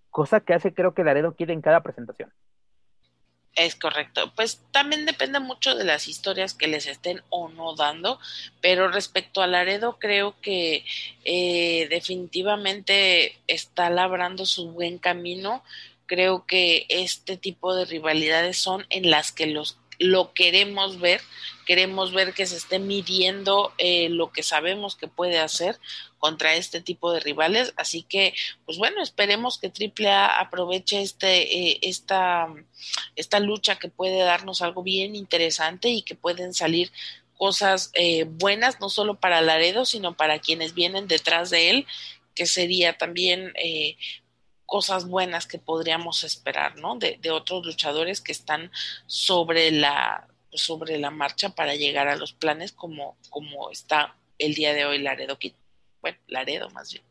[0.09, 2.31] cosa que hace creo que Laredo quiere en cada presentación.
[3.59, 4.31] Es correcto.
[4.37, 8.17] Pues también depende mucho de las historias que les estén o no dando,
[8.61, 10.85] pero respecto a Laredo creo que
[11.25, 15.61] eh, definitivamente está labrando su buen camino.
[16.05, 21.21] Creo que este tipo de rivalidades son en las que los lo queremos ver,
[21.65, 25.77] queremos ver que se esté midiendo eh, lo que sabemos que puede hacer
[26.17, 27.73] contra este tipo de rivales.
[27.77, 28.33] Así que,
[28.65, 32.47] pues bueno, esperemos que AAA aproveche este, eh, esta,
[33.15, 36.91] esta lucha que puede darnos algo bien interesante y que pueden salir
[37.39, 41.87] cosas eh, buenas, no solo para Laredo, sino para quienes vienen detrás de él,
[42.35, 43.95] que sería también eh,
[44.69, 46.97] cosas buenas que podríamos esperar, ¿no?
[46.97, 48.71] De, de, otros luchadores que están
[49.07, 54.73] sobre la sobre la marcha para llegar a los planes como, como está el día
[54.73, 55.55] de hoy Laredo Kit
[56.01, 57.03] bueno, Laredo más bien,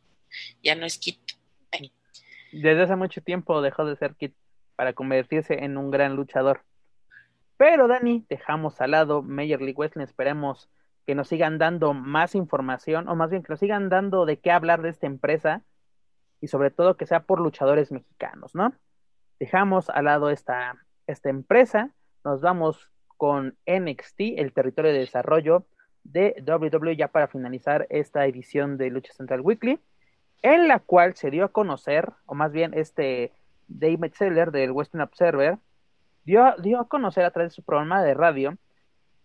[0.63, 1.19] ya no es Kit.
[2.51, 4.35] Desde hace mucho tiempo dejó de ser Kit
[4.75, 6.63] para convertirse en un gran luchador.
[7.59, 10.71] Pero Dani, dejamos al lado Major League Wrestling, esperemos
[11.07, 14.51] que nos sigan dando más información, o más bien que nos sigan dando de qué
[14.51, 15.63] hablar de esta empresa,
[16.41, 18.73] y sobre todo que sea por luchadores mexicanos, ¿no?
[19.39, 21.91] Dejamos al lado esta, esta empresa,
[22.25, 25.67] nos vamos con NXT, el territorio de desarrollo,
[26.05, 29.81] de WWE ya para finalizar esta edición de Lucha Central Weekly,
[30.43, 33.33] en la cual se dio a conocer, o más bien este
[33.67, 35.59] David Seller del Western Observer,
[36.25, 38.57] dio, dio a conocer a través de su programa de radio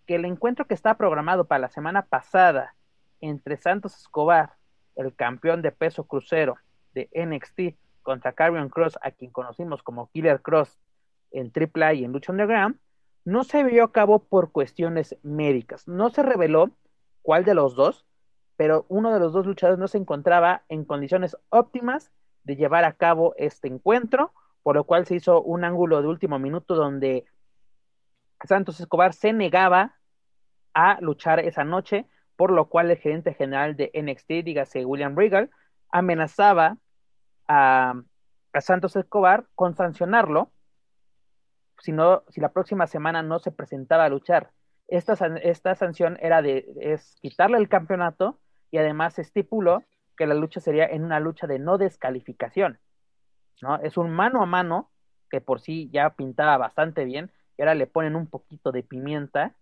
[0.05, 2.75] que el encuentro que estaba programado para la semana pasada
[3.21, 4.53] entre Santos Escobar,
[4.95, 6.57] el campeón de peso crucero
[6.93, 10.77] de NXT, contra Carrion Cross, a quien conocimos como Killer Cross
[11.31, 12.77] en AAA y en Lucha Underground,
[13.25, 15.87] no se vio a cabo por cuestiones médicas.
[15.87, 16.71] No se reveló
[17.21, 18.05] cuál de los dos,
[18.57, 22.11] pero uno de los dos luchadores no se encontraba en condiciones óptimas
[22.43, 26.37] de llevar a cabo este encuentro, por lo cual se hizo un ángulo de último
[26.37, 27.25] minuto donde
[28.43, 29.95] Santos Escobar se negaba
[30.73, 32.05] a luchar esa noche,
[32.35, 35.49] por lo cual el gerente general de NXT, dígase William Regal,
[35.91, 36.77] amenazaba
[37.47, 37.93] a,
[38.59, 40.51] Santos Escobar con sancionarlo
[41.79, 41.91] si,
[42.29, 44.51] si la próxima semana no se presentaba a luchar.
[44.87, 48.39] Esta, esta sanción era de es quitarle el campeonato
[48.69, 49.83] y además estipuló
[50.15, 52.79] que la lucha sería en una lucha de no descalificación.
[53.61, 53.77] ¿no?
[53.77, 54.91] Es un mano a mano
[55.29, 59.55] que por sí ya pintaba bastante bien y ahora le ponen un poquito de pimienta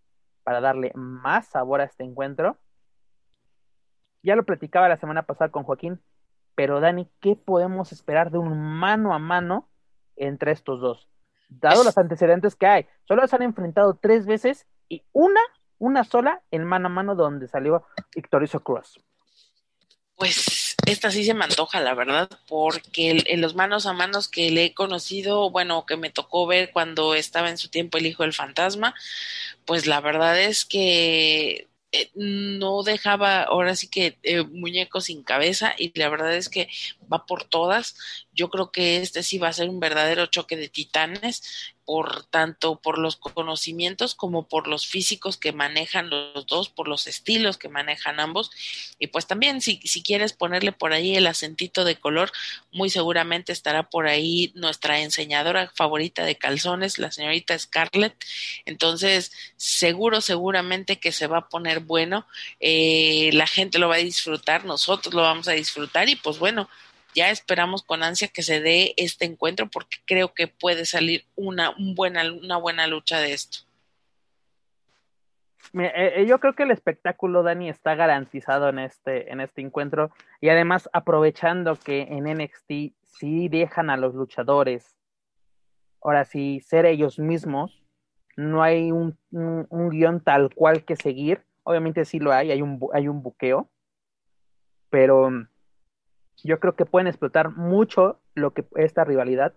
[0.43, 2.57] para darle más sabor a este encuentro.
[4.23, 6.01] Ya lo platicaba la semana pasada con Joaquín,
[6.55, 9.69] pero Dani, ¿qué podemos esperar de un mano a mano
[10.15, 11.07] entre estos dos?
[11.59, 12.85] dado los antecedentes que hay.
[13.07, 15.41] Solo se han enfrentado tres veces y una,
[15.77, 18.99] una sola en mano a mano donde salió Victorioso Cross.
[20.15, 24.51] Pues esta sí se me antoja, la verdad, porque en los manos a manos que
[24.51, 28.23] le he conocido, bueno, que me tocó ver cuando estaba en su tiempo el hijo
[28.23, 28.93] del fantasma,
[29.65, 35.73] pues la verdad es que eh, no dejaba ahora sí que eh, muñecos sin cabeza
[35.77, 36.69] y la verdad es que
[37.11, 37.95] va por todas.
[38.33, 42.79] Yo creo que este sí va a ser un verdadero choque de titanes por tanto
[42.79, 47.67] por los conocimientos como por los físicos que manejan los dos, por los estilos que
[47.67, 48.49] manejan ambos.
[48.97, 52.31] Y pues también si, si quieres ponerle por ahí el acentito de color,
[52.71, 58.15] muy seguramente estará por ahí nuestra enseñadora favorita de calzones, la señorita Scarlett.
[58.63, 62.25] Entonces, seguro, seguramente que se va a poner bueno.
[62.61, 66.69] Eh, la gente lo va a disfrutar, nosotros lo vamos a disfrutar y pues bueno,
[67.15, 71.73] ya esperamos con ansia que se dé este encuentro porque creo que puede salir una,
[71.95, 73.59] buena, una buena lucha de esto.
[75.73, 80.11] Eh, eh, yo creo que el espectáculo, Dani, está garantizado en este, en este encuentro
[80.41, 84.97] y además aprovechando que en NXT sí dejan a los luchadores,
[86.01, 87.81] ahora sí, ser ellos mismos,
[88.35, 92.79] no hay un, un, guion tal cual que seguir, obviamente sí lo hay, hay un,
[92.93, 93.69] hay un buqueo,
[94.89, 95.29] pero
[96.43, 99.53] yo creo que pueden explotar mucho lo que esta rivalidad.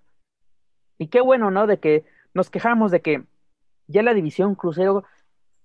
[0.98, 1.66] Y qué bueno, ¿no?
[1.66, 2.05] De que
[2.35, 3.24] nos quejamos de que
[3.86, 5.05] ya la división crucero,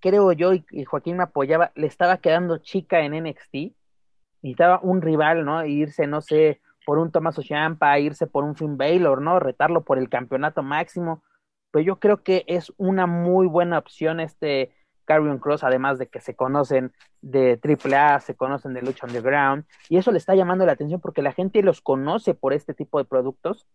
[0.00, 3.74] creo yo, y, Joaquín me apoyaba, le estaba quedando chica en NXT.
[4.42, 5.64] Necesitaba un rival, ¿no?
[5.66, 9.38] irse, no sé, por un Thomas O'Champa, irse por un Finn Baylor, ¿no?
[9.38, 11.22] Retarlo por el campeonato máximo.
[11.70, 14.74] Pero yo creo que es una muy buena opción este
[15.10, 19.96] Carrion Cross, además de que se conocen de AAA, se conocen de Lucha Underground, y
[19.96, 23.04] eso le está llamando la atención porque la gente los conoce por este tipo de
[23.04, 23.66] productos.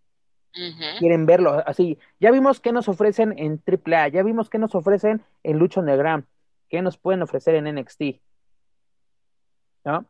[0.99, 1.99] Quieren verlo así.
[2.21, 6.23] Ya vimos qué nos ofrecen en AAA, ya vimos qué nos ofrecen en Lucha Underground,
[6.69, 8.21] qué nos pueden ofrecer en NXT.
[9.83, 10.05] ¿No?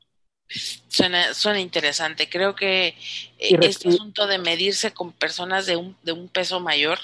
[0.47, 2.29] Suena, suena interesante.
[2.29, 2.89] Creo que
[3.39, 6.99] eh, este asunto de medirse con personas de un, de un peso mayor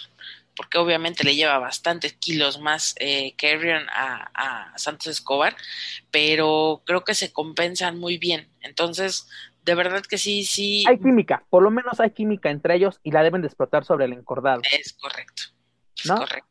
[0.62, 3.36] porque obviamente le lleva bastantes kilos más eh,
[3.92, 5.56] a, Santos Escobar,
[6.12, 8.48] pero creo que se compensan muy bien.
[8.62, 9.28] Entonces,
[9.66, 10.84] de verdad que sí, sí.
[10.88, 14.06] Hay química, por lo menos hay química entre ellos y la deben de explotar sobre
[14.06, 14.62] el encordado.
[14.72, 15.42] Es correcto,
[15.96, 16.48] es correcto.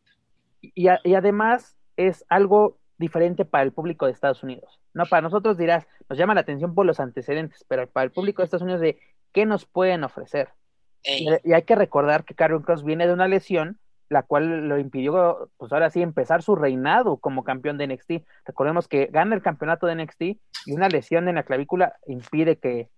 [0.61, 4.81] Y, y además es algo diferente para el público de Estados Unidos.
[4.93, 8.43] No, para nosotros dirás, nos llama la atención por los antecedentes, pero para el público
[8.43, 8.99] de Estados Unidos de
[9.33, 10.49] qué nos pueden ofrecer.
[11.05, 13.79] Y, hay que recordar que Carrion Cross viene de una lesión
[14.11, 18.27] la cual lo impidió, pues ahora sí, empezar su reinado como campeón de NXT.
[18.45, 20.23] Recordemos que gana el campeonato de NXT
[20.67, 22.91] y una lesión en la clavícula impide que,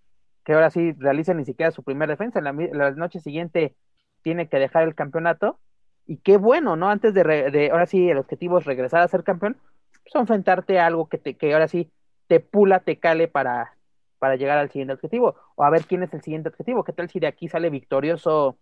[0.43, 2.39] que ahora sí realice ni siquiera su primera defensa.
[2.39, 3.77] En la, noche siguiente
[4.23, 5.61] tiene que dejar el campeonato.
[6.07, 6.89] Y qué bueno, ¿no?
[6.89, 9.59] Antes de, de ahora sí, el objetivo es regresar a ser campeón,
[10.03, 11.93] pues enfrentarte a algo que, te, que ahora sí
[12.27, 13.77] te pula, te cale para,
[14.19, 15.37] para llegar al siguiente objetivo.
[15.57, 16.85] O a ver quién es el siguiente objetivo.
[16.85, 18.59] ¿Qué tal si de aquí sale victorioso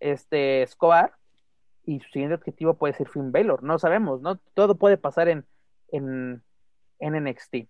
[0.00, 1.14] este Escobar?
[1.86, 4.38] Y su siguiente objetivo puede ser Finn Baylor, no sabemos, ¿no?
[4.54, 5.46] Todo puede pasar en,
[5.92, 6.42] en,
[6.98, 7.68] en NXT.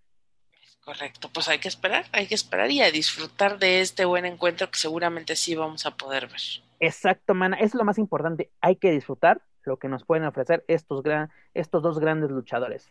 [0.85, 4.71] Correcto, pues hay que esperar, hay que esperar y a disfrutar de este buen encuentro
[4.71, 6.41] que seguramente sí vamos a poder ver.
[6.81, 11.03] Exacto, mana, es lo más importante, hay que disfrutar lo que nos pueden ofrecer estos,
[11.03, 12.91] gran, estos dos grandes luchadores.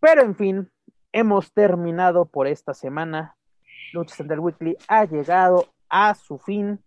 [0.00, 0.70] Pero en fin,
[1.12, 3.36] hemos terminado por esta semana.
[3.92, 6.82] Lucha Center Weekly ha llegado a su fin.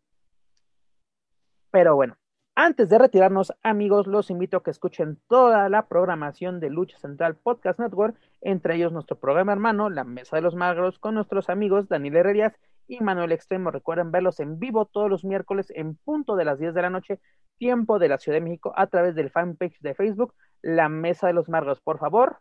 [1.71, 2.17] Pero bueno,
[2.59, 7.35] antes de retirarnos, amigos, los invito a que escuchen toda la programación de Lucha Central
[7.35, 11.87] Podcast Network, entre ellos nuestro programa hermano, La Mesa de los Magros, con nuestros amigos
[11.87, 12.53] Daniel Herrerías
[12.87, 13.69] y Manuel Extremo.
[13.69, 17.19] Recuerden verlos en vivo todos los miércoles en punto de las 10 de la noche,
[17.59, 21.33] tiempo de la Ciudad de México, a través del fanpage de Facebook, La Mesa de
[21.33, 21.79] los Magros.
[21.79, 22.37] Por favor,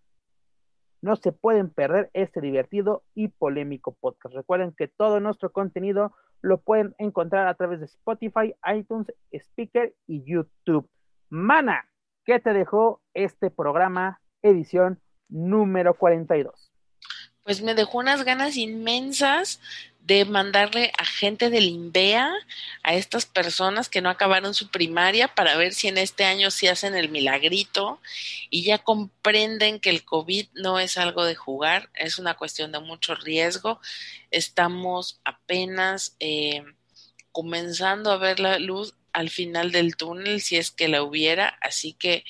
[1.06, 4.34] no se pueden perder este divertido y polémico podcast.
[4.34, 6.12] Recuerden que todo nuestro contenido
[6.42, 10.90] lo pueden encontrar a través de Spotify, iTunes, Speaker y YouTube.
[11.30, 11.88] Mana,
[12.24, 16.75] ¿qué te dejó este programa, edición número 42?
[17.46, 19.60] Pues me dejó unas ganas inmensas
[20.00, 22.32] de mandarle a gente del INVEA,
[22.82, 26.66] a estas personas que no acabaron su primaria, para ver si en este año sí
[26.66, 28.00] hacen el milagrito
[28.50, 32.80] y ya comprenden que el COVID no es algo de jugar, es una cuestión de
[32.80, 33.80] mucho riesgo.
[34.32, 36.64] Estamos apenas eh,
[37.30, 41.58] comenzando a ver la luz al final del túnel, si es que la hubiera.
[41.60, 42.24] Así que,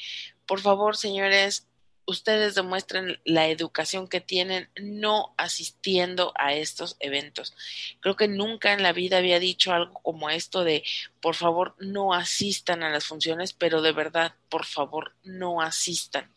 [0.45, 1.67] por favor, señores,
[2.07, 7.55] ustedes demuestren la educación que tienen no asistiendo a estos eventos.
[8.01, 10.85] Creo que nunca en la vida había dicho algo como esto de,
[11.21, 16.31] por favor, no asistan a las funciones, pero de verdad, por favor, no asistan.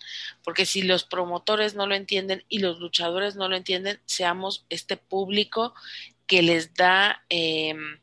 [0.43, 4.97] Porque si los promotores no lo entienden y los luchadores no lo entienden, seamos este
[4.97, 5.75] público
[6.25, 7.99] que les da em,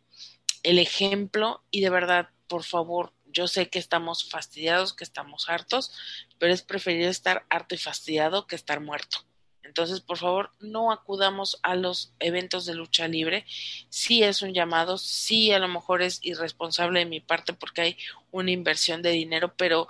[0.62, 5.92] el ejemplo y de verdad, por favor, yo sé que estamos fastidiados, que estamos hartos,
[6.38, 9.18] pero es preferible estar harto y fastidiado que estar muerto.
[9.62, 13.44] Entonces, por favor, no acudamos a los eventos de lucha libre.
[13.88, 17.98] Sí es un llamado, sí a lo mejor es irresponsable de mi parte porque hay
[18.30, 19.88] una inversión de dinero, pero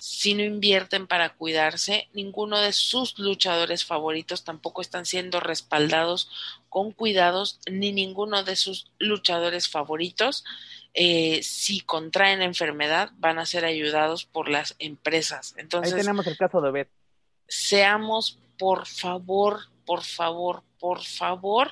[0.00, 6.30] si no invierten para cuidarse, ninguno de sus luchadores favoritos tampoco están siendo respaldados
[6.70, 10.44] con cuidados, ni ninguno de sus luchadores favoritos,
[10.94, 15.54] eh, si contraen la enfermedad, van a ser ayudados por las empresas.
[15.56, 16.90] Entonces, Ahí tenemos el caso de Beth.
[17.46, 21.70] Seamos, por favor, por favor, por favor,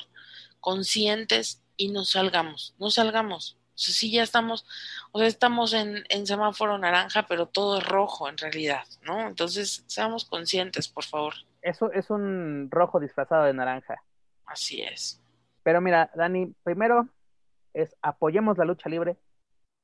[0.61, 3.57] conscientes y no salgamos, no salgamos.
[3.75, 4.67] O sea, sí ya estamos,
[5.13, 9.29] o sea, estamos en, en semáforo naranja, pero todo es rojo en realidad, ¿no?
[9.29, 11.35] Entonces, seamos conscientes, por favor.
[11.63, 14.03] Eso es un rojo disfrazado de naranja.
[14.47, 15.21] Así es.
[15.63, 17.09] Pero mira, Dani, primero
[17.83, 19.17] es apoyemos la lucha libre,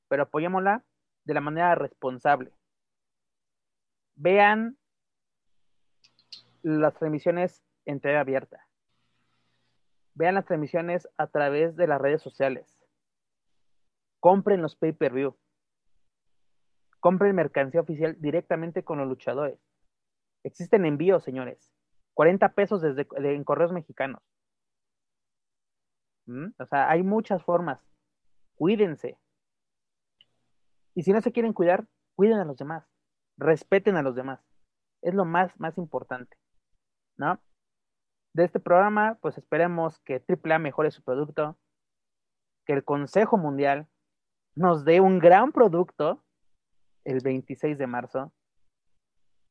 [0.09, 0.85] pero apoyémosla
[1.25, 2.53] de la manera responsable.
[4.16, 4.77] Vean
[6.62, 8.66] las transmisiones en TV abierta.
[10.15, 12.79] Vean las transmisiones a través de las redes sociales.
[14.19, 15.37] Compren los pay-per-view.
[16.99, 19.61] Compren mercancía oficial directamente con los luchadores.
[20.43, 21.73] Existen envíos, señores.
[22.15, 24.23] 40 pesos desde de, en correos mexicanos.
[26.26, 26.48] ¿Mm?
[26.59, 27.80] O sea, hay muchas formas.
[28.56, 29.18] Cuídense.
[30.94, 32.86] Y si no se quieren cuidar, cuiden a los demás.
[33.36, 34.40] Respeten a los demás.
[35.02, 36.36] Es lo más, más importante.
[37.16, 37.40] ¿No?
[38.32, 41.56] De este programa, pues esperemos que AAA mejore su producto,
[42.64, 43.88] que el Consejo Mundial
[44.56, 46.24] nos dé un gran producto
[47.05, 48.32] el 26 de marzo,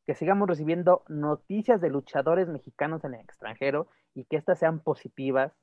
[0.06, 5.54] que sigamos recibiendo noticias de luchadores mexicanos en el extranjero y que éstas sean positivas,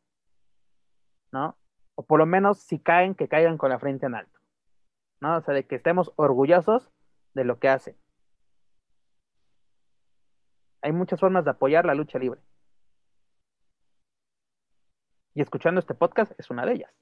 [1.32, 1.57] ¿no?
[1.94, 4.39] O por lo menos si caen, que caigan con la frente en alto,
[5.20, 5.36] ¿no?
[5.36, 6.90] O sea, de que estemos orgullosos
[7.35, 7.97] de lo que hacen.
[10.82, 12.40] Hay muchas formas de apoyar la lucha libre.
[15.35, 16.93] Y escuchando este podcast es una de ellas.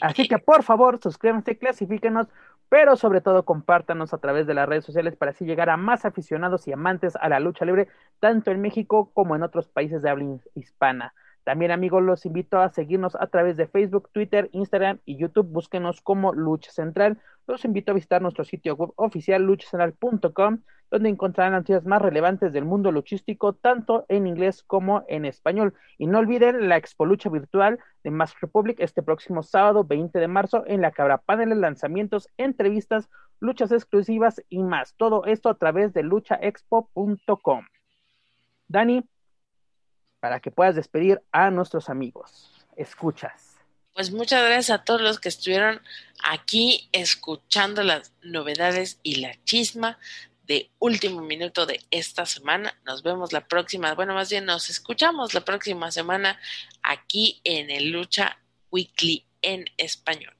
[0.00, 2.28] Así que por favor, suscríbanse, clasifíquenos,
[2.68, 6.04] pero sobre todo compártanos a través de las redes sociales para así llegar a más
[6.04, 7.88] aficionados y amantes a la lucha libre,
[8.20, 11.14] tanto en México como en otros países de habla hispana.
[11.46, 15.46] También amigos, los invito a seguirnos a través de Facebook, Twitter, Instagram y YouTube.
[15.46, 17.20] Búsquenos como Lucha Central.
[17.46, 22.64] Los invito a visitar nuestro sitio web oficial luchacentral.com, donde encontrarán noticias más relevantes del
[22.64, 25.74] mundo luchístico, tanto en inglés como en español.
[25.98, 30.26] Y no olviden la Expo Lucha Virtual de Mask Republic este próximo sábado 20 de
[30.26, 33.08] marzo, en la que habrá paneles, lanzamientos, entrevistas,
[33.38, 34.96] luchas exclusivas y más.
[34.96, 37.66] Todo esto a través de luchaexpo.com.
[38.66, 39.08] Dani,
[40.20, 42.52] para que puedas despedir a nuestros amigos.
[42.76, 43.56] Escuchas.
[43.94, 45.80] Pues muchas gracias a todos los que estuvieron
[46.22, 49.98] aquí escuchando las novedades y la chisma
[50.46, 52.74] de último minuto de esta semana.
[52.84, 56.38] Nos vemos la próxima, bueno, más bien nos escuchamos la próxima semana
[56.82, 58.38] aquí en el Lucha
[58.70, 60.34] Weekly en español.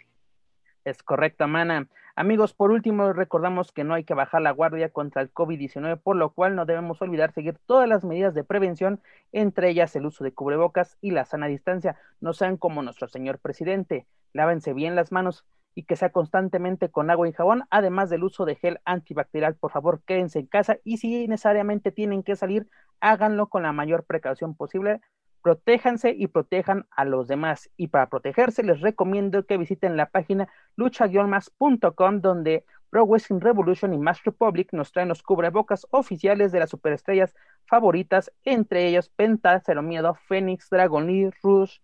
[0.85, 1.89] Es correcto, Mana.
[2.18, 6.16] Amigos, por último, recordamos que no hay que bajar la guardia contra el COVID-19, por
[6.16, 9.02] lo cual no debemos olvidar seguir todas las medidas de prevención,
[9.32, 11.98] entre ellas el uso de cubrebocas y la sana distancia.
[12.20, 15.44] No sean como nuestro señor presidente, lávense bien las manos
[15.74, 19.55] y que sea constantemente con agua y jabón, además del uso de gel antibacterial.
[19.55, 22.66] Por favor, quédense en casa y si necesariamente tienen que salir,
[22.98, 25.02] háganlo con la mayor precaución posible
[25.47, 27.70] protéjanse y protejan a los demás.
[27.77, 33.98] Y para protegerse les recomiendo que visiten la página lucha-más.com donde Pro Wrestling Revolution y
[33.98, 37.32] Mass Republic nos traen los cubrebocas oficiales de las superestrellas
[37.64, 41.77] favoritas, entre ellos Penta, Cero Miedo, Fénix, Dragon Lee, Rush,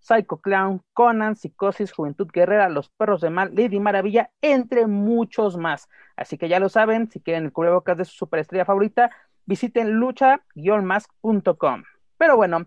[0.00, 5.88] Psycho Clown, Conan, Psicosis, Juventud Guerrera, Los Perros de Mal, Lady Maravilla, entre muchos más.
[6.16, 9.12] Así que ya lo saben, si quieren el cubrebocas de su superestrella favorita,
[9.46, 11.84] visiten lucha-mask.com.
[12.24, 12.66] Pero bueno,